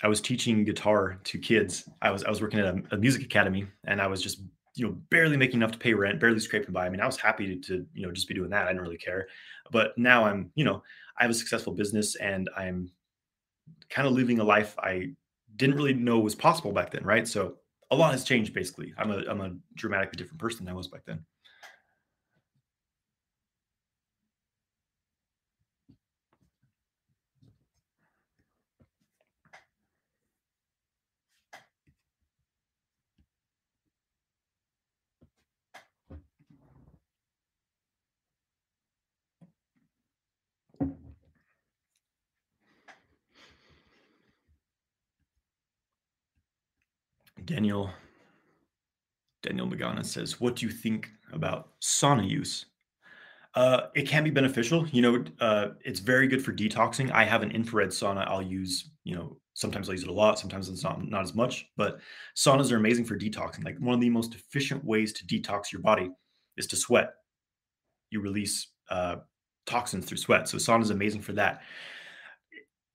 I 0.03 0.09
was 0.09 0.20
teaching 0.20 0.64
guitar 0.64 1.20
to 1.22 1.38
kids. 1.38 1.88
I 2.03 2.11
was 2.11 2.24
I 2.24 2.30
was 2.30 2.42
working 2.42 2.59
at 2.59 2.74
a, 2.74 2.82
a 2.92 2.96
music 2.96 3.22
academy, 3.22 3.66
and 3.84 4.01
I 4.03 4.09
was 4.09 4.20
just 4.20 4.40
you 4.74 4.86
know, 4.86 4.96
barely 5.11 5.36
making 5.36 5.57
enough 5.57 5.72
to 5.72 5.78
pay 5.78 5.94
rent, 5.94 6.20
barely 6.20 6.40
scraping 6.40 6.72
by. 6.72 6.86
I 6.86 6.90
mean, 6.90 7.01
I 7.01 7.07
was 7.07 7.16
happy 7.16 7.46
to, 7.55 7.68
to, 7.68 7.86
you 7.92 8.07
know, 8.07 8.12
just 8.12 8.28
be 8.28 8.34
doing 8.34 8.51
that. 8.51 8.64
I 8.64 8.68
didn't 8.68 8.82
really 8.82 8.98
care. 8.98 9.26
But 9.70 9.96
now 9.98 10.24
I'm, 10.24 10.53
you 10.55 10.64
know, 10.64 10.82
I 11.18 11.24
have 11.24 11.30
a 11.30 11.34
successful 11.34 11.72
business 11.72 12.16
and 12.16 12.48
I'm 12.57 12.90
kind 13.88 14.07
of 14.07 14.14
living 14.14 14.38
a 14.38 14.44
life 14.44 14.76
I 14.78 15.11
didn't 15.61 15.76
really 15.76 15.94
mm-hmm. 15.94 16.04
know 16.04 16.18
was 16.18 16.34
possible 16.34 16.72
back 16.72 16.90
then, 16.90 17.04
right? 17.04 17.28
So 17.28 17.56
a 17.90 17.96
lot 17.96 18.06
mm-hmm. 18.06 18.12
has 18.12 18.24
changed 18.24 18.54
basically. 18.54 18.92
I'm 18.98 19.11
a 19.11 19.22
I'm 19.28 19.40
a 19.40 19.54
dramatically 19.74 20.16
different 20.16 20.40
person 20.40 20.64
than 20.64 20.72
I 20.72 20.76
was 20.76 20.88
back 20.88 21.02
then. 21.06 21.24
Daniel 47.51 47.90
Daniel 49.42 49.66
Magana 49.66 50.05
says, 50.05 50.40
"What 50.40 50.55
do 50.57 50.66
you 50.66 50.72
think 50.72 51.11
about 51.32 51.70
sauna 51.80 52.28
use?" 52.28 52.66
Uh, 53.55 53.88
it 53.96 54.07
can 54.07 54.22
be 54.22 54.30
beneficial. 54.30 54.86
You 54.88 55.03
know, 55.03 55.24
uh, 55.40 55.70
it's 55.84 55.98
very 55.98 56.28
good 56.28 56.44
for 56.44 56.53
detoxing. 56.53 57.11
I 57.11 57.24
have 57.24 57.42
an 57.42 57.51
infrared 57.51 57.88
sauna. 57.88 58.28
I'll 58.28 58.42
use. 58.42 58.90
You 59.03 59.16
know, 59.16 59.40
sometimes 59.55 59.88
I 59.88 59.92
use 59.92 60.05
it 60.05 60.09
a 60.09 60.12
lot. 60.12 60.38
Sometimes 60.38 60.68
it's 60.68 60.84
not 60.84 61.05
not 61.05 61.22
as 61.22 61.34
much. 61.34 61.66
But 61.76 61.98
saunas 62.36 62.70
are 62.70 62.76
amazing 62.76 63.05
for 63.05 63.18
detoxing. 63.18 63.64
Like 63.64 63.78
one 63.78 63.94
of 63.94 64.01
the 64.01 64.11
most 64.11 64.34
efficient 64.34 64.84
ways 64.84 65.12
to 65.14 65.26
detox 65.26 65.72
your 65.72 65.82
body 65.82 66.09
is 66.57 66.68
to 66.68 66.76
sweat. 66.76 67.14
You 68.11 68.20
release 68.20 68.68
uh, 68.90 69.16
toxins 69.66 70.05
through 70.07 70.18
sweat. 70.18 70.48
So 70.48 70.57
sauna 70.59 70.82
is 70.82 70.90
amazing 70.90 71.22
for 71.22 71.32
that. 71.32 71.62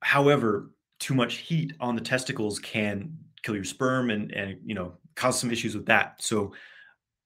However, 0.02 0.72
too 1.00 1.14
much 1.14 1.38
heat 1.38 1.74
on 1.82 1.96
the 1.96 2.02
testicles 2.02 2.60
can 2.60 3.18
kill 3.46 3.56
your 3.56 3.64
sperm 3.64 4.10
and 4.10 4.32
and 4.32 4.58
you 4.66 4.74
know 4.74 4.94
cause 5.16 5.40
some 5.40 5.52
issues 5.52 5.76
with 5.76 5.86
that. 5.86 6.22
So 6.22 6.54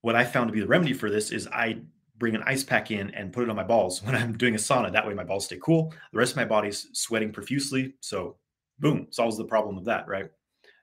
what 0.01 0.15
I 0.15 0.23
found 0.23 0.47
to 0.49 0.53
be 0.53 0.59
the 0.59 0.67
remedy 0.67 0.93
for 0.93 1.09
this 1.09 1.31
is 1.31 1.47
I 1.47 1.79
bring 2.17 2.35
an 2.35 2.43
ice 2.45 2.63
pack 2.63 2.91
in 2.91 3.09
and 3.11 3.31
put 3.31 3.43
it 3.43 3.49
on 3.49 3.55
my 3.55 3.63
balls 3.63 4.03
when 4.03 4.15
I'm 4.15 4.37
doing 4.37 4.55
a 4.55 4.57
sauna. 4.57 4.91
That 4.91 5.07
way 5.07 5.13
my 5.13 5.23
balls 5.23 5.45
stay 5.45 5.57
cool. 5.61 5.93
The 6.11 6.19
rest 6.19 6.33
of 6.33 6.37
my 6.37 6.45
body's 6.45 6.87
sweating 6.93 7.31
profusely. 7.31 7.95
So 8.01 8.37
boom, 8.79 9.07
solves 9.11 9.37
the 9.37 9.45
problem 9.45 9.77
of 9.77 9.85
that, 9.85 10.07
right? 10.07 10.29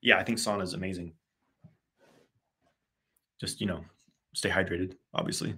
Yeah, 0.03 0.19
I 0.19 0.25
think 0.25 0.39
sauna 0.39 0.63
is 0.63 0.75
amazing. 0.75 1.13
Just, 3.41 3.61
you 3.61 3.67
know, 3.67 3.85
stay 4.35 4.49
hydrated, 4.49 4.95
obviously. 5.15 5.55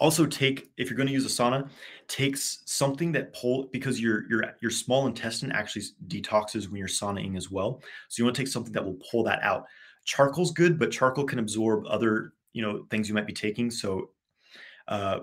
Also 0.00 0.26
take 0.26 0.70
if 0.76 0.88
you're 0.88 0.96
going 0.96 1.06
to 1.06 1.12
use 1.12 1.24
a 1.24 1.28
sauna, 1.28 1.68
takes 2.08 2.62
something 2.66 3.12
that 3.12 3.32
pull 3.34 3.68
because 3.72 4.00
your 4.00 4.28
your 4.28 4.54
your 4.60 4.70
small 4.70 5.06
intestine 5.06 5.52
actually 5.52 5.84
detoxes 6.08 6.68
when 6.68 6.76
you're 6.76 6.88
saunaing 6.88 7.36
as 7.36 7.50
well. 7.50 7.82
So 8.08 8.20
you 8.20 8.24
want 8.24 8.36
to 8.36 8.42
take 8.42 8.48
something 8.48 8.72
that 8.72 8.84
will 8.84 8.98
pull 9.10 9.22
that 9.24 9.42
out. 9.42 9.64
Charcoal's 10.04 10.52
good, 10.52 10.78
but 10.78 10.90
charcoal 10.90 11.24
can 11.24 11.38
absorb 11.38 11.86
other 11.86 12.32
you 12.52 12.62
know 12.62 12.86
things 12.90 13.08
you 13.08 13.14
might 13.14 13.26
be 13.26 13.32
taking. 13.32 13.70
So 13.70 14.10
uh, 14.88 15.20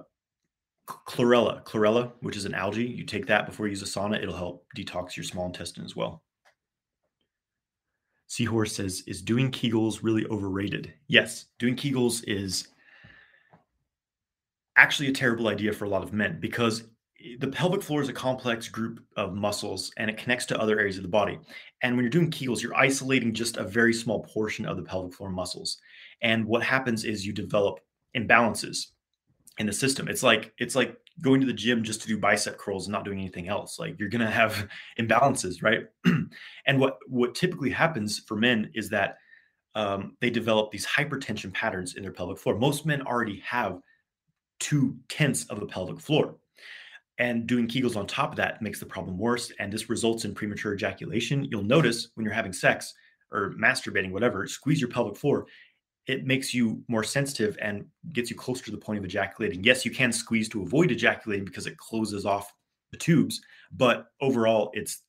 chlorella, 0.87 1.63
chlorella, 1.63 2.11
which 2.21 2.37
is 2.37 2.45
an 2.45 2.53
algae, 2.53 2.85
you 2.85 3.03
take 3.03 3.25
that 3.27 3.45
before 3.45 3.67
you 3.67 3.71
use 3.71 3.81
a 3.81 3.85
sauna. 3.85 4.21
It'll 4.21 4.35
help 4.35 4.65
detox 4.75 5.15
your 5.15 5.23
small 5.23 5.47
intestine 5.47 5.85
as 5.85 5.95
well. 5.95 6.23
Seahorse 8.27 8.73
says, 8.73 9.03
"Is 9.07 9.21
doing 9.21 9.51
Kegels 9.51 10.03
really 10.03 10.25
overrated?" 10.27 10.93
Yes, 11.07 11.47
doing 11.59 11.75
Kegels 11.75 12.23
is 12.27 12.69
actually 14.77 15.09
a 15.09 15.13
terrible 15.13 15.47
idea 15.47 15.73
for 15.73 15.85
a 15.85 15.89
lot 15.89 16.03
of 16.03 16.13
men 16.13 16.39
because 16.39 16.83
the 17.39 17.47
pelvic 17.47 17.83
floor 17.83 18.01
is 18.01 18.09
a 18.09 18.13
complex 18.13 18.67
group 18.67 18.99
of 19.15 19.33
muscles 19.33 19.91
and 19.97 20.09
it 20.09 20.17
connects 20.17 20.45
to 20.47 20.59
other 20.59 20.79
areas 20.79 20.97
of 20.97 21.03
the 21.03 21.09
body. 21.09 21.39
And 21.83 21.95
when 21.95 22.03
you're 22.03 22.09
doing 22.09 22.31
Kegels, 22.31 22.61
you're 22.61 22.75
isolating 22.75 23.33
just 23.33 23.57
a 23.57 23.63
very 23.63 23.93
small 23.93 24.23
portion 24.23 24.65
of 24.65 24.77
the 24.77 24.83
pelvic 24.83 25.13
floor 25.13 25.29
muscles. 25.29 25.77
And 26.21 26.45
what 26.45 26.63
happens 26.63 27.03
is 27.03 27.25
you 27.25 27.33
develop 27.33 27.79
imbalances 28.15 28.87
in 29.57 29.67
the 29.67 29.73
system. 29.73 30.07
It's 30.07 30.23
like 30.23 30.53
it's 30.57 30.75
like 30.75 30.97
going 31.21 31.41
to 31.41 31.47
the 31.47 31.53
gym 31.53 31.83
just 31.83 32.01
to 32.01 32.07
do 32.07 32.17
bicep 32.17 32.57
curls 32.57 32.87
and 32.87 32.93
not 32.93 33.05
doing 33.05 33.19
anything 33.19 33.47
else. 33.47 33.77
Like 33.77 33.99
you're 33.99 34.09
going 34.09 34.25
to 34.25 34.31
have 34.31 34.67
imbalances, 34.99 35.61
right? 35.61 35.85
and 36.65 36.79
what 36.79 36.97
what 37.07 37.35
typically 37.35 37.69
happens 37.69 38.19
for 38.19 38.35
men 38.35 38.71
is 38.73 38.89
that 38.89 39.17
um, 39.75 40.17
they 40.19 40.29
develop 40.29 40.71
these 40.71 40.85
hypertension 40.85 41.53
patterns 41.53 41.95
in 41.95 42.03
their 42.03 42.11
pelvic 42.11 42.37
floor. 42.37 42.57
Most 42.57 42.85
men 42.85 43.01
already 43.01 43.41
have 43.45 43.79
two 44.61 44.95
tenths 45.09 45.43
of 45.45 45.59
the 45.59 45.65
pelvic 45.65 45.99
floor. 45.99 46.37
And 47.17 47.45
doing 47.45 47.67
Kegels 47.67 47.97
on 47.97 48.07
top 48.07 48.31
of 48.31 48.37
that 48.37 48.61
makes 48.61 48.79
the 48.79 48.85
problem 48.85 49.17
worse. 49.17 49.51
And 49.59 49.71
this 49.71 49.89
results 49.89 50.23
in 50.23 50.33
premature 50.33 50.73
ejaculation. 50.73 51.45
You'll 51.51 51.63
notice 51.63 52.09
when 52.15 52.23
you're 52.23 52.33
having 52.33 52.53
sex 52.53 52.93
or 53.31 53.53
masturbating, 53.61 54.11
whatever, 54.11 54.47
squeeze 54.47 54.79
your 54.79 54.89
pelvic 54.89 55.17
floor. 55.17 55.45
It 56.07 56.25
makes 56.25 56.53
you 56.53 56.83
more 56.87 57.03
sensitive 57.03 57.57
and 57.61 57.85
gets 58.13 58.29
you 58.29 58.35
closer 58.35 58.63
to 58.65 58.71
the 58.71 58.77
point 58.77 58.97
of 58.99 59.05
ejaculating. 59.05 59.63
Yes, 59.63 59.85
you 59.85 59.91
can 59.91 60.11
squeeze 60.11 60.49
to 60.49 60.63
avoid 60.63 60.91
ejaculating 60.91 61.45
because 61.45 61.67
it 61.67 61.77
closes 61.77 62.25
off 62.25 62.51
the 62.91 62.97
tubes, 62.97 63.41
but 63.71 64.07
overall, 64.19 64.71
it's 64.73 65.03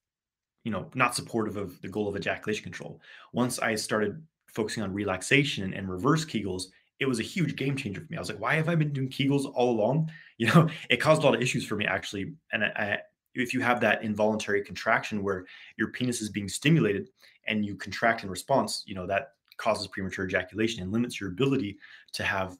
you 0.65 0.71
know 0.71 0.89
not 0.95 1.15
supportive 1.15 1.57
of 1.57 1.81
the 1.83 1.89
goal 1.89 2.09
of 2.09 2.17
ejaculation 2.17 2.63
control. 2.63 3.01
Once 3.33 3.59
I 3.59 3.75
started 3.75 4.23
focusing 4.49 4.83
on 4.83 4.93
relaxation 4.93 5.73
and 5.75 5.91
reverse 5.91 6.25
Kegels, 6.25 6.65
it 7.03 7.09
was 7.09 7.19
a 7.19 7.25
huge 7.25 7.57
game 7.57 7.77
changer 7.77 8.01
for 8.01 8.07
me. 8.11 8.17
I 8.17 8.21
was 8.21 8.29
like, 8.29 8.41
why 8.41 8.55
have 8.55 8.69
I 8.69 8.77
been 8.77 8.93
doing 8.93 9.09
Kegels 9.09 9.51
all 9.55 9.71
along? 9.71 10.11
You 10.39 10.49
know, 10.49 10.69
it 10.91 10.97
caused 10.97 11.23
a 11.23 11.25
lot 11.25 11.37
of 11.37 11.41
issues 11.41 11.65
for 11.65 11.77
me 11.77 11.87
actually. 11.87 12.33
And 12.53 12.65
I, 12.65 12.69
I, 12.75 12.99
if 13.35 13.55
you 13.55 13.61
have 13.61 13.81
that 13.83 14.03
involuntary 14.03 14.65
contraction 14.65 15.23
where 15.23 15.45
your 15.77 15.89
penis 15.93 16.21
is 16.21 16.31
being 16.31 16.49
stimulated 16.49 17.11
and 17.47 17.65
you 17.65 17.77
contract 17.77 18.25
in 18.25 18.31
response, 18.31 18.83
you 18.85 18.97
know, 18.97 19.07
that 19.07 19.35
causes 19.59 19.87
premature 19.87 20.27
ejaculation 20.27 20.83
and 20.83 20.91
limits 20.91 21.21
your 21.21 21.31
ability 21.31 21.79
to 22.15 22.25
have 22.25 22.59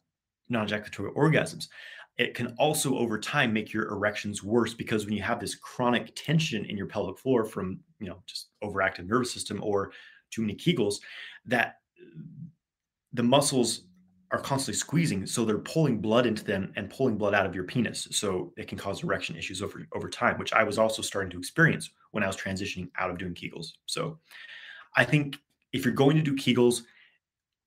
non-ejaculatory 0.49 1.11
orgasms. 1.13 1.67
It 2.19 2.35
can 2.35 2.55
also 2.57 2.97
over 2.97 3.19
time 3.19 3.53
make 3.53 3.73
your 3.73 3.89
erections 3.89 4.45
worse 4.45 4.75
because 4.75 5.05
when 5.05 5.15
you 5.15 5.23
have 5.23 5.41
this 5.41 5.57
chronic 5.57 6.13
tension 6.15 6.65
in 6.67 6.77
your 6.77 6.87
pelvic 6.87 7.19
floor 7.19 7.45
from, 7.45 7.81
you 7.99 8.07
know, 8.07 8.23
just 8.27 8.51
overactive 8.63 9.09
nervous 9.09 9.33
system 9.33 9.59
or 9.61 9.91
too 10.31 10.43
many 10.43 10.55
Kegels, 10.55 11.01
that 11.47 11.79
the 13.13 13.25
muscles 13.25 13.87
are 14.33 14.41
constantly 14.41 14.79
squeezing 14.79 15.27
so 15.27 15.45
they're 15.45 15.59
pulling 15.59 16.01
blood 16.01 16.25
into 16.25 16.43
them 16.43 16.73
and 16.77 16.89
pulling 16.89 17.17
blood 17.17 17.35
out 17.35 17.45
of 17.45 17.55
your 17.55 17.65
penis 17.65 18.09
so 18.11 18.53
it 18.57 18.67
can 18.67 18.79
cause 18.79 19.03
erection 19.03 19.37
issues 19.37 19.61
over 19.61 19.87
over 19.93 20.09
time 20.09 20.39
which 20.39 20.53
i 20.55 20.65
was 20.65 20.79
also 20.79 21.03
starting 21.03 21.31
to 21.31 21.39
experience 21.39 21.91
when 22.13 22.25
i 22.25 22.27
was 22.27 22.37
transitioning 22.37 22.89
out 22.99 23.11
of 23.11 23.19
doing 23.19 23.35
kegels. 23.35 23.73
So 23.87 24.19
i 24.97 25.05
think 25.05 25.37
if 25.73 25.85
you're 25.85 25.95
going 25.95 26.17
to 26.17 26.23
do 26.23 26.35
kegels 26.35 26.83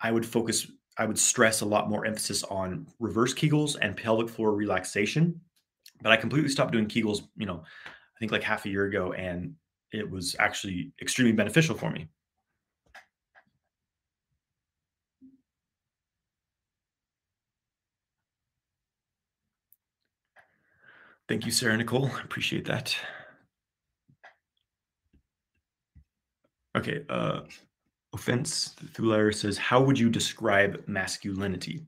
i 0.01 0.11
would 0.11 0.25
focus 0.25 0.71
i 0.97 1.05
would 1.05 1.19
stress 1.19 1.61
a 1.61 1.65
lot 1.65 1.89
more 1.89 2.05
emphasis 2.05 2.43
on 2.45 2.87
reverse 2.99 3.33
kegels 3.33 3.77
and 3.81 3.95
pelvic 3.95 4.27
floor 4.27 4.53
relaxation 4.53 5.39
but 6.01 6.11
i 6.11 6.17
completely 6.17 6.49
stopped 6.49 6.71
doing 6.71 6.87
kegels 6.87 7.27
you 7.37 7.45
know 7.45 7.63
i 7.85 8.19
think 8.19 8.31
like 8.31 8.43
half 8.43 8.65
a 8.65 8.69
year 8.69 8.85
ago 8.85 9.13
and 9.13 9.53
it 9.91 10.09
was 10.09 10.35
actually 10.39 10.91
extremely 10.99 11.31
beneficial 11.31 11.75
for 11.75 11.91
me 11.91 12.07
Thank 21.27 21.45
you, 21.45 21.51
Sarah 21.51 21.77
Nicole. 21.77 22.09
Appreciate 22.23 22.65
that. 22.65 22.95
Okay. 26.75 27.03
Uh, 27.09 27.41
offense 28.13 28.75
Thulair 28.93 29.33
says, 29.33 29.57
"How 29.57 29.81
would 29.81 29.97
you 29.97 30.09
describe 30.09 30.83
masculinity?" 30.87 31.85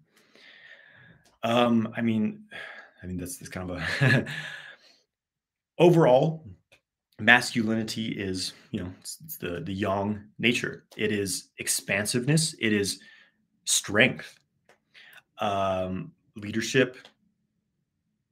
Um, 1.44 1.94
I 1.96 2.02
mean, 2.02 2.46
I 3.04 3.08
mean 3.08 3.18
that's 3.18 3.38
that's 3.38 3.50
kind 3.50 3.70
of 3.70 3.78
a 3.78 4.26
overall 5.80 6.44
masculinity 7.20 8.10
is 8.10 8.54
you 8.72 8.80
know 8.80 8.92
it's, 9.00 9.18
it's 9.24 9.38
the 9.38 9.62
the 9.62 9.74
yang 9.74 10.24
nature. 10.40 10.86
It 10.96 11.12
is 11.12 11.50
expansiveness. 11.60 12.56
It 12.60 12.74
is 12.74 13.00
strength, 13.66 14.40
um, 15.40 16.12
leadership, 16.36 16.98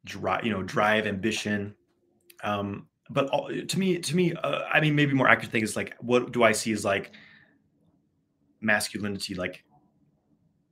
drive, 0.06 0.46
you 0.46 0.52
know, 0.52 0.64
drive, 0.64 1.06
ambition. 1.08 1.76
Um, 2.44 2.88
but 3.10 3.28
all, 3.30 3.50
to 3.50 3.80
me, 3.80 4.00
to 4.00 4.16
me, 4.16 4.34
uh, 4.34 4.62
I 4.72 4.80
mean, 4.80 4.96
maybe 4.96 5.14
more 5.14 5.28
accurate 5.28 5.52
thing 5.52 5.64
is 5.64 5.76
like, 5.76 5.96
what 6.00 6.32
do 6.32 6.44
I 6.44 6.54
see 6.54 6.72
as 6.72 6.86
like 6.86 7.12
masculinity? 8.62 9.36
Like 9.36 9.64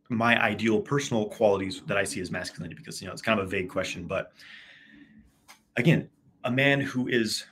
my 0.09 0.41
ideal 0.41 0.81
personal 0.81 1.29
qualities 1.29 1.81
that 1.87 1.97
I 1.97 2.03
see 2.03 2.21
as 2.21 2.31
masculinity, 2.31 2.75
because 2.75 3.01
you 3.01 3.07
know 3.07 3.13
it's 3.13 3.21
kind 3.21 3.39
of 3.39 3.45
a 3.45 3.49
vague 3.49 3.69
question, 3.69 4.07
but 4.07 4.31
again, 5.77 6.09
a 6.43 6.51
man 6.51 6.81
who 6.81 7.07
is 7.07 7.45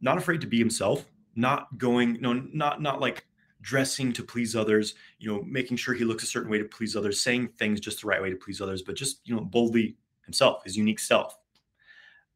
not 0.00 0.18
afraid 0.18 0.40
to 0.40 0.46
be 0.46 0.58
himself, 0.58 1.06
not 1.36 1.78
going, 1.78 2.18
no, 2.20 2.32
not 2.32 2.80
not 2.82 3.00
like 3.00 3.24
dressing 3.60 4.12
to 4.12 4.22
please 4.22 4.56
others, 4.56 4.94
you 5.18 5.32
know, 5.32 5.42
making 5.44 5.76
sure 5.76 5.94
he 5.94 6.04
looks 6.04 6.24
a 6.24 6.26
certain 6.26 6.50
way 6.50 6.58
to 6.58 6.64
please 6.64 6.96
others, 6.96 7.20
saying 7.20 7.48
things 7.58 7.80
just 7.80 8.00
the 8.02 8.06
right 8.06 8.20
way 8.20 8.30
to 8.30 8.36
please 8.36 8.60
others, 8.60 8.82
but 8.82 8.96
just 8.96 9.20
you 9.24 9.34
know 9.34 9.42
boldly 9.42 9.96
himself, 10.32 10.64
his 10.64 10.76
unique 10.76 10.98
self, 10.98 11.36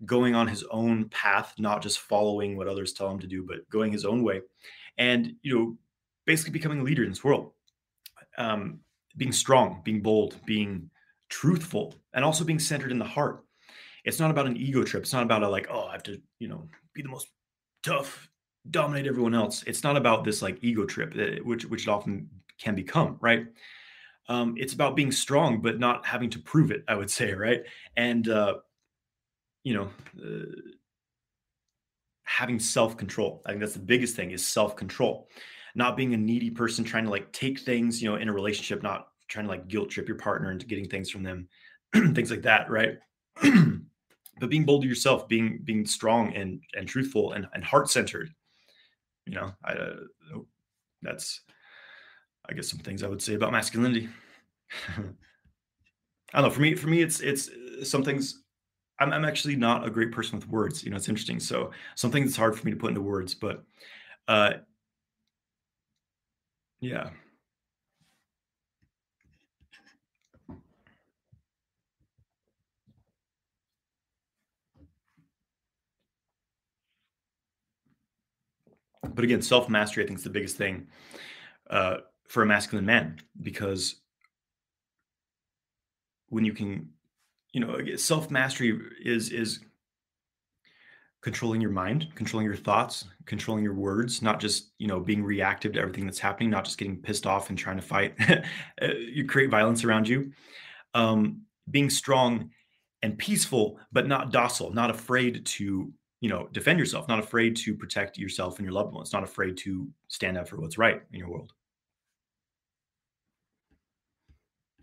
going 0.04 0.34
on 0.34 0.46
his 0.46 0.62
own 0.70 1.08
path, 1.08 1.54
not 1.58 1.82
just 1.82 1.98
following 1.98 2.56
what 2.56 2.68
others 2.68 2.92
tell 2.92 3.10
him 3.10 3.18
to 3.18 3.26
do, 3.26 3.42
but 3.42 3.68
going 3.70 3.90
his 3.90 4.04
own 4.04 4.22
way, 4.22 4.42
and 4.98 5.34
you 5.42 5.54
know, 5.54 5.78
basically 6.26 6.52
becoming 6.52 6.80
a 6.80 6.82
leader 6.82 7.02
in 7.02 7.08
this 7.08 7.24
world, 7.24 7.52
um, 8.36 8.80
being 9.16 9.32
strong, 9.32 9.80
being 9.84 10.02
bold, 10.02 10.36
being 10.44 10.90
truthful, 11.30 11.94
and 12.12 12.24
also 12.24 12.44
being 12.44 12.58
centered 12.58 12.92
in 12.92 12.98
the 12.98 13.04
heart. 13.04 13.44
It's 14.04 14.20
not 14.20 14.30
about 14.30 14.46
an 14.46 14.56
ego 14.56 14.84
trip. 14.84 15.02
It's 15.02 15.12
not 15.12 15.24
about 15.24 15.42
a 15.42 15.48
like, 15.48 15.68
oh, 15.70 15.86
I 15.86 15.92
have 15.92 16.02
to, 16.04 16.20
you 16.38 16.48
know, 16.48 16.68
be 16.92 17.02
the 17.02 17.08
most 17.08 17.28
tough, 17.82 18.28
dominate 18.70 19.06
everyone 19.06 19.34
else. 19.34 19.64
It's 19.66 19.82
not 19.82 19.96
about 19.96 20.24
this 20.24 20.42
like 20.42 20.58
ego 20.62 20.84
trip, 20.84 21.14
which 21.44 21.64
which 21.64 21.86
it 21.86 21.90
often 21.90 22.28
can 22.58 22.74
become, 22.74 23.16
right? 23.20 23.46
Um, 24.28 24.54
it's 24.56 24.74
about 24.74 24.96
being 24.96 25.12
strong 25.12 25.60
but 25.60 25.78
not 25.78 26.04
having 26.04 26.30
to 26.30 26.38
prove 26.38 26.70
it 26.70 26.84
i 26.88 26.94
would 26.94 27.10
say 27.10 27.32
right? 27.32 27.62
And 27.96 28.28
uh, 28.28 28.56
you 29.64 29.74
know 29.74 29.90
uh, 30.24 30.72
having 32.22 32.58
self-control. 32.58 33.42
I 33.46 33.50
think 33.50 33.60
that's 33.60 33.72
the 33.72 33.78
biggest 33.78 34.16
thing 34.16 34.32
is 34.32 34.44
self-control. 34.44 35.28
Not 35.74 35.96
being 35.96 36.12
a 36.12 36.16
needy 36.16 36.50
person 36.50 36.84
trying 36.84 37.04
to 37.04 37.10
like 37.10 37.32
take 37.32 37.60
things 37.60 38.02
you 38.02 38.08
know 38.08 38.16
in 38.16 38.28
a 38.28 38.32
relationship 38.32 38.82
not 38.82 39.08
trying 39.28 39.46
to 39.46 39.50
like 39.50 39.68
guilt 39.68 39.90
trip 39.90 40.08
your 40.08 40.16
partner 40.16 40.50
into 40.50 40.66
getting 40.66 40.88
things 40.88 41.10
from 41.10 41.22
them 41.22 41.48
things 41.92 42.30
like 42.30 42.42
that 42.42 42.70
right? 42.70 42.98
But 44.38 44.50
being 44.50 44.66
bold 44.66 44.82
to 44.82 44.88
yourself 44.88 45.28
being 45.28 45.60
being 45.64 45.86
strong 45.86 46.34
and 46.34 46.60
and 46.74 46.86
truthful 46.86 47.32
and, 47.32 47.46
and 47.54 47.64
heart-centered 47.64 48.34
you 49.24 49.34
know 49.34 49.52
I, 49.64 49.72
uh, 49.72 49.94
that's 51.00 51.40
I 52.48 52.54
guess 52.54 52.68
some 52.70 52.80
things 52.80 53.02
I 53.02 53.08
would 53.08 53.22
say 53.22 53.34
about 53.34 53.52
masculinity. 53.52 54.08
I 56.34 56.40
don't 56.40 56.48
know. 56.48 56.50
For 56.50 56.60
me, 56.60 56.74
for 56.74 56.88
me, 56.88 57.02
it's 57.02 57.20
it's 57.20 57.48
uh, 57.48 57.84
some 57.84 58.02
things. 58.02 58.42
I'm, 58.98 59.12
I'm 59.12 59.24
actually 59.24 59.56
not 59.56 59.86
a 59.86 59.90
great 59.90 60.12
person 60.12 60.38
with 60.38 60.48
words. 60.48 60.82
You 60.84 60.90
know, 60.90 60.96
it's 60.96 61.08
interesting. 61.08 61.40
So 61.40 61.70
something 61.94 62.24
that's 62.24 62.36
hard 62.36 62.58
for 62.58 62.64
me 62.66 62.72
to 62.72 62.78
put 62.78 62.88
into 62.88 63.02
words, 63.02 63.34
but 63.34 63.64
uh, 64.28 64.54
yeah. 66.80 67.10
But 79.14 79.24
again, 79.24 79.42
self 79.42 79.68
mastery, 79.68 80.04
I 80.04 80.06
think, 80.06 80.18
is 80.18 80.24
the 80.24 80.30
biggest 80.30 80.56
thing. 80.56 80.88
Uh, 81.70 81.98
for 82.28 82.42
a 82.42 82.46
masculine 82.46 82.86
man 82.86 83.18
because 83.42 83.96
when 86.28 86.44
you 86.44 86.52
can 86.52 86.88
you 87.52 87.60
know 87.60 87.78
self 87.96 88.30
mastery 88.30 88.78
is 89.04 89.30
is 89.30 89.60
controlling 91.22 91.60
your 91.60 91.70
mind 91.70 92.06
controlling 92.14 92.46
your 92.46 92.56
thoughts 92.56 93.04
controlling 93.24 93.64
your 93.64 93.74
words 93.74 94.22
not 94.22 94.38
just 94.38 94.72
you 94.78 94.86
know 94.86 95.00
being 95.00 95.24
reactive 95.24 95.72
to 95.72 95.80
everything 95.80 96.04
that's 96.04 96.18
happening 96.18 96.50
not 96.50 96.64
just 96.64 96.78
getting 96.78 96.96
pissed 96.96 97.26
off 97.26 97.48
and 97.48 97.58
trying 97.58 97.76
to 97.76 97.82
fight 97.82 98.14
uh, 98.28 98.86
you 98.98 99.24
create 99.24 99.50
violence 99.50 99.84
around 99.84 100.08
you. 100.08 100.32
Um, 100.94 101.42
being 101.70 101.90
strong 101.90 102.50
and 103.02 103.18
peaceful 103.18 103.78
but 103.92 104.06
not 104.06 104.30
docile 104.30 104.72
not 104.72 104.90
afraid 104.90 105.44
to 105.44 105.92
you 106.20 106.28
know 106.28 106.48
defend 106.52 106.78
yourself 106.78 107.08
not 107.08 107.18
afraid 107.18 107.56
to 107.56 107.74
protect 107.74 108.18
yourself 108.18 108.58
and 108.58 108.64
your 108.64 108.72
loved 108.72 108.94
ones 108.94 109.12
not 109.12 109.24
afraid 109.24 109.56
to 109.56 109.88
stand 110.08 110.38
up 110.38 110.48
for 110.48 110.56
what's 110.60 110.78
right 110.78 111.02
in 111.12 111.18
your 111.18 111.28
world 111.28 111.52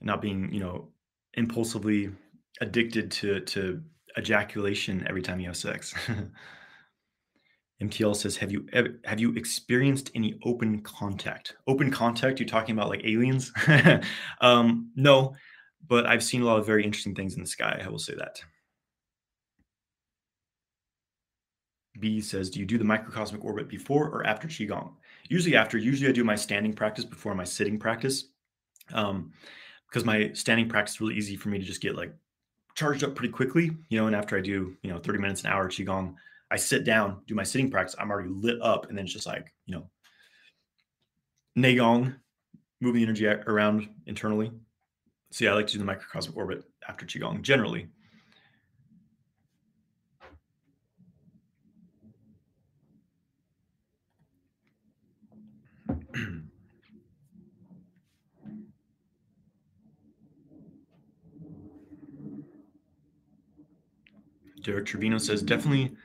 not 0.04 0.22
being 0.22 0.54
you 0.54 0.60
know 0.60 0.90
impulsively 1.34 2.12
addicted 2.62 3.12
to 3.12 3.40
to 3.42 3.82
ejaculation 4.18 5.06
every 5.08 5.22
time 5.22 5.40
you 5.40 5.48
have 5.48 5.58
sex. 5.58 5.94
Mtl 7.82 8.16
says 8.16 8.38
have 8.38 8.52
you 8.52 8.66
ever, 8.72 8.90
have 9.04 9.20
you 9.20 9.34
experienced 9.34 10.12
any 10.16 10.40
open 10.46 10.82
contact? 10.82 11.56
Open 11.68 11.92
contact? 11.92 12.40
You're 12.40 12.48
talking 12.48 12.76
about 12.76 12.90
like 12.90 13.04
aliens? 13.04 13.52
Um 14.42 14.92
no 14.96 15.36
but 15.88 16.06
i've 16.06 16.24
seen 16.24 16.42
a 16.42 16.46
lot 16.46 16.60
of 16.60 16.66
very 16.66 16.84
interesting 16.84 17.14
things 17.14 17.36
in 17.36 17.42
the 17.42 17.48
sky 17.48 17.82
i 17.84 17.90
will 17.90 18.00
say 18.00 18.16
that. 18.16 18.42
B 22.00 22.22
says 22.22 22.50
do 22.50 22.60
you 22.60 22.66
do 22.66 22.78
the 22.78 22.84
microcosmic 22.84 23.44
orbit 23.44 23.68
before 23.70 24.08
or 24.10 24.26
after 24.26 24.48
qigong? 24.48 24.94
Usually 25.30 25.56
after 25.56 25.78
usually 25.78 26.10
i 26.10 26.14
do 26.14 26.24
my 26.24 26.36
standing 26.36 26.74
practice 26.74 27.06
before 27.06 27.36
my 27.36 27.44
sitting 27.44 27.80
practice. 27.80 28.30
Um 28.94 29.34
because 29.94 30.06
my 30.06 30.32
standing 30.34 30.68
practice 30.68 30.96
is 30.96 31.02
really 31.02 31.14
easy 31.14 31.36
for 31.36 31.50
me 31.50 31.60
to 31.60 31.64
just 31.64 31.80
get 31.80 31.96
like 31.96 32.12
charged 32.74 33.04
up 33.04 33.14
pretty 33.14 33.32
quickly, 33.32 33.70
you 33.90 34.00
know. 34.00 34.08
And 34.08 34.16
after 34.16 34.36
I 34.36 34.42
do, 34.42 34.76
you 34.82 34.90
know, 34.90 34.98
30 34.98 35.20
minutes 35.20 35.42
an 35.42 35.52
hour 35.52 35.70
qigong, 35.70 36.16
I 36.50 36.56
sit 36.58 36.84
down, 36.84 37.22
do 37.28 37.36
my 37.36 37.44
sitting 37.44 37.70
practice. 37.70 37.96
I'm 38.00 38.10
already 38.10 38.30
lit 38.30 38.60
up, 38.62 38.90
and 38.90 38.98
then 38.98 39.06
it's 39.06 39.14
just 39.14 39.28
like, 39.28 39.54
you 39.68 39.76
know, 39.76 39.90
neigong, 41.56 42.16
moving 42.82 43.02
the 43.02 43.04
energy 43.04 43.28
around 43.28 43.88
internally. 44.08 44.52
Yeah, 45.40 45.52
I 45.52 45.54
like 45.54 45.68
to 45.68 45.74
do 45.74 45.80
the 45.80 45.86
microcosmic 45.86 46.36
orbit 46.36 46.64
after 46.88 47.06
qigong 47.06 47.44
generally. 47.44 47.88
Derek 64.64 64.86
Trevino 64.86 65.18
says, 65.18 65.42
definitely 65.42 65.96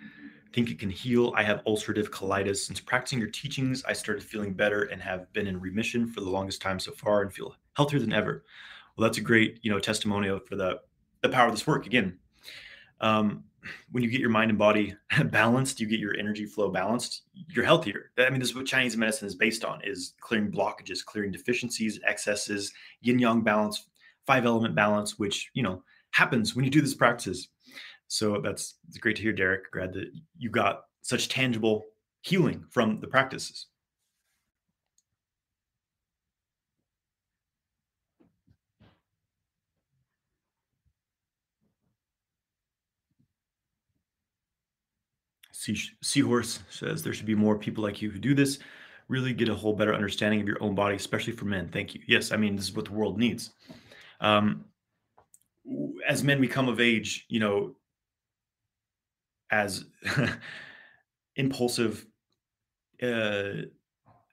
think 0.53 0.71
it 0.71 0.79
can 0.79 0.91
heal. 0.91 1.33
I 1.37 1.43
have 1.43 1.65
ulcerative 1.65 2.11
colitis. 2.11 2.59
Since 2.59 2.81
practicing 2.81 3.19
your 3.19 3.31
teachings, 3.31 3.85
I 3.87 3.93
started 3.93 4.23
feeling 4.23 4.55
better 4.55 4.85
and 4.85 5.01
have 5.01 5.33
been 5.33 5.47
in 5.47 5.61
remission 5.61 6.07
for 6.07 6.21
the 6.21 6.31
longest 6.31 6.61
time 6.61 6.79
so 6.79 6.93
far 6.93 7.23
and 7.23 7.33
feel 7.33 7.55
healthier 7.77 8.01
than 8.01 8.13
ever. 8.13 8.45
Well, 8.97 9.07
that's 9.07 9.19
a 9.19 9.23
great, 9.23 9.59
you 9.63 9.71
know, 9.71 9.79
testimonial 9.79 10.41
for 10.41 10.57
the 10.57 10.81
the 11.23 11.29
power 11.29 11.47
of 11.47 11.53
this 11.53 11.67
work. 11.67 11.87
Again, 11.87 12.19
um, 13.01 13.45
when 13.91 14.03
you 14.03 14.11
get 14.11 14.21
your 14.21 14.31
mind 14.31 14.51
and 14.51 14.59
body 14.59 14.95
balanced, 15.27 15.81
you 15.81 15.87
get 15.87 16.01
your 16.01 16.17
energy 16.17 16.47
flow 16.47 16.71
balanced, 16.71 17.23
you're 17.49 17.65
healthier. 17.65 18.11
I 18.19 18.31
mean, 18.31 18.41
this 18.41 18.51
is 18.51 18.55
what 18.55 18.67
Chinese 18.67 18.97
medicine 18.97 19.27
is 19.29 19.35
based 19.35 19.65
on: 19.65 19.81
is 19.85 20.15
clearing 20.21 20.51
blockages, 20.51 21.05
clearing 21.05 21.31
deficiencies, 21.31 22.01
excesses, 22.05 22.73
yin 23.01 23.19
yang 23.19 23.43
balance, 23.43 23.87
five 24.27 24.47
element 24.47 24.75
balance, 24.75 25.19
which 25.19 25.51
you 25.55 25.63
know 25.63 25.83
happens 26.11 26.57
when 26.57 26.65
you 26.65 26.71
do 26.71 26.81
these 26.81 26.95
practices. 26.95 27.49
So 28.09 28.41
that's 28.41 28.75
great 29.01 29.17
to 29.17 29.23
hear, 29.23 29.33
Derek. 29.33 29.71
Glad 29.71 29.93
that 29.93 30.11
you 30.37 30.51
got 30.51 30.85
such 31.03 31.29
tangible 31.29 31.85
healing 32.23 32.65
from 32.71 33.01
the 33.01 33.07
practices. 33.07 33.67
Sea, 45.53 45.77
Seahorse 46.03 46.61
says 46.71 47.03
there 47.03 47.13
should 47.13 47.27
be 47.27 47.35
more 47.35 47.59
people 47.59 47.83
like 47.83 48.01
you 48.01 48.11
who 48.11 48.19
do 48.19 48.35
this. 48.35 48.59
Really 49.09 49.33
get 49.33 49.49
a 49.49 49.55
whole 49.55 49.75
better 49.75 49.95
understanding 49.95 50.41
of 50.41 50.47
your 50.47 50.63
own 50.63 50.75
body, 50.75 50.95
especially 50.95 51.33
for 51.33 51.47
men. 51.47 51.69
Thank 51.69 51.95
you. 51.95 52.01
Yes, 52.07 52.31
I 52.31 52.37
mean 52.37 52.55
this 52.55 52.67
is 52.67 52.77
what 52.77 52.85
the 52.85 52.93
world 52.93 53.19
needs. 53.19 53.51
Um, 54.21 54.65
as 56.07 56.23
men, 56.23 56.41
we 56.41 56.47
come 56.47 56.69
of 56.69 56.81
age. 56.81 57.27
You 57.29 57.41
know, 57.41 57.77
as 59.51 59.85
impulsive 61.37 62.07
uh, 63.03 63.63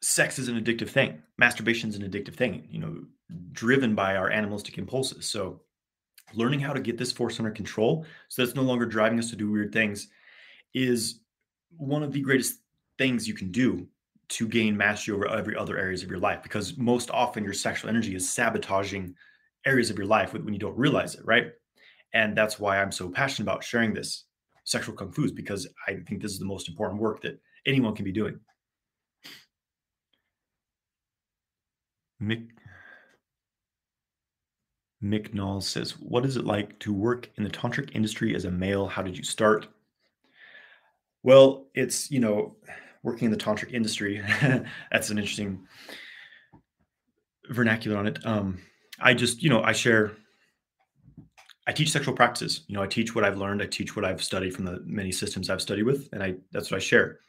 sex 0.02 0.40
is 0.40 0.48
an 0.50 0.62
addictive 0.62 0.90
thing. 0.90 1.22
Masturbation 1.38 1.90
is 1.90 1.96
an 1.96 2.10
addictive 2.10 2.36
thing 2.36 2.68
you 2.70 2.80
know 2.80 3.04
driven 3.52 3.96
by 3.96 4.16
our 4.16 4.30
animalistic 4.30 4.78
impulses. 4.78 5.26
So 5.28 5.62
learning 6.34 6.60
how 6.60 6.74
to 6.74 6.80
get 6.80 6.98
this 6.98 7.12
force 7.12 7.40
under 7.40 7.52
control 7.52 8.06
so 8.30 8.42
that's 8.42 8.56
no 8.56 8.64
longer 8.64 8.86
driving 8.86 9.20
us 9.20 9.30
to 9.30 9.36
do 9.36 9.52
weird 9.52 9.72
things 9.72 10.08
is 10.74 11.20
one 11.78 12.04
of 12.04 12.12
the 12.12 12.22
greatest 12.22 12.60
things 12.98 13.28
you 13.28 13.34
can 13.34 13.52
do 13.52 13.88
to 14.28 14.48
gain 14.48 14.76
mastery 14.76 15.14
over 15.14 15.28
every 15.28 15.56
other 15.56 15.78
areas 15.78 16.02
of 16.02 16.10
your 16.10 16.20
life 16.20 16.42
because 16.42 16.78
most 16.78 17.12
often 17.12 17.44
your 17.44 17.54
sexual 17.54 17.90
energy 17.90 18.16
is 18.16 18.28
sabotaging 18.28 19.14
areas 19.66 19.90
of 19.90 19.98
your 19.98 20.08
life 20.08 20.34
when 20.34 20.54
you 20.54 20.60
don't 20.60 20.78
realize 20.78 21.16
it 21.16 21.26
right? 21.26 21.48
And 22.14 22.36
that's 22.36 22.60
why 22.60 22.82
i'm 22.82 22.92
so 22.92 23.10
passionate 23.10 23.50
about 23.50 23.64
sharing 23.64 23.94
this 23.94 24.26
sexual 24.66 24.96
kung 24.96 25.12
fu 25.12 25.24
is 25.24 25.32
because 25.32 25.68
I 25.88 25.94
think 26.08 26.22
this 26.22 26.32
is 26.32 26.40
the 26.40 26.46
most 26.46 26.68
important 26.68 27.02
work 27.02 27.22
that 27.22 27.40
anyone 27.66 27.96
can 27.96 28.04
be 28.04 28.12
doing. 28.12 28.40
Mick 35.04 35.34
Knowles 35.34 35.68
says, 35.68 35.92
"What 36.00 36.26
is 36.26 36.36
it 36.36 36.46
like 36.46 36.80
to 36.80 36.92
work 36.94 37.30
in 37.36 37.44
the 37.44 37.50
tantric 37.50 37.96
industry 37.96 38.36
as 38.36 38.46
a 38.46 38.52
male? 38.52 38.88
How 38.88 39.02
did 39.02 39.18
you 39.18 39.24
start?" 39.24 39.68
Well, 41.24 41.68
it's 41.76 42.10
you 42.12 42.20
know, 42.20 42.56
working 43.04 43.26
in 43.26 43.32
the 43.32 43.38
tantric 43.38 43.74
industry. 43.74 44.22
that's 44.92 45.10
an 45.10 45.18
interesting 45.18 45.68
vernacular 47.50 47.98
on 47.98 48.08
it. 48.08 48.26
Um, 48.26 48.60
I 49.00 49.14
just 49.14 49.44
you 49.44 49.50
know 49.50 49.62
I 49.62 49.74
share 49.74 50.14
I 51.68 51.72
teach 51.72 51.92
sexual 51.92 52.14
practices. 52.14 52.62
You 52.68 52.76
know, 52.76 52.84
I 52.84 52.88
teach 52.88 53.16
what 53.16 53.24
I've 53.24 53.38
learned. 53.38 53.62
I 53.62 53.66
teach 53.66 53.96
what 53.96 54.06
I've 54.06 54.24
studied 54.24 54.54
from 54.54 54.66
the 54.66 54.82
many 54.86 55.12
systems 55.12 55.50
I've 55.50 55.62
studied 55.62 55.84
with, 55.84 56.10
and 56.14 56.22
I 56.22 56.36
that's 56.52 56.72
what 56.72 56.78
I 56.78 56.80
share. 56.80 57.20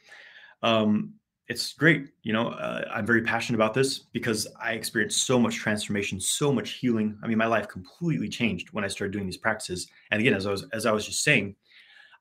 Um, 0.61 1.13
it's 1.47 1.73
great. 1.73 2.09
You 2.23 2.33
know, 2.33 2.49
uh, 2.49 2.83
I'm 2.93 3.05
very 3.05 3.21
passionate 3.21 3.57
about 3.57 3.73
this 3.73 3.99
because 3.99 4.47
I 4.61 4.73
experienced 4.73 5.25
so 5.25 5.39
much 5.39 5.55
transformation, 5.55 6.19
so 6.19 6.51
much 6.51 6.71
healing. 6.71 7.17
I 7.23 7.27
mean, 7.27 7.37
my 7.37 7.45
life 7.47 7.67
completely 7.67 8.27
changed 8.27 8.69
when 8.73 8.83
I 8.83 8.89
started 8.89 9.13
doing 9.13 9.25
these 9.25 9.37
practices. 9.37 9.87
And 10.11 10.19
again, 10.19 10.33
as 10.33 10.45
I 10.45 10.51
was 10.51 10.65
as 10.73 10.85
I 10.85 10.91
was 10.91 11.05
just 11.05 11.23
saying, 11.23 11.55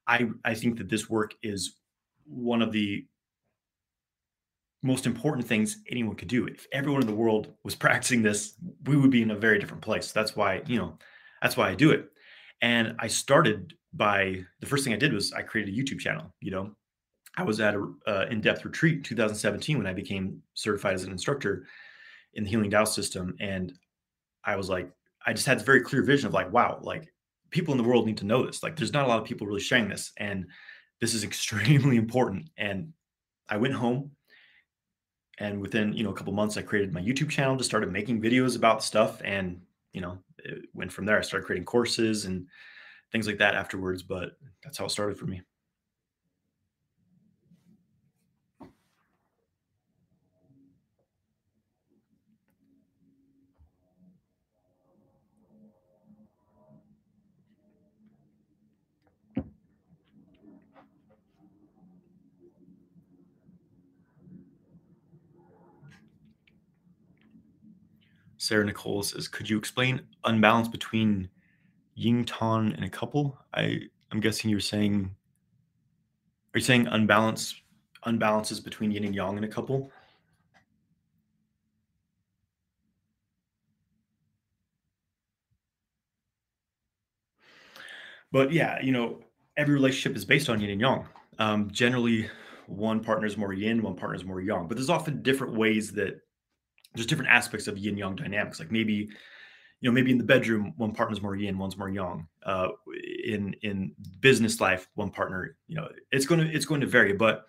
I 0.07 0.29
I 0.45 0.55
think 0.55 0.79
that 0.79 0.89
this 0.89 1.11
work 1.11 1.35
is 1.43 1.77
one 2.25 2.63
of 2.63 2.73
the 2.73 3.05
most 4.83 5.07
important 5.07 5.47
things 5.47 5.79
anyone 5.91 6.17
could 6.17 6.29
do. 6.29 6.47
If 6.47 6.67
everyone 6.73 7.03
in 7.03 7.07
the 7.09 7.15
world 7.15 7.53
was 7.65 7.75
practicing 7.85 8.23
this, 8.23 8.55
we 8.85 8.97
would 8.97 9.11
be 9.11 9.23
in 9.23 9.33
a 9.33 9.37
very 9.37 9.59
different 9.59 9.83
place. 9.83 10.13
That's 10.13 10.37
why, 10.37 10.63
you 10.67 10.79
know, 10.79 10.99
that's 11.43 11.57
why 11.57 11.71
I 11.71 11.75
do 11.75 11.91
it. 11.91 12.11
And 12.63 12.97
I 12.99 13.07
started 13.07 13.75
by 13.93 14.45
the 14.61 14.67
first 14.67 14.85
thing 14.85 14.93
I 14.93 14.99
did 14.99 15.13
was 15.13 15.33
I 15.33 15.43
created 15.43 15.75
a 15.75 15.77
YouTube 15.77 16.01
channel. 16.01 16.33
You 16.41 16.51
know, 16.51 16.71
I 17.37 17.43
was 17.43 17.61
at 17.61 17.75
a 17.75 17.93
uh, 18.07 18.27
in-depth 18.31 18.65
retreat 18.65 18.97
in 18.97 19.03
2017 19.03 19.77
when 19.79 19.87
I 19.87 19.93
became 19.93 20.43
certified 20.55 20.95
as 20.95 21.05
an 21.05 21.13
instructor 21.13 21.67
in 22.35 22.45
the 22.45 22.51
Healing 22.51 22.71
Tao 22.71 22.85
system, 22.85 23.35
and 23.41 23.73
I 24.45 24.57
was 24.57 24.69
like, 24.69 24.91
I 25.27 25.33
just 25.33 25.47
had 25.47 25.59
this 25.59 25.65
very 25.65 25.81
clear 25.81 26.03
vision 26.03 26.29
of 26.29 26.35
like, 26.35 26.53
wow, 26.53 26.79
like 26.83 27.13
people 27.51 27.73
in 27.73 27.79
the 27.79 27.85
world 27.85 28.07
need 28.07 28.19
to 28.19 28.27
know 28.27 28.45
this. 28.45 28.63
Like, 28.63 28.77
there's 28.77 28.93
not 28.93 29.07
a 29.07 29.09
lot 29.09 29.21
of 29.21 29.27
people 29.27 29.47
really 29.47 29.61
sharing 29.61 29.89
this, 29.89 30.13
and 30.19 30.47
this 31.01 31.15
is 31.15 31.25
extremely 31.31 31.97
important. 31.97 32.51
And 32.57 32.93
I 33.49 33.57
went 33.57 33.75
home, 33.75 34.13
and 35.39 35.61
within 35.61 35.93
you 35.93 36.05
know 36.05 36.11
a 36.11 36.15
couple 36.15 36.33
months, 36.33 36.57
I 36.57 36.63
created 36.63 36.93
my 36.93 37.03
YouTube 37.03 37.31
channel, 37.31 37.57
just 37.57 37.71
started 37.71 37.93
making 37.93 38.23
videos 38.23 38.57
about 38.57 38.83
stuff, 38.85 39.21
and 39.25 39.61
you 39.97 40.03
know, 40.03 40.19
it 40.41 40.67
went 40.75 40.93
from 40.93 41.07
there. 41.07 41.17
I 41.17 41.23
started 41.23 41.47
creating 41.47 41.65
courses 41.65 42.27
and 42.27 42.47
things 43.13 43.27
like 43.27 43.39
that 43.39 43.55
afterwards, 43.55 44.03
but 44.03 44.33
that's 44.63 44.77
how 44.77 44.85
it 44.85 44.91
started 44.91 45.19
for 45.19 45.25
me. 45.25 45.41
Sarah 68.47 68.65
Nicole 68.65 69.03
says, 69.03 69.27
"Could 69.29 69.51
you 69.51 69.59
explain 69.59 70.01
unbalance 70.25 70.69
between 70.69 71.29
yin 71.97 72.25
ton 72.25 72.73
and 72.75 72.85
a 72.85 72.89
couple?" 72.89 73.39
I 73.53 73.81
I'm 74.13 74.21
guessing 74.21 74.51
you're 74.51 74.61
saying. 74.61 75.11
Are 76.55 76.59
you 76.59 76.65
saying 76.65 76.87
unbalance 76.87 77.61
unbalances 78.07 78.63
between 78.63 78.93
yin 78.93 79.05
and 79.05 79.15
yang 79.15 79.37
in 79.37 79.45
a 79.45 79.49
couple? 79.49 79.91
But 88.31 88.53
yeah, 88.53 88.81
you 88.81 88.93
know, 88.93 89.21
every 89.57 89.75
relationship 89.75 90.17
is 90.17 90.25
based 90.25 90.49
on 90.49 90.61
yin 90.61 90.71
and 90.71 90.81
yang. 90.81 91.07
Um, 91.39 91.71
generally, 91.71 92.31
one 92.67 93.01
partner 93.03 93.27
is 93.27 93.37
more 93.37 93.53
yin, 93.53 93.83
one 93.83 93.97
partner 93.97 94.17
is 94.17 94.25
more 94.25 94.41
yang. 94.41 94.69
But 94.69 94.77
there's 94.77 94.91
often 94.91 95.23
different 95.23 95.55
ways 95.55 95.93
that 95.93 96.21
there's 96.97 97.07
different 97.07 97.31
aspects 97.31 97.69
of 97.69 97.79
yin 97.79 97.97
yang 97.97 98.17
dynamics. 98.17 98.59
Like 98.59 98.73
maybe, 98.73 99.09
you 99.81 99.91
know, 99.91 99.93
maybe 99.93 100.11
in 100.11 100.19
the 100.19 100.25
bedroom, 100.25 100.73
one 100.77 100.93
partner's 100.93 101.23
more 101.23 101.37
yin, 101.37 101.59
one's 101.59 101.77
more 101.77 101.91
yang. 101.91 102.27
Uh, 102.45 102.69
in 103.25 103.55
in 103.63 103.93
business 104.21 104.61
life, 104.61 104.89
one 104.95 105.11
partner, 105.11 105.57
you 105.69 105.77
know, 105.77 105.89
it's 106.11 106.27
going 106.27 106.41
to 106.41 106.53
it's 106.53 106.67
going 106.67 106.81
to 106.81 106.87
vary. 106.87 107.13
But 107.13 107.47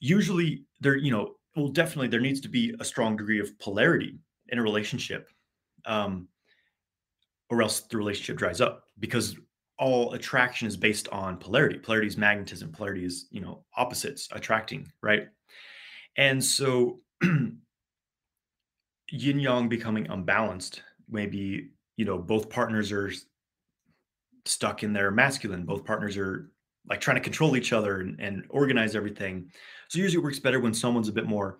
usually, 0.00 0.64
there, 0.80 0.96
you 0.96 1.10
know, 1.10 1.36
well, 1.56 1.68
definitely 1.68 2.08
there 2.08 2.20
needs 2.20 2.40
to 2.42 2.48
be 2.48 2.74
a 2.78 2.84
strong 2.84 3.16
degree 3.16 3.40
of 3.40 3.58
polarity 3.58 4.18
in 4.48 4.58
a 4.58 4.62
relationship, 4.62 5.28
um, 5.86 6.28
or 7.50 7.62
else 7.62 7.80
the 7.80 7.96
relationship 7.96 8.36
dries 8.36 8.60
up 8.60 8.84
because 8.98 9.36
all 9.78 10.12
attraction 10.12 10.66
is 10.66 10.76
based 10.76 11.08
on 11.08 11.36
polarity. 11.36 11.78
Polarity 11.78 12.08
is 12.08 12.16
magnetism. 12.16 12.72
Polarity 12.72 13.04
is 13.04 13.26
you 13.30 13.40
know 13.40 13.64
opposites 13.76 14.28
attracting, 14.32 14.90
right? 15.02 15.28
And 16.16 16.44
so 16.44 17.00
yin 19.10 19.40
yang 19.40 19.68
becoming 19.68 20.06
unbalanced. 20.10 20.82
Maybe 21.08 21.70
you 21.96 22.04
know 22.04 22.18
both 22.18 22.50
partners 22.50 22.92
are 22.92 23.12
stuck 24.44 24.82
in 24.82 24.92
their 24.92 25.10
masculine. 25.10 25.64
Both 25.64 25.84
partners 25.84 26.16
are 26.16 26.50
like 26.88 27.00
trying 27.00 27.16
to 27.16 27.22
control 27.22 27.56
each 27.56 27.72
other 27.72 28.00
and, 28.00 28.18
and 28.18 28.44
organize 28.48 28.96
everything. 28.96 29.50
So 29.88 29.98
usually 29.98 30.22
it 30.22 30.24
works 30.24 30.38
better 30.38 30.60
when 30.60 30.72
someone's 30.72 31.08
a 31.08 31.12
bit 31.12 31.26
more 31.26 31.58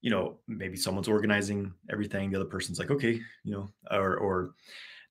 you 0.00 0.10
know 0.10 0.38
maybe 0.46 0.76
someone's 0.76 1.08
organizing 1.08 1.72
everything 1.90 2.30
the 2.30 2.36
other 2.36 2.48
person's 2.48 2.78
like 2.78 2.90
okay 2.90 3.20
you 3.44 3.52
know 3.52 3.68
or 3.90 4.16
or 4.16 4.54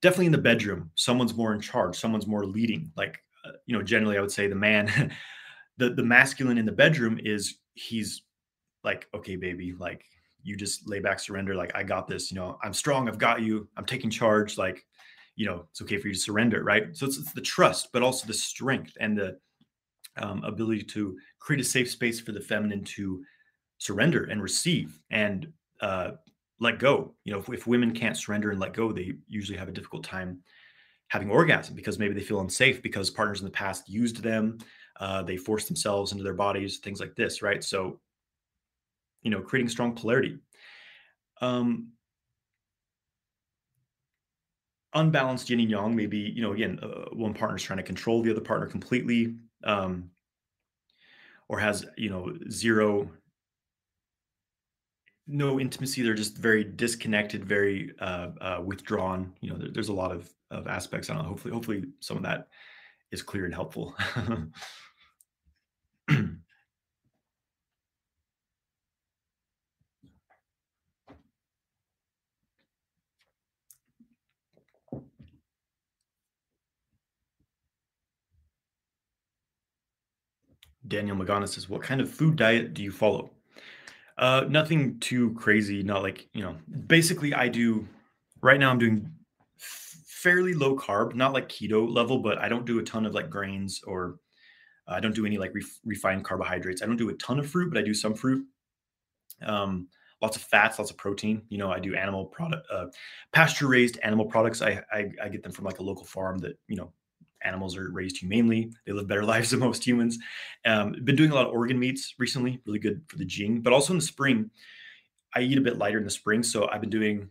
definitely 0.01 0.27
in 0.27 0.31
the 0.31 0.37
bedroom 0.37 0.89
someone's 0.95 1.35
more 1.35 1.53
in 1.53 1.61
charge 1.61 1.97
someone's 1.97 2.27
more 2.27 2.45
leading. 2.45 2.91
Like 2.95 3.19
uh, 3.45 3.51
you 3.65 3.75
know 3.75 3.83
generally 3.83 4.17
i 4.17 4.21
would 4.21 4.31
say 4.31 4.47
the 4.47 4.55
man 4.55 5.11
the 5.77 5.89
the 5.89 6.03
masculine 6.03 6.57
in 6.57 6.65
the 6.65 6.71
bedroom 6.71 7.19
is 7.23 7.55
he's 7.73 8.23
like 8.83 9.07
okay 9.13 9.35
baby 9.35 9.73
like 9.77 10.05
you 10.43 10.55
just 10.55 10.87
lay 10.87 10.99
back, 10.99 11.19
surrender. 11.19 11.55
Like, 11.55 11.75
I 11.75 11.83
got 11.83 12.07
this, 12.07 12.31
you 12.31 12.35
know, 12.35 12.57
I'm 12.63 12.73
strong. 12.73 13.07
I've 13.07 13.17
got 13.17 13.41
you. 13.41 13.67
I'm 13.77 13.85
taking 13.85 14.09
charge. 14.09 14.57
Like, 14.57 14.85
you 15.35 15.45
know, 15.45 15.65
it's 15.69 15.81
okay 15.81 15.97
for 15.97 16.07
you 16.07 16.13
to 16.13 16.19
surrender, 16.19 16.63
right? 16.63 16.95
So 16.95 17.05
it's, 17.05 17.17
it's 17.17 17.33
the 17.33 17.41
trust, 17.41 17.89
but 17.93 18.03
also 18.03 18.25
the 18.27 18.33
strength 18.33 18.97
and 18.99 19.17
the 19.17 19.37
um, 20.17 20.43
ability 20.43 20.83
to 20.83 21.17
create 21.39 21.61
a 21.61 21.63
safe 21.63 21.89
space 21.89 22.19
for 22.19 22.31
the 22.31 22.41
feminine 22.41 22.83
to 22.83 23.23
surrender 23.77 24.25
and 24.25 24.41
receive 24.41 24.99
and 25.11 25.47
uh, 25.81 26.11
let 26.59 26.79
go. 26.79 27.13
You 27.23 27.33
know, 27.33 27.39
if, 27.39 27.49
if 27.49 27.67
women 27.67 27.93
can't 27.93 28.17
surrender 28.17 28.51
and 28.51 28.59
let 28.59 28.73
go, 28.73 28.91
they 28.91 29.13
usually 29.27 29.57
have 29.57 29.67
a 29.67 29.73
difficult 29.73 30.03
time 30.03 30.41
having 31.09 31.29
orgasm 31.29 31.75
because 31.75 31.99
maybe 31.99 32.13
they 32.13 32.21
feel 32.21 32.41
unsafe 32.41 32.81
because 32.81 33.09
partners 33.09 33.39
in 33.39 33.45
the 33.45 33.51
past 33.51 33.87
used 33.87 34.21
them, 34.23 34.57
uh, 34.99 35.21
they 35.21 35.37
forced 35.37 35.67
themselves 35.67 36.11
into 36.11 36.23
their 36.23 36.33
bodies, 36.33 36.77
things 36.77 36.99
like 36.99 37.15
this, 37.15 37.41
right? 37.41 37.63
So, 37.63 37.99
you 39.21 39.31
know, 39.31 39.41
creating 39.41 39.69
strong 39.69 39.95
polarity. 39.95 40.37
Um, 41.41 41.91
unbalanced 44.93 45.49
yin 45.49 45.59
and 45.59 45.69
yang 45.69 45.95
maybe 45.95 46.17
you 46.17 46.41
know 46.41 46.53
again 46.53 46.79
uh, 46.81 47.05
one 47.13 47.33
partner's 47.33 47.61
trying 47.61 47.77
to 47.77 47.83
control 47.83 48.21
the 48.23 48.31
other 48.31 48.41
partner 48.41 48.65
completely 48.65 49.35
um, 49.63 50.09
or 51.49 51.59
has 51.59 51.85
you 51.97 52.09
know 52.09 52.33
zero 52.49 53.09
no 55.27 55.59
intimacy. 55.59 56.01
They're 56.01 56.13
just 56.13 56.37
very 56.37 56.63
disconnected 56.63 57.45
very 57.45 57.91
uh, 57.99 58.29
uh, 58.39 58.61
withdrawn. 58.63 59.33
You 59.41 59.51
know 59.51 59.57
there, 59.57 59.69
there's 59.71 59.89
a 59.89 59.93
lot 59.93 60.11
of, 60.11 60.29
of 60.51 60.67
aspects. 60.67 61.09
On 61.09 61.17
it 61.17 61.23
hopefully 61.23 61.53
hopefully 61.53 61.85
some 61.99 62.17
of 62.17 62.23
that 62.23 62.47
is 63.11 63.21
clear 63.21 63.45
and 63.45 63.53
helpful 63.53 63.95
Daniel 80.87 81.15
Magana 81.15 81.47
says, 81.47 81.69
"What 81.69 81.81
kind 81.81 82.01
of 82.01 82.09
food 82.09 82.35
diet 82.35 82.73
do 82.73 82.83
you 82.83 82.91
follow?" 82.91 83.31
Uh, 84.17 84.45
nothing 84.49 84.99
too 84.99 85.33
crazy. 85.33 85.83
Not 85.83 86.01
like 86.01 86.27
you 86.33 86.41
know. 86.41 86.55
Basically, 86.87 87.33
I 87.33 87.47
do. 87.47 87.87
Right 88.41 88.59
now, 88.59 88.69
I'm 88.69 88.79
doing 88.79 89.11
fairly 89.57 90.53
low 90.53 90.75
carb, 90.75 91.15
not 91.15 91.33
like 91.33 91.47
keto 91.47 91.89
level, 91.89 92.19
but 92.19 92.37
I 92.39 92.49
don't 92.49 92.65
do 92.65 92.79
a 92.79 92.83
ton 92.83 93.05
of 93.05 93.13
like 93.13 93.29
grains 93.29 93.81
or 93.85 94.19
uh, 94.87 94.93
I 94.93 94.99
don't 94.99 95.15
do 95.15 95.25
any 95.25 95.37
like 95.37 95.53
ref- 95.53 95.79
refined 95.85 96.25
carbohydrates. 96.25 96.81
I 96.81 96.85
don't 96.85 96.97
do 96.97 97.09
a 97.09 97.13
ton 97.13 97.39
of 97.39 97.49
fruit, 97.49 97.71
but 97.71 97.79
I 97.79 97.83
do 97.83 97.93
some 97.93 98.13
fruit. 98.13 98.45
Um, 99.43 99.87
lots 100.21 100.35
of 100.35 100.41
fats, 100.41 100.79
lots 100.79 100.91
of 100.91 100.97
protein. 100.97 101.43
You 101.49 101.57
know, 101.59 101.71
I 101.71 101.79
do 101.79 101.95
animal 101.95 102.25
product, 102.25 102.67
uh, 102.71 102.87
pasture 103.31 103.67
raised 103.67 103.99
animal 104.03 104.25
products. 104.25 104.61
I, 104.61 104.81
I 104.91 105.11
I 105.23 105.29
get 105.29 105.43
them 105.43 105.51
from 105.51 105.65
like 105.65 105.79
a 105.79 105.83
local 105.83 106.05
farm 106.05 106.39
that 106.39 106.57
you 106.67 106.75
know 106.75 106.91
animals 107.43 107.77
are 107.77 107.89
raised 107.91 108.17
humanely. 108.17 108.71
They 108.85 108.93
live 108.93 109.07
better 109.07 109.25
lives 109.33 109.51
than 109.51 109.59
most 109.59 109.85
humans. 109.85 110.17
Um, 110.65 110.95
been 111.03 111.15
doing 111.15 111.31
a 111.31 111.35
lot 111.35 111.47
of 111.47 111.53
organ 111.53 111.79
meats 111.79 112.15
recently, 112.17 112.61
really 112.65 112.79
good 112.79 113.01
for 113.07 113.17
the 113.17 113.25
jing. 113.25 113.61
But 113.61 113.73
also 113.73 113.93
in 113.93 113.99
the 113.99 114.05
spring, 114.05 114.49
I 115.35 115.41
eat 115.41 115.57
a 115.57 115.61
bit 115.61 115.77
lighter 115.77 115.97
in 115.97 116.03
the 116.03 116.09
spring, 116.09 116.43
so 116.43 116.67
I've 116.69 116.81
been 116.81 116.89
doing 116.89 117.29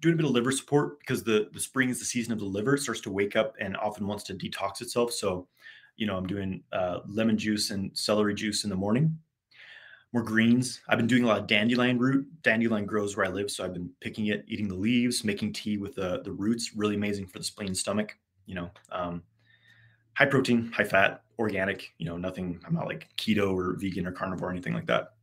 doing 0.00 0.14
a 0.14 0.16
bit 0.16 0.26
of 0.26 0.32
liver 0.32 0.52
support 0.52 0.98
because 0.98 1.22
the 1.22 1.48
the 1.52 1.60
spring 1.60 1.88
is 1.88 1.98
the 1.98 2.04
season 2.04 2.32
of 2.32 2.38
the 2.38 2.44
liver. 2.44 2.74
It 2.74 2.80
starts 2.80 3.00
to 3.02 3.10
wake 3.10 3.36
up 3.36 3.54
and 3.60 3.76
often 3.76 4.06
wants 4.06 4.24
to 4.24 4.34
detox 4.34 4.80
itself. 4.80 5.12
So, 5.12 5.48
you 5.96 6.06
know, 6.06 6.16
I'm 6.16 6.26
doing 6.26 6.62
uh, 6.72 7.00
lemon 7.06 7.38
juice 7.38 7.70
and 7.70 7.96
celery 7.96 8.34
juice 8.34 8.64
in 8.64 8.70
the 8.70 8.76
morning. 8.76 9.18
More 10.12 10.22
greens. 10.22 10.82
I've 10.88 10.98
been 10.98 11.06
doing 11.06 11.24
a 11.24 11.26
lot 11.26 11.38
of 11.38 11.46
dandelion 11.46 11.98
root. 11.98 12.26
Dandelion 12.42 12.84
grows 12.84 13.16
where 13.16 13.24
I 13.24 13.30
live, 13.30 13.50
so 13.50 13.64
I've 13.64 13.72
been 13.72 13.88
picking 14.00 14.26
it, 14.26 14.44
eating 14.46 14.68
the 14.68 14.74
leaves, 14.74 15.24
making 15.24 15.54
tea 15.54 15.78
with 15.78 15.94
the 15.94 16.20
the 16.22 16.32
roots. 16.32 16.72
Really 16.76 16.96
amazing 16.96 17.28
for 17.28 17.38
the 17.38 17.44
spleen 17.44 17.68
and 17.68 17.76
stomach 17.76 18.16
you 18.46 18.54
know, 18.54 18.70
um, 18.90 19.22
high 20.14 20.26
protein, 20.26 20.70
high 20.72 20.84
fat, 20.84 21.22
organic, 21.38 21.92
you 21.98 22.06
know, 22.06 22.16
nothing, 22.16 22.60
I'm 22.66 22.74
not 22.74 22.86
like 22.86 23.08
keto 23.16 23.54
or 23.54 23.76
vegan 23.78 24.06
or 24.06 24.12
carnivore 24.12 24.48
or 24.48 24.50
anything 24.50 24.74
like 24.74 24.86
that. 24.86 25.14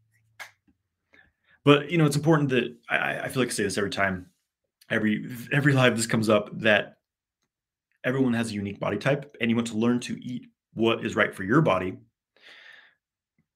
But, 1.64 1.92
you 1.92 1.98
know, 1.98 2.06
it's 2.06 2.16
important 2.16 2.50
that 2.50 2.76
I, 2.90 3.20
I 3.20 3.28
feel 3.30 3.42
like 3.42 3.50
I 3.50 3.54
say 3.54 3.64
this 3.64 3.78
every 3.78 3.90
time, 3.90 4.30
every, 4.90 5.30
every 5.52 5.74
live 5.74 5.96
this 5.96 6.08
comes 6.08 6.30
up 6.30 6.50
that 6.60 6.98
everyone 8.04 8.34
has 8.34 8.52
a 8.52 8.54
unique 8.54 8.80
body 8.80 8.98
type 8.98 9.36
and 9.42 9.50
you 9.50 9.56
want 9.56 9.68
to 9.68 9.78
learn 9.78 10.00
to 10.00 10.18
eat 10.24 10.48
what 10.74 11.06
is 11.06 11.16
right 11.16 11.36
for 11.36 11.44
your 11.44 11.62
body 11.62 11.98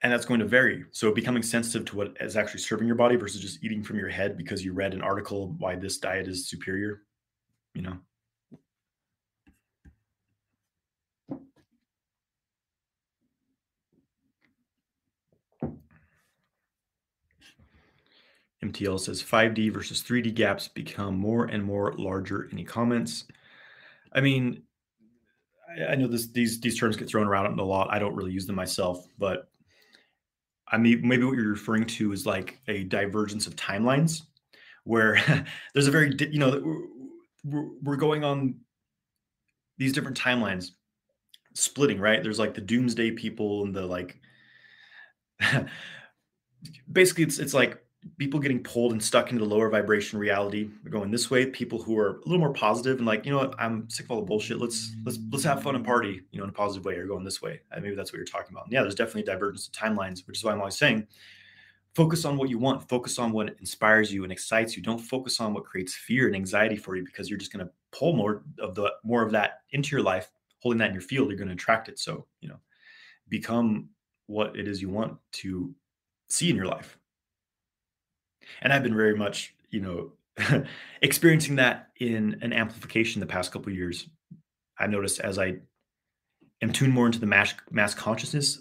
and 0.03 0.11
that's 0.11 0.26
going 0.26 0.41
to 0.41 0.45
vary. 0.45 0.84
So 0.91 1.11
becoming 1.14 1.41
sensitive 1.41 1.86
to 1.88 1.95
what 1.95 2.18
is 2.20 2.36
actually 2.36 2.59
serving 2.59 2.88
your 2.88 2.97
body 2.97 3.16
versus 3.16 3.41
just 3.41 3.64
eating 3.64 3.82
from 3.82 3.97
your 3.97 4.09
head 4.09 4.38
because 4.38 4.64
you 4.64 4.74
read 4.74 4.93
an 4.93 5.01
article 5.01 5.55
why 5.59 5.76
this 5.76 5.97
diet 5.97 6.28
is 6.28 6.49
superior, 6.49 7.03
you 7.74 7.82
know. 7.82 7.97
MTL 18.64 18.99
says 18.99 19.22
5D 19.22 19.72
versus 19.72 20.01
3D 20.01 20.34
gaps 20.34 20.68
become 20.68 21.18
more 21.18 21.45
and 21.45 21.64
more 21.64 21.93
larger. 21.97 22.49
Any 22.51 22.64
comments? 22.64 23.26
I 24.14 24.22
mean, 24.22 24.64
I, 25.70 25.91
I 25.91 25.95
know 25.95 26.07
this 26.07 26.28
these 26.28 26.59
these 26.59 26.80
terms 26.80 26.95
get 26.95 27.07
thrown 27.07 27.28
around 27.28 27.59
a 27.59 27.64
lot. 27.64 27.88
I 27.91 27.99
don't 27.99 28.16
really 28.16 28.32
use 28.32 28.45
them 28.45 28.55
myself, 28.55 29.05
but 29.18 29.49
I 30.68 30.78
mean, 30.78 31.07
maybe 31.07 31.24
what 31.24 31.36
you're 31.36 31.49
referring 31.49 31.86
to 31.86 32.11
is 32.14 32.26
like 32.26 32.59
a 32.68 32.84
divergence 32.84 33.47
of 33.47 33.55
timelines, 33.55 34.24
where 34.84 35.20
there's 35.74 35.88
a 35.88 35.91
very 35.91 36.16
you 36.32 36.39
know 36.39 36.61
we're, 37.43 37.70
we're 37.82 37.95
going 37.95 38.24
on 38.24 38.55
these 39.78 39.93
different 39.93 40.18
timelines 40.18 40.72
splitting 41.55 41.99
right 41.99 42.24
there's 42.24 42.39
like 42.39 42.53
the 42.55 42.61
doomsday 42.61 43.11
people 43.11 43.64
and 43.64 43.76
the 43.76 43.86
like 43.86 44.20
basically 46.91 47.24
it's 47.24 47.38
it's 47.38 47.53
like 47.53 47.83
people 48.18 48.39
getting 48.39 48.62
pulled 48.62 48.91
and 48.91 49.04
stuck 49.04 49.32
into 49.32 49.43
the 49.43 49.49
lower 49.49 49.70
vibration 49.70 50.20
reality 50.20 50.70
going 50.89 51.12
this 51.12 51.30
way 51.30 51.45
people 51.45 51.82
who 51.82 51.97
are 51.97 52.18
a 52.18 52.20
little 52.26 52.39
more 52.39 52.54
positive 52.54 52.97
and 52.97 53.06
like 53.06 53.26
you 53.26 53.32
know 53.32 53.39
what? 53.39 53.56
I'm 53.60 53.89
sick 53.89 54.06
of 54.06 54.12
all 54.12 54.20
the 54.20 54.26
bullshit. 54.26 54.60
Let's 54.60 54.93
let's 55.06 55.20
let's 55.32 55.43
have 55.43 55.64
fun 55.64 55.76
and 55.76 55.86
party 55.86 56.22
you 56.32 56.38
know 56.38 56.43
in 56.43 56.49
a 56.49 56.54
positive 56.54 56.86
way 56.86 56.95
or 56.95 57.06
going 57.06 57.24
this 57.24 57.41
way. 57.41 57.62
And 57.72 57.84
maybe 57.84 57.95
that's 57.95 58.12
what 58.12 58.18
you're 58.18 58.26
talking 58.26 58.54
about. 58.54 58.66
And 58.66 58.74
yeah 58.74 58.82
there's 58.82 58.95
definitely 58.95 59.24
divergence 59.24 59.68
of 59.68 59.74
timelines 59.74 60.26
which 60.28 60.38
is 60.38 60.43
why 60.43 60.51
i'm 60.51 60.60
always 60.60 60.78
saying 60.78 61.08
focus 61.93 62.26
on 62.26 62.38
what 62.38 62.49
you 62.49 62.58
want. 62.58 62.88
Focus 62.89 63.20
on 63.20 63.32
what 63.32 63.56
inspires 63.60 64.12
you 64.12 64.24
and 64.24 64.32
excites 64.32 64.76
you. 64.76 64.82
Don't 64.84 64.99
focus 64.99 65.39
on 65.39 65.54
what 65.54 65.66
creates 65.66 65.93
fear 65.93 66.28
and 66.28 66.36
anxiety 66.36 66.76
for 66.76 66.95
you 66.95 67.06
because 67.06 67.30
you're 67.30 67.39
just 67.39 67.54
going 67.54 67.66
to 67.66 67.72
pull 67.91 68.16
more 68.16 68.43
of 68.60 68.76
the 68.76 68.91
more 69.04 69.22
of 69.22 69.32
that 69.32 69.62
into 69.72 69.95
your 69.95 70.04
life 70.04 70.32
holding 70.60 70.80
that 70.80 70.88
in 70.88 70.93
your 70.93 71.01
field 71.01 71.30
you're 71.30 71.38
going 71.38 71.49
to 71.49 71.54
attract 71.54 71.89
it. 71.89 71.99
So 71.99 72.26
you 72.41 72.49
know 72.49 72.60
become 73.30 73.89
what 74.28 74.58
it 74.58 74.68
is 74.68 74.82
you 74.82 74.89
want 74.89 75.18
to 75.32 75.74
see 76.30 76.49
in 76.49 76.56
your 76.56 76.66
life 76.66 76.97
and 78.62 78.72
I've 78.72 78.84
been 78.84 78.96
very 78.96 79.16
much, 79.16 79.54
you 79.70 79.82
know, 79.82 80.64
experiencing 81.02 81.56
that 81.58 81.89
in 82.00 82.39
an 82.41 82.54
amplification 82.54 83.20
the 83.20 83.26
past 83.26 83.52
couple 83.52 83.72
years. 83.72 84.08
I've 84.80 84.89
noticed 84.89 85.20
as 85.20 85.38
I 85.38 85.58
am 86.62 86.74
tuned 86.74 86.94
more 86.94 87.06
into 87.06 87.20
the 87.20 87.26
mass 87.26 87.54
mass 87.70 87.94
consciousness, 87.94 88.60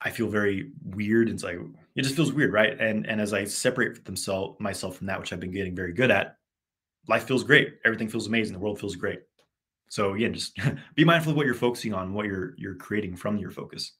I 0.00 0.10
feel 0.10 0.28
very 0.28 0.70
weird. 0.84 1.28
It's 1.28 1.42
like 1.42 1.58
it 1.94 2.02
just 2.02 2.16
feels 2.16 2.32
weird, 2.32 2.52
right? 2.52 2.78
And 2.80 3.06
and 3.06 3.20
as 3.20 3.32
I 3.32 3.44
separate 3.44 4.04
themselves 4.04 4.58
myself 4.60 4.96
from 4.96 5.06
that, 5.08 5.20
which 5.20 5.32
I've 5.32 5.40
been 5.40 5.52
getting 5.52 5.76
very 5.76 5.92
good 5.92 6.10
at, 6.10 6.36
life 7.08 7.24
feels 7.26 7.44
great. 7.44 7.78
Everything 7.84 8.08
feels 8.08 8.26
amazing. 8.26 8.54
The 8.54 8.60
world 8.60 8.80
feels 8.80 8.96
great. 8.96 9.20
So 9.88 10.14
again, 10.14 10.34
just 10.34 10.58
be 10.94 11.04
mindful 11.04 11.32
of 11.32 11.36
what 11.36 11.46
you're 11.46 11.54
focusing 11.54 11.94
on, 11.94 12.14
what 12.14 12.26
you're 12.26 12.54
you're 12.56 12.74
creating 12.74 13.16
from 13.16 13.38
your 13.38 13.50
focus. 13.50 13.92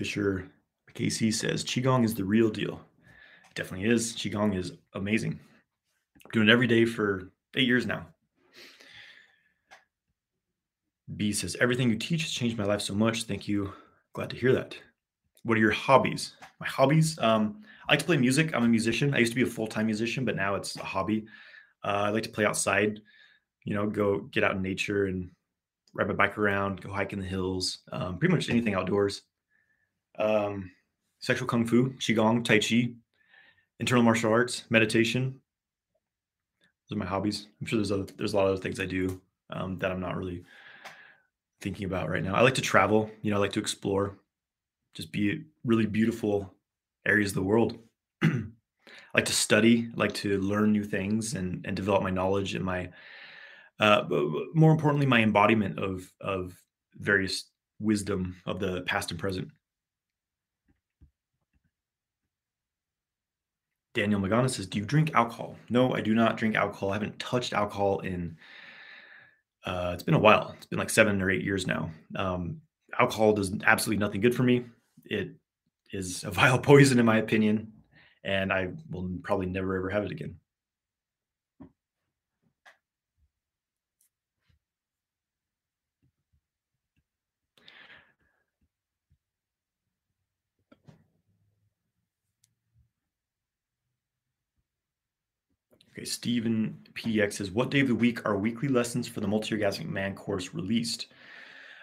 Fisher 0.00 0.46
Casey 0.94 1.30
says 1.30 1.62
Qigong 1.62 2.06
is 2.06 2.14
the 2.14 2.24
real 2.24 2.48
deal. 2.48 2.80
It 3.50 3.54
definitely 3.54 3.86
is. 3.86 4.14
Qigong 4.14 4.56
is 4.56 4.72
amazing. 4.94 5.38
I'm 6.24 6.30
doing 6.32 6.48
it 6.48 6.52
every 6.52 6.66
day 6.66 6.86
for 6.86 7.30
eight 7.54 7.66
years 7.66 7.84
now. 7.84 8.06
B 11.18 11.34
says, 11.34 11.54
Everything 11.60 11.90
you 11.90 11.96
teach 11.96 12.22
has 12.22 12.30
changed 12.30 12.56
my 12.56 12.64
life 12.64 12.80
so 12.80 12.94
much. 12.94 13.24
Thank 13.24 13.46
you. 13.46 13.74
Glad 14.14 14.30
to 14.30 14.36
hear 14.36 14.54
that. 14.54 14.74
What 15.42 15.58
are 15.58 15.60
your 15.60 15.70
hobbies? 15.70 16.32
My 16.60 16.66
hobbies? 16.66 17.18
Um, 17.18 17.60
I 17.86 17.92
like 17.92 17.98
to 17.98 18.06
play 18.06 18.16
music. 18.16 18.54
I'm 18.54 18.64
a 18.64 18.68
musician. 18.68 19.14
I 19.14 19.18
used 19.18 19.32
to 19.32 19.36
be 19.36 19.42
a 19.42 19.52
full 19.54 19.66
time 19.66 19.84
musician, 19.84 20.24
but 20.24 20.34
now 20.34 20.54
it's 20.54 20.76
a 20.76 20.82
hobby. 20.82 21.26
Uh, 21.84 22.04
I 22.06 22.08
like 22.08 22.22
to 22.22 22.30
play 22.30 22.46
outside, 22.46 23.02
you 23.64 23.74
know, 23.74 23.86
go 23.86 24.20
get 24.32 24.44
out 24.44 24.56
in 24.56 24.62
nature 24.62 25.04
and 25.08 25.30
ride 25.92 26.08
my 26.08 26.14
bike 26.14 26.38
around, 26.38 26.80
go 26.80 26.90
hike 26.90 27.12
in 27.12 27.20
the 27.20 27.26
hills, 27.26 27.80
um, 27.92 28.16
pretty 28.16 28.32
much 28.34 28.48
anything 28.48 28.72
outdoors 28.72 29.24
um, 30.20 30.70
sexual 31.18 31.48
kung 31.48 31.66
fu, 31.66 31.90
qigong, 31.98 32.44
tai 32.44 32.58
chi, 32.58 32.92
internal 33.78 34.04
martial 34.04 34.32
arts, 34.32 34.64
meditation. 34.70 35.40
Those 36.88 36.96
are 36.96 37.00
my 37.00 37.06
hobbies. 37.06 37.46
I'm 37.60 37.66
sure 37.66 37.78
there's 37.78 37.92
other, 37.92 38.06
there's 38.16 38.32
a 38.32 38.36
lot 38.36 38.46
of 38.46 38.52
other 38.52 38.62
things 38.62 38.80
I 38.80 38.86
do 38.86 39.20
um, 39.50 39.78
that 39.78 39.90
I'm 39.90 40.00
not 40.00 40.16
really 40.16 40.44
thinking 41.60 41.86
about 41.86 42.08
right 42.08 42.22
now. 42.22 42.34
I 42.34 42.40
like 42.42 42.54
to 42.54 42.62
travel. 42.62 43.10
You 43.22 43.30
know, 43.30 43.36
I 43.36 43.40
like 43.40 43.52
to 43.52 43.60
explore, 43.60 44.18
just 44.94 45.12
be 45.12 45.44
really 45.64 45.86
beautiful 45.86 46.54
areas 47.06 47.30
of 47.30 47.36
the 47.36 47.42
world. 47.42 47.78
I 48.22 48.28
like 49.14 49.26
to 49.26 49.32
study, 49.32 49.88
I 49.92 49.96
like 49.96 50.14
to 50.14 50.38
learn 50.40 50.72
new 50.72 50.84
things 50.84 51.34
and 51.34 51.64
and 51.66 51.76
develop 51.76 52.02
my 52.02 52.10
knowledge 52.10 52.54
and 52.54 52.64
my 52.64 52.90
uh, 53.78 54.04
more 54.54 54.72
importantly, 54.72 55.06
my 55.06 55.20
embodiment 55.20 55.78
of 55.78 56.12
of 56.20 56.54
various 56.96 57.50
wisdom 57.80 58.36
of 58.46 58.60
the 58.60 58.82
past 58.82 59.10
and 59.10 59.18
present. 59.18 59.48
Daniel 63.94 64.20
Magana 64.20 64.48
says, 64.48 64.66
"Do 64.66 64.78
you 64.78 64.84
drink 64.84 65.12
alcohol?" 65.14 65.56
No, 65.68 65.94
I 65.94 66.00
do 66.00 66.14
not 66.14 66.36
drink 66.36 66.54
alcohol. 66.54 66.90
I 66.90 66.94
haven't 66.94 67.18
touched 67.18 67.52
alcohol 67.52 68.00
in 68.00 68.36
uh, 69.64 69.90
it's 69.92 70.02
been 70.02 70.14
a 70.14 70.18
while. 70.18 70.54
It's 70.56 70.66
been 70.66 70.78
like 70.78 70.90
seven 70.90 71.20
or 71.20 71.30
eight 71.30 71.44
years 71.44 71.66
now. 71.66 71.90
Um, 72.16 72.60
alcohol 72.98 73.32
does 73.32 73.52
absolutely 73.64 74.00
nothing 74.00 74.20
good 74.20 74.34
for 74.34 74.42
me. 74.42 74.64
It 75.04 75.30
is 75.92 76.24
a 76.24 76.30
vile 76.30 76.58
poison, 76.58 76.98
in 76.98 77.06
my 77.06 77.18
opinion, 77.18 77.72
and 78.24 78.52
I 78.52 78.70
will 78.90 79.10
probably 79.22 79.46
never 79.46 79.76
ever 79.76 79.90
have 79.90 80.04
it 80.04 80.12
again. 80.12 80.36
Okay, 96.00 96.06
Stephen 96.06 96.78
PDX 96.94 97.34
says, 97.34 97.50
"What 97.50 97.70
day 97.70 97.80
of 97.80 97.88
the 97.88 97.94
week 97.94 98.24
are 98.24 98.38
weekly 98.38 98.68
lessons 98.68 99.06
for 99.06 99.20
the 99.20 99.28
multi-orgasmic 99.28 99.86
man 99.86 100.14
course 100.14 100.54
released?" 100.54 101.08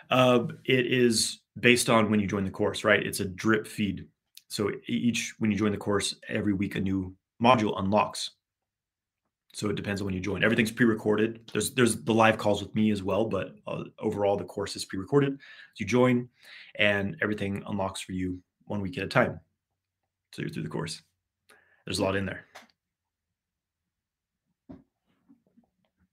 Uh, 0.09 0.47
it 0.65 0.87
is 0.87 1.41
based 1.59 1.87
on 1.87 2.09
when 2.09 2.19
you 2.19 2.25
join 2.25 2.43
the 2.43 2.49
course, 2.49 2.83
right? 2.83 3.05
It's 3.05 3.19
a 3.19 3.25
drip 3.25 3.67
feed. 3.67 4.07
So 4.47 4.71
each 4.87 5.35
when 5.37 5.51
you 5.51 5.57
join 5.57 5.71
the 5.71 5.77
course, 5.77 6.15
every 6.29 6.53
week 6.53 6.75
a 6.75 6.79
new 6.79 7.15
module 7.39 7.79
unlocks. 7.79 8.31
So 9.53 9.69
it 9.69 9.75
depends 9.75 10.01
on 10.01 10.05
when 10.05 10.15
you 10.15 10.19
join. 10.19 10.43
Everything's 10.43 10.71
pre-recorded. 10.71 11.51
There's 11.53 11.75
there's 11.75 12.01
the 12.03 12.13
live 12.13 12.39
calls 12.39 12.63
with 12.63 12.73
me 12.73 12.89
as 12.89 13.03
well, 13.03 13.25
but 13.25 13.55
uh, 13.67 13.83
overall 13.99 14.35
the 14.35 14.45
course 14.45 14.75
is 14.75 14.83
pre-recorded. 14.83 15.39
You 15.75 15.85
join, 15.85 16.27
and 16.79 17.17
everything 17.21 17.61
unlocks 17.67 18.01
for 18.01 18.13
you 18.13 18.41
one 18.65 18.81
week 18.81 18.97
at 18.97 19.03
a 19.03 19.07
time. 19.07 19.39
So 20.33 20.41
you're 20.41 20.49
through 20.49 20.63
the 20.63 20.69
course. 20.69 21.03
There's 21.85 21.99
a 21.99 22.03
lot 22.03 22.15
in 22.15 22.25
there. 22.25 22.47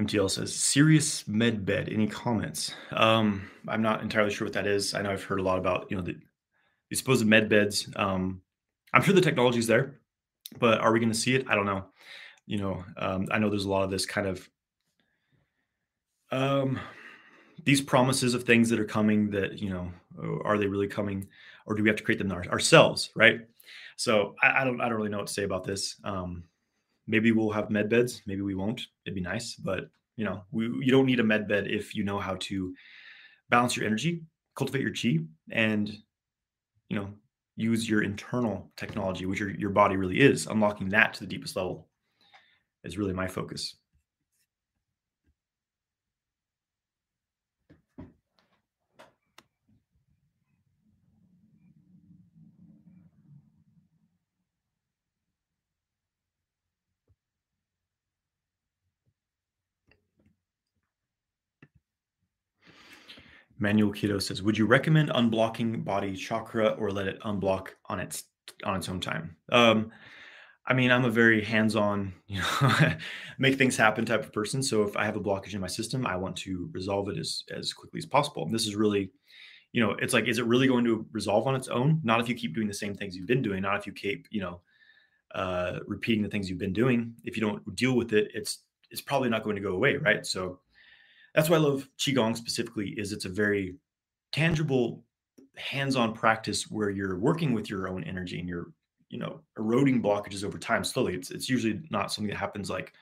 MTL 0.00 0.30
says 0.30 0.54
serious 0.54 1.26
med 1.28 1.64
bed. 1.66 1.88
Any 1.90 2.06
comments? 2.06 2.74
Um, 2.92 3.50
I'm 3.68 3.82
not 3.82 4.02
entirely 4.02 4.32
sure 4.32 4.46
what 4.46 4.54
that 4.54 4.66
is. 4.66 4.94
I 4.94 5.02
know 5.02 5.10
I've 5.10 5.24
heard 5.24 5.40
a 5.40 5.42
lot 5.44 5.58
about 5.58 5.86
you 5.90 5.96
know 5.96 6.02
the, 6.02 6.16
the 6.88 6.96
supposed 6.96 7.26
med 7.26 7.48
beds. 7.48 7.88
Um, 7.96 8.40
I'm 8.94 9.02
sure 9.02 9.14
the 9.14 9.20
technology 9.20 9.58
is 9.58 9.66
there, 9.66 10.00
but 10.58 10.80
are 10.80 10.92
we 10.92 11.00
going 11.00 11.12
to 11.12 11.18
see 11.18 11.34
it? 11.34 11.46
I 11.48 11.54
don't 11.54 11.66
know. 11.66 11.84
You 12.46 12.58
know, 12.58 12.84
um, 12.96 13.28
I 13.30 13.38
know 13.38 13.50
there's 13.50 13.66
a 13.66 13.70
lot 13.70 13.84
of 13.84 13.90
this 13.90 14.06
kind 14.06 14.26
of 14.26 14.48
um, 16.32 16.78
these 17.64 17.80
promises 17.80 18.34
of 18.34 18.44
things 18.44 18.70
that 18.70 18.80
are 18.80 18.84
coming. 18.84 19.30
That 19.30 19.60
you 19.60 19.70
know, 19.70 19.92
are 20.44 20.56
they 20.56 20.66
really 20.66 20.88
coming, 20.88 21.28
or 21.66 21.74
do 21.74 21.82
we 21.82 21.88
have 21.88 21.96
to 21.96 22.04
create 22.04 22.18
them 22.18 22.32
ourselves? 22.32 23.10
Right. 23.14 23.40
So 23.96 24.34
I, 24.42 24.62
I 24.62 24.64
don't. 24.64 24.80
I 24.80 24.88
don't 24.88 24.96
really 24.96 25.10
know 25.10 25.18
what 25.18 25.26
to 25.26 25.32
say 25.32 25.44
about 25.44 25.64
this. 25.64 25.96
Um, 26.04 26.44
maybe 27.10 27.32
we'll 27.32 27.50
have 27.50 27.70
med 27.70 27.88
beds 27.88 28.22
maybe 28.26 28.42
we 28.42 28.54
won't. 28.54 28.80
It'd 29.04 29.14
be 29.14 29.20
nice 29.20 29.56
but 29.56 29.90
you 30.16 30.24
know 30.24 30.42
we, 30.50 30.64
you 30.64 30.90
don't 30.90 31.06
need 31.06 31.20
a 31.20 31.24
med 31.24 31.48
bed 31.48 31.66
if 31.66 31.94
you 31.94 32.04
know 32.04 32.18
how 32.18 32.36
to 32.48 32.74
balance 33.50 33.76
your 33.76 33.86
energy 33.86 34.22
cultivate 34.56 34.82
your 34.82 34.94
chi 34.94 35.24
and 35.50 35.90
you 36.88 36.96
know 36.96 37.08
use 37.56 37.88
your 37.88 38.02
internal 38.02 38.70
technology 38.76 39.26
which 39.26 39.40
your, 39.40 39.50
your 39.50 39.70
body 39.70 39.96
really 39.96 40.20
is. 40.20 40.46
Unlocking 40.46 40.88
that 40.90 41.14
to 41.14 41.20
the 41.20 41.26
deepest 41.26 41.56
level 41.56 41.88
is 42.84 42.98
really 42.98 43.12
my 43.12 43.28
focus 43.28 43.76
Manuel 63.60 63.92
Keto 63.92 64.20
says, 64.20 64.42
"Would 64.42 64.58
you 64.58 64.66
recommend 64.66 65.10
unblocking 65.10 65.84
body 65.84 66.16
chakra 66.16 66.70
or 66.70 66.90
let 66.90 67.06
it 67.06 67.20
unblock 67.20 67.68
on 67.86 68.00
its 68.00 68.24
on 68.64 68.76
its 68.76 68.88
own 68.88 69.00
time?" 69.00 69.36
Um, 69.52 69.92
I 70.66 70.74
mean, 70.74 70.90
I'm 70.90 71.04
a 71.04 71.10
very 71.10 71.42
hands-on, 71.42 72.12
you 72.26 72.40
know, 72.40 72.92
make 73.38 73.58
things 73.58 73.76
happen 73.76 74.06
type 74.06 74.22
of 74.24 74.32
person. 74.32 74.62
So 74.62 74.82
if 74.82 74.96
I 74.96 75.04
have 75.04 75.16
a 75.16 75.20
blockage 75.20 75.54
in 75.54 75.60
my 75.60 75.66
system, 75.66 76.06
I 76.06 76.16
want 76.16 76.36
to 76.38 76.70
resolve 76.72 77.08
it 77.08 77.18
as 77.18 77.44
as 77.54 77.72
quickly 77.72 77.98
as 77.98 78.06
possible. 78.06 78.44
And 78.44 78.54
this 78.54 78.66
is 78.66 78.76
really, 78.76 79.10
you 79.72 79.82
know, 79.82 79.92
it's 79.92 80.14
like, 80.14 80.26
is 80.26 80.38
it 80.38 80.46
really 80.46 80.68
going 80.68 80.84
to 80.84 81.06
resolve 81.12 81.46
on 81.46 81.54
its 81.54 81.68
own? 81.68 82.00
Not 82.02 82.20
if 82.20 82.28
you 82.28 82.34
keep 82.34 82.54
doing 82.54 82.68
the 82.68 82.74
same 82.74 82.94
things 82.94 83.16
you've 83.16 83.26
been 83.26 83.42
doing. 83.42 83.62
Not 83.62 83.78
if 83.78 83.86
you 83.86 83.92
keep, 83.92 84.26
you 84.30 84.40
know, 84.40 84.60
uh, 85.34 85.80
repeating 85.86 86.22
the 86.22 86.28
things 86.28 86.48
you've 86.48 86.58
been 86.58 86.72
doing. 86.72 87.14
If 87.24 87.36
you 87.36 87.42
don't 87.42 87.76
deal 87.76 87.96
with 87.96 88.12
it, 88.12 88.30
it's 88.34 88.60
it's 88.90 89.00
probably 89.00 89.28
not 89.28 89.44
going 89.44 89.56
to 89.56 89.62
go 89.62 89.72
away, 89.72 89.96
right? 89.96 90.24
So 90.26 90.60
that's 91.34 91.48
why 91.48 91.56
I 91.56 91.60
love 91.60 91.88
qigong 91.98 92.36
specifically 92.36 92.90
is 92.96 93.12
it's 93.12 93.24
a 93.24 93.30
very 93.30 93.76
tangible 94.32 95.04
hands-on 95.56 96.14
practice 96.14 96.70
where 96.70 96.90
you're 96.90 97.18
working 97.18 97.52
with 97.52 97.68
your 97.68 97.88
own 97.88 98.04
energy 98.04 98.38
and 98.38 98.48
you're 98.48 98.72
you 99.08 99.18
know 99.18 99.40
eroding 99.58 100.02
blockages 100.02 100.44
over 100.44 100.58
time 100.58 100.84
slowly. 100.84 101.14
It's 101.14 101.30
it's 101.30 101.48
usually 101.48 101.80
not 101.90 102.12
something 102.12 102.30
that 102.30 102.38
happens 102.38 102.70
like 102.70 102.92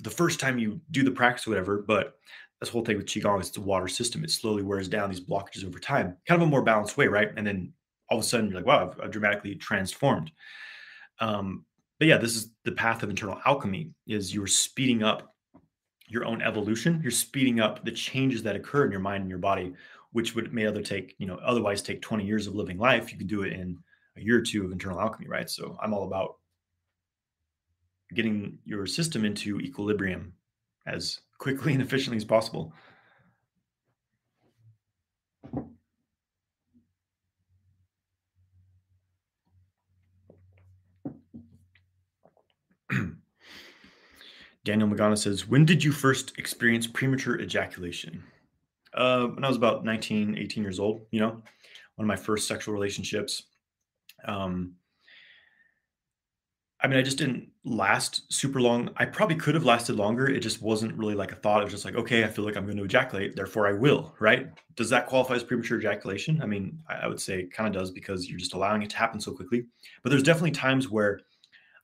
the 0.00 0.10
first 0.10 0.40
time 0.40 0.58
you 0.58 0.80
do 0.90 1.02
the 1.02 1.10
practice 1.10 1.46
or 1.46 1.50
whatever 1.50 1.84
but 1.86 2.14
this 2.60 2.70
whole 2.70 2.84
thing 2.84 2.96
with 2.96 3.06
qigong 3.06 3.40
is 3.40 3.48
it's 3.48 3.58
a 3.58 3.60
water 3.60 3.88
system. 3.88 4.24
It 4.24 4.30
slowly 4.30 4.62
wears 4.62 4.88
down 4.88 5.10
these 5.10 5.20
blockages 5.20 5.64
over 5.64 5.78
time 5.78 6.16
kind 6.26 6.40
of 6.40 6.48
a 6.48 6.50
more 6.50 6.62
balanced 6.62 6.96
way 6.96 7.06
right? 7.06 7.30
And 7.36 7.46
then 7.46 7.72
all 8.10 8.18
of 8.18 8.24
a 8.24 8.26
sudden 8.26 8.50
you're 8.50 8.60
like 8.60 8.66
wow 8.66 8.90
i've, 8.90 9.00
I've 9.00 9.10
dramatically 9.10 9.54
transformed. 9.56 10.32
Um 11.20 11.64
but 11.98 12.08
yeah 12.08 12.18
this 12.18 12.36
is 12.36 12.50
the 12.64 12.72
path 12.72 13.02
of 13.02 13.10
internal 13.10 13.40
alchemy 13.44 13.90
is 14.06 14.34
you're 14.34 14.46
speeding 14.46 15.02
up 15.02 15.35
your 16.08 16.24
own 16.24 16.42
evolution. 16.42 17.00
You're 17.02 17.10
speeding 17.10 17.60
up 17.60 17.84
the 17.84 17.92
changes 17.92 18.42
that 18.42 18.56
occur 18.56 18.84
in 18.84 18.90
your 18.90 19.00
mind 19.00 19.22
and 19.22 19.30
your 19.30 19.38
body 19.38 19.74
which 20.12 20.34
would 20.34 20.52
may 20.52 20.66
other 20.66 20.82
take 20.82 21.14
you 21.18 21.26
know 21.26 21.36
otherwise 21.44 21.82
take 21.82 22.00
20 22.00 22.24
years 22.24 22.46
of 22.46 22.54
living 22.54 22.78
life. 22.78 23.12
You 23.12 23.18
could 23.18 23.26
do 23.26 23.42
it 23.42 23.52
in 23.52 23.78
a 24.16 24.20
year 24.20 24.38
or 24.38 24.42
two 24.42 24.64
of 24.64 24.72
internal 24.72 25.00
alchemy 25.00 25.28
right? 25.28 25.50
So 25.50 25.76
i'm 25.82 25.92
all 25.92 26.04
about 26.04 26.36
getting 28.14 28.58
your 28.64 28.86
system 28.86 29.24
into 29.24 29.60
equilibrium 29.60 30.32
as 30.86 31.20
quickly 31.38 31.72
and 31.74 31.82
efficiently 31.82 32.16
as 32.16 32.24
possible 32.24 32.72
Daniel 44.66 44.88
Magana 44.88 45.16
says, 45.16 45.46
When 45.46 45.64
did 45.64 45.82
you 45.82 45.92
first 45.92 46.36
experience 46.38 46.88
premature 46.88 47.40
ejaculation? 47.40 48.22
Uh, 48.92 49.26
when 49.28 49.44
I 49.44 49.48
was 49.48 49.56
about 49.56 49.84
19, 49.84 50.36
18 50.36 50.62
years 50.62 50.80
old, 50.80 51.06
you 51.12 51.20
know, 51.20 51.30
one 51.30 51.42
of 52.00 52.06
my 52.06 52.16
first 52.16 52.48
sexual 52.48 52.74
relationships. 52.74 53.44
Um, 54.24 54.74
I 56.80 56.88
mean, 56.88 56.98
I 56.98 57.02
just 57.02 57.18
didn't 57.18 57.48
last 57.64 58.30
super 58.32 58.60
long. 58.60 58.90
I 58.96 59.04
probably 59.04 59.36
could 59.36 59.54
have 59.54 59.64
lasted 59.64 59.96
longer. 59.96 60.28
It 60.28 60.40
just 60.40 60.60
wasn't 60.60 60.96
really 60.98 61.14
like 61.14 61.32
a 61.32 61.36
thought. 61.36 61.60
It 61.60 61.64
was 61.64 61.72
just 61.72 61.84
like, 61.84 61.94
okay, 61.94 62.24
I 62.24 62.28
feel 62.28 62.44
like 62.44 62.56
I'm 62.56 62.64
going 62.64 62.76
to 62.76 62.84
ejaculate, 62.84 63.36
therefore 63.36 63.68
I 63.68 63.72
will, 63.72 64.14
right? 64.18 64.48
Does 64.74 64.90
that 64.90 65.06
qualify 65.06 65.34
as 65.34 65.44
premature 65.44 65.78
ejaculation? 65.78 66.42
I 66.42 66.46
mean, 66.46 66.78
I, 66.88 66.94
I 66.96 67.06
would 67.06 67.20
say 67.20 67.40
it 67.40 67.52
kind 67.52 67.68
of 67.68 67.80
does 67.80 67.92
because 67.92 68.28
you're 68.28 68.38
just 68.38 68.54
allowing 68.54 68.82
it 68.82 68.90
to 68.90 68.96
happen 68.96 69.20
so 69.20 69.32
quickly. 69.32 69.64
But 70.02 70.10
there's 70.10 70.24
definitely 70.24 70.50
times 70.50 70.90
where 70.90 71.20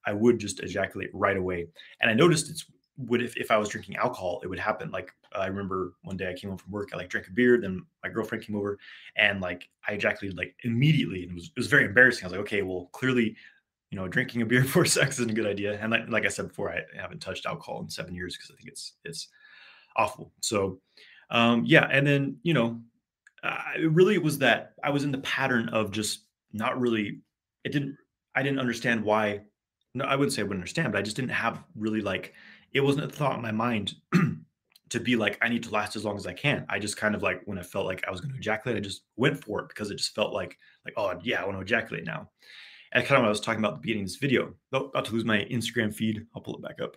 I 0.07 0.13
would 0.13 0.39
just 0.39 0.61
ejaculate 0.61 1.11
right 1.13 1.37
away. 1.37 1.67
And 2.01 2.11
I 2.11 2.15
noticed 2.15 2.51
it's 2.51 2.67
would 2.99 3.23
if, 3.23 3.37
if 3.37 3.51
I 3.51 3.57
was 3.57 3.69
drinking 3.69 3.97
alcohol, 3.97 4.41
it 4.43 4.49
would 4.49 4.59
happen. 4.59 4.91
Like 4.91 5.13
I 5.35 5.47
remember 5.47 5.95
one 6.03 6.17
day 6.17 6.29
I 6.31 6.35
came 6.35 6.51
home 6.51 6.59
from 6.59 6.73
work, 6.73 6.91
I 6.93 6.97
like 6.97 7.09
drank 7.09 7.29
a 7.29 7.31
beer, 7.31 7.59
then 7.61 7.85
my 8.03 8.11
girlfriend 8.11 8.45
came 8.45 8.57
over 8.57 8.79
and 9.17 9.41
like 9.41 9.69
I 9.89 9.93
ejaculated 9.93 10.37
like 10.37 10.55
immediately. 10.65 11.23
And 11.23 11.33
it 11.33 11.35
was 11.35 11.47
it 11.47 11.59
was 11.59 11.69
very 11.69 11.85
embarrassing. 11.85 12.25
I 12.25 12.29
was 12.29 12.33
like, 12.33 12.43
okay, 12.43 12.63
well, 12.63 12.91
clearly, 12.93 13.37
you 13.91 13.97
know, 13.97 14.09
drinking 14.09 14.43
a 14.43 14.47
beer 14.47 14.63
before 14.63 14.85
sex 14.85 15.19
isn't 15.19 15.31
a 15.31 15.35
good 15.35 15.47
idea. 15.47 15.79
And 15.81 15.91
like, 15.91 16.09
like 16.09 16.27
I 16.27 16.29
said 16.29 16.49
before, 16.49 16.73
I 16.73 16.83
haven't 17.01 17.21
touched 17.21 17.47
alcohol 17.47 17.81
in 17.81 17.89
seven 17.89 18.15
years 18.15 18.37
because 18.37 18.51
I 18.51 18.57
think 18.57 18.69
it's 18.69 18.95
it's 19.05 19.29
awful. 19.97 20.33
So 20.41 20.81
um 21.31 21.65
yeah, 21.65 21.89
and 21.91 22.07
then 22.07 22.37
you 22.43 22.55
know, 22.55 22.81
uh, 23.43 23.59
it 23.77 23.91
really 23.91 24.19
was 24.19 24.39
that 24.39 24.75
I 24.85 24.91
was 24.91 25.05
in 25.05 25.13
the 25.13 25.19
pattern 25.19 25.69
of 25.71 25.91
just 25.91 26.27
not 26.53 26.79
really 26.81 27.21
it 27.65 27.73
didn't 27.73 27.97
I 28.35 28.43
didn't 28.43 28.61
understand 28.61 29.03
why 29.03 29.43
no, 29.95 30.05
I 30.05 30.17
wouldn't 30.17 30.33
say 30.33 30.43
I 30.43 30.45
wouldn't 30.45 30.61
understand, 30.61 30.93
but 30.93 30.99
I 30.99 31.03
just 31.03 31.17
didn't 31.17 31.33
have 31.33 31.63
really 31.75 32.01
like 32.01 32.35
it 32.73 32.81
wasn't 32.81 33.05
a 33.05 33.09
thought 33.09 33.37
in 33.37 33.43
my 33.43 33.53
mind 33.53 33.95
to 34.91 35.01
be 35.01 35.17
like 35.17 35.39
I 35.43 35.49
need 35.49 35.63
to 35.65 35.71
last 35.71 35.97
as 35.97 36.05
long 36.05 36.17
as 36.17 36.27
I 36.27 36.33
can. 36.33 36.65
I 36.69 36.79
just 36.79 36.97
kind 36.97 37.15
of 37.15 37.23
like 37.23 37.43
when 37.45 37.59
I 37.59 37.63
felt 37.63 37.87
like 37.87 38.03
I 38.07 38.11
was 38.11 38.21
going 38.21 38.33
to 38.33 38.39
ejaculate, 38.39 38.79
I 38.79 38.81
just 38.81 39.03
went 39.17 39.43
for 39.43 39.61
it 39.61 39.69
because 39.69 39.91
it 39.91 39.97
just 39.97 40.15
felt 40.15 40.33
like 40.33 40.57
like 40.85 40.95
oh 40.97 41.19
yeah, 41.23 41.43
I 41.43 41.47
want 41.47 41.59
to 41.59 41.63
ejaculate 41.63 42.05
now. 42.05 42.31
And 42.93 43.05
kind 43.05 43.17
of 43.17 43.23
what 43.23 43.29
I 43.29 43.31
was 43.31 43.41
talking 43.41 43.61
about 43.61 43.75
at 43.75 43.77
the 43.77 43.83
beginning 43.83 44.03
of 44.05 44.09
this 44.09 44.17
video. 44.17 44.55
Oh, 44.73 44.87
about 44.87 45.07
to 45.07 45.13
lose 45.13 45.25
my 45.25 45.39
Instagram 45.51 45.95
feed. 45.95 46.27
I'll 46.35 46.43
pull 46.43 46.57
it 46.57 46.63
back 46.63 46.81
up. 46.81 46.97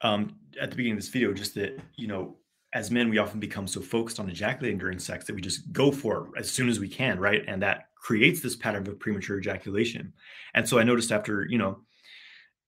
Um, 0.00 0.36
at 0.60 0.70
the 0.70 0.76
beginning 0.76 0.98
of 0.98 1.02
this 1.02 1.10
video, 1.10 1.32
just 1.32 1.54
that 1.54 1.78
you 1.96 2.06
know, 2.06 2.36
as 2.72 2.90
men, 2.90 3.08
we 3.08 3.18
often 3.18 3.40
become 3.40 3.66
so 3.66 3.80
focused 3.80 4.20
on 4.20 4.28
ejaculating 4.28 4.78
during 4.78 4.98
sex 4.98 5.24
that 5.26 5.34
we 5.34 5.40
just 5.40 5.72
go 5.72 5.90
for 5.90 6.28
it 6.34 6.40
as 6.40 6.50
soon 6.50 6.68
as 6.68 6.78
we 6.80 6.88
can, 6.88 7.18
right? 7.18 7.44
And 7.46 7.62
that 7.62 7.88
creates 8.04 8.42
this 8.42 8.54
pattern 8.54 8.86
of 8.86 9.00
premature 9.00 9.38
ejaculation. 9.38 10.12
And 10.52 10.68
so 10.68 10.78
I 10.78 10.82
noticed 10.82 11.10
after, 11.10 11.46
you 11.48 11.56
know, 11.56 11.80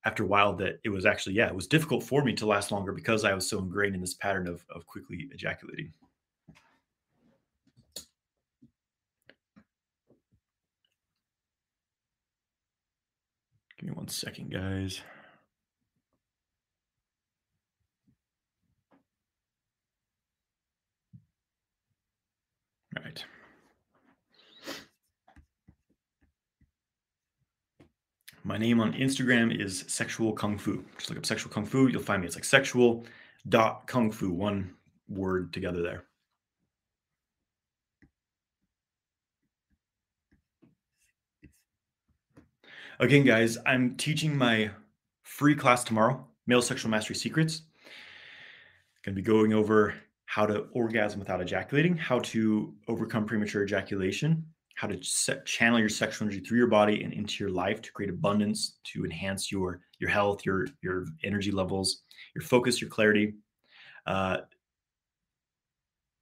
after 0.06 0.22
a 0.22 0.26
while 0.26 0.56
that 0.56 0.78
it 0.82 0.88
was 0.88 1.04
actually, 1.04 1.34
yeah, 1.34 1.46
it 1.46 1.54
was 1.54 1.66
difficult 1.66 2.02
for 2.02 2.24
me 2.24 2.32
to 2.32 2.46
last 2.46 2.72
longer 2.72 2.90
because 2.92 3.22
I 3.22 3.34
was 3.34 3.46
so 3.46 3.58
ingrained 3.58 3.94
in 3.94 4.00
this 4.00 4.14
pattern 4.14 4.46
of, 4.46 4.64
of 4.70 4.86
quickly 4.86 5.28
ejaculating. 5.32 5.92
Give 13.78 13.90
me 13.90 13.94
one 13.94 14.08
second, 14.08 14.50
guys. 14.50 15.02
All 22.96 23.04
right. 23.04 23.22
My 28.46 28.55
name 28.66 28.80
on 28.80 28.92
Instagram 28.94 29.56
is 29.64 29.84
Sexual 29.86 30.32
Kung 30.32 30.58
Fu. 30.58 30.84
Just 30.96 31.08
look 31.08 31.18
up 31.18 31.26
Sexual 31.26 31.52
Kung 31.52 31.64
Fu. 31.64 31.86
You'll 31.86 32.02
find 32.02 32.20
me. 32.20 32.26
It's 32.26 32.36
like 32.36 32.44
sexual 32.44 33.06
dot 33.48 33.86
kung 33.86 34.10
fu, 34.10 34.32
one 34.32 34.74
word 35.08 35.52
together 35.52 35.82
there. 35.82 36.04
Again, 42.98 43.24
guys, 43.24 43.56
I'm 43.64 43.96
teaching 43.96 44.36
my 44.36 44.70
free 45.22 45.54
class 45.54 45.84
tomorrow, 45.84 46.26
Male 46.46 46.62
Sexual 46.62 46.90
Mastery 46.90 47.14
Secrets. 47.14 47.62
Going 49.04 49.14
to 49.14 49.22
be 49.22 49.26
going 49.26 49.52
over 49.52 49.94
how 50.24 50.44
to 50.46 50.66
orgasm 50.72 51.20
without 51.20 51.40
ejaculating, 51.40 51.96
how 51.96 52.18
to 52.20 52.74
overcome 52.88 53.26
premature 53.26 53.62
ejaculation, 53.62 54.44
how 54.76 54.86
to 54.86 55.02
set, 55.02 55.44
channel 55.46 55.78
your 55.78 55.88
sexual 55.88 56.28
energy 56.28 56.40
through 56.40 56.58
your 56.58 56.66
body 56.66 57.02
and 57.02 57.12
into 57.12 57.42
your 57.42 57.50
life 57.50 57.80
to 57.82 57.90
create 57.92 58.10
abundance, 58.10 58.78
to 58.84 59.04
enhance 59.04 59.50
your 59.50 59.80
your 59.98 60.10
health, 60.10 60.44
your 60.44 60.68
your 60.82 61.06
energy 61.24 61.50
levels, 61.50 62.02
your 62.34 62.42
focus, 62.42 62.80
your 62.80 62.90
clarity. 62.90 63.34
Uh, 64.06 64.38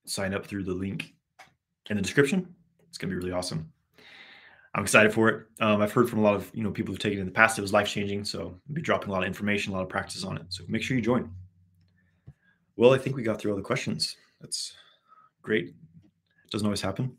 sign 0.07 0.33
up 0.33 0.47
through 0.47 0.63
the 0.63 0.73
link 0.73 1.15
in 1.91 1.97
the 1.97 2.03
description. 2.03 2.55
It's 2.89 2.97
gonna 2.97 3.11
be 3.11 3.17
really 3.17 3.33
awesome. 3.33 3.71
I'm 4.77 4.85
excited 4.85 5.13
for 5.13 5.29
it. 5.29 5.47
Um, 5.61 5.83
I've 5.83 5.93
heard 5.93 6.09
from 6.09 6.21
a 6.21 6.23
lot 6.23 6.35
of 6.37 6.51
you 6.55 6.63
know 6.63 6.71
people 6.71 6.93
who've 6.93 7.03
taken 7.03 7.19
it 7.19 7.23
in 7.23 7.27
the 7.27 7.33
past. 7.33 7.59
It 7.59 7.63
was 7.63 7.73
life 7.73 7.89
changing. 7.89 8.25
So 8.25 8.41
I'll 8.41 8.75
be 8.75 8.83
dropping 8.83 9.11
a 9.11 9.13
lot 9.13 9.23
of 9.23 9.27
information, 9.27 9.73
a 9.73 9.77
lot 9.77 9.83
of 9.83 9.89
practice 9.89 10.25
on 10.25 10.37
it. 10.37 10.45
So 10.49 10.63
make 10.69 10.83
sure 10.83 10.97
you 10.97 11.03
join. 11.03 11.29
Well, 12.77 12.95
I 12.95 12.99
think 12.99 13.17
we 13.17 13.25
got 13.25 13.41
through 13.41 13.51
all 13.51 13.57
the 13.57 13.63
questions. 13.63 14.17
That's 14.41 14.75
great. 15.43 15.67
It 15.67 16.51
doesn't 16.51 16.67
always 16.67 16.81
happen. 16.81 17.17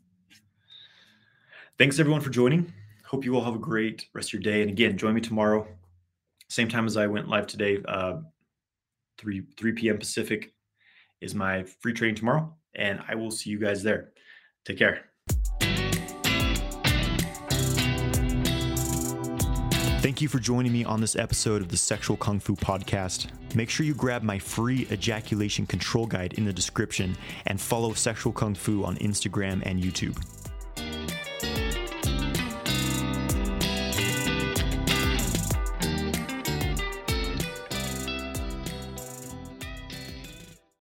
Thanks 1.78 1.98
everyone 1.98 2.22
for 2.22 2.30
joining. 2.30 2.72
Hope 3.04 3.26
you 3.26 3.36
all 3.36 3.44
have 3.44 3.54
a 3.54 3.58
great 3.58 4.06
rest 4.14 4.30
of 4.30 4.32
your 4.32 4.42
day. 4.42 4.62
And 4.62 4.70
again, 4.70 4.96
join 4.96 5.14
me 5.14 5.20
tomorrow, 5.20 5.68
same 6.48 6.68
time 6.68 6.86
as 6.86 6.96
I 6.96 7.06
went 7.06 7.28
live 7.28 7.46
today. 7.46 7.82
Uh, 7.86 8.20
3 9.18 9.42
3 9.58 9.72
p.m. 9.72 9.98
Pacific 9.98 10.54
is 11.20 11.34
my 11.34 11.64
free 11.64 11.92
training 11.92 12.14
tomorrow, 12.14 12.54
and 12.74 13.00
I 13.06 13.14
will 13.14 13.30
see 13.30 13.50
you 13.50 13.58
guys 13.58 13.82
there. 13.82 14.12
Take 14.64 14.78
care. 14.78 15.04
Thank 20.00 20.22
you 20.22 20.28
for 20.28 20.38
joining 20.38 20.72
me 20.72 20.82
on 20.82 21.02
this 21.02 21.14
episode 21.14 21.60
of 21.60 21.68
the 21.68 21.76
Sexual 21.76 22.16
Kung 22.16 22.40
Fu 22.40 22.56
Podcast. 22.56 23.26
Make 23.54 23.68
sure 23.68 23.84
you 23.84 23.94
grab 23.94 24.22
my 24.22 24.38
free 24.38 24.86
ejaculation 24.90 25.66
control 25.66 26.06
guide 26.06 26.34
in 26.34 26.46
the 26.46 26.52
description 26.54 27.18
and 27.44 27.60
follow 27.60 27.92
Sexual 27.92 28.32
Kung 28.32 28.54
Fu 28.54 28.82
on 28.82 28.96
Instagram 28.96 29.62
and 29.66 29.82
YouTube. 29.82 30.16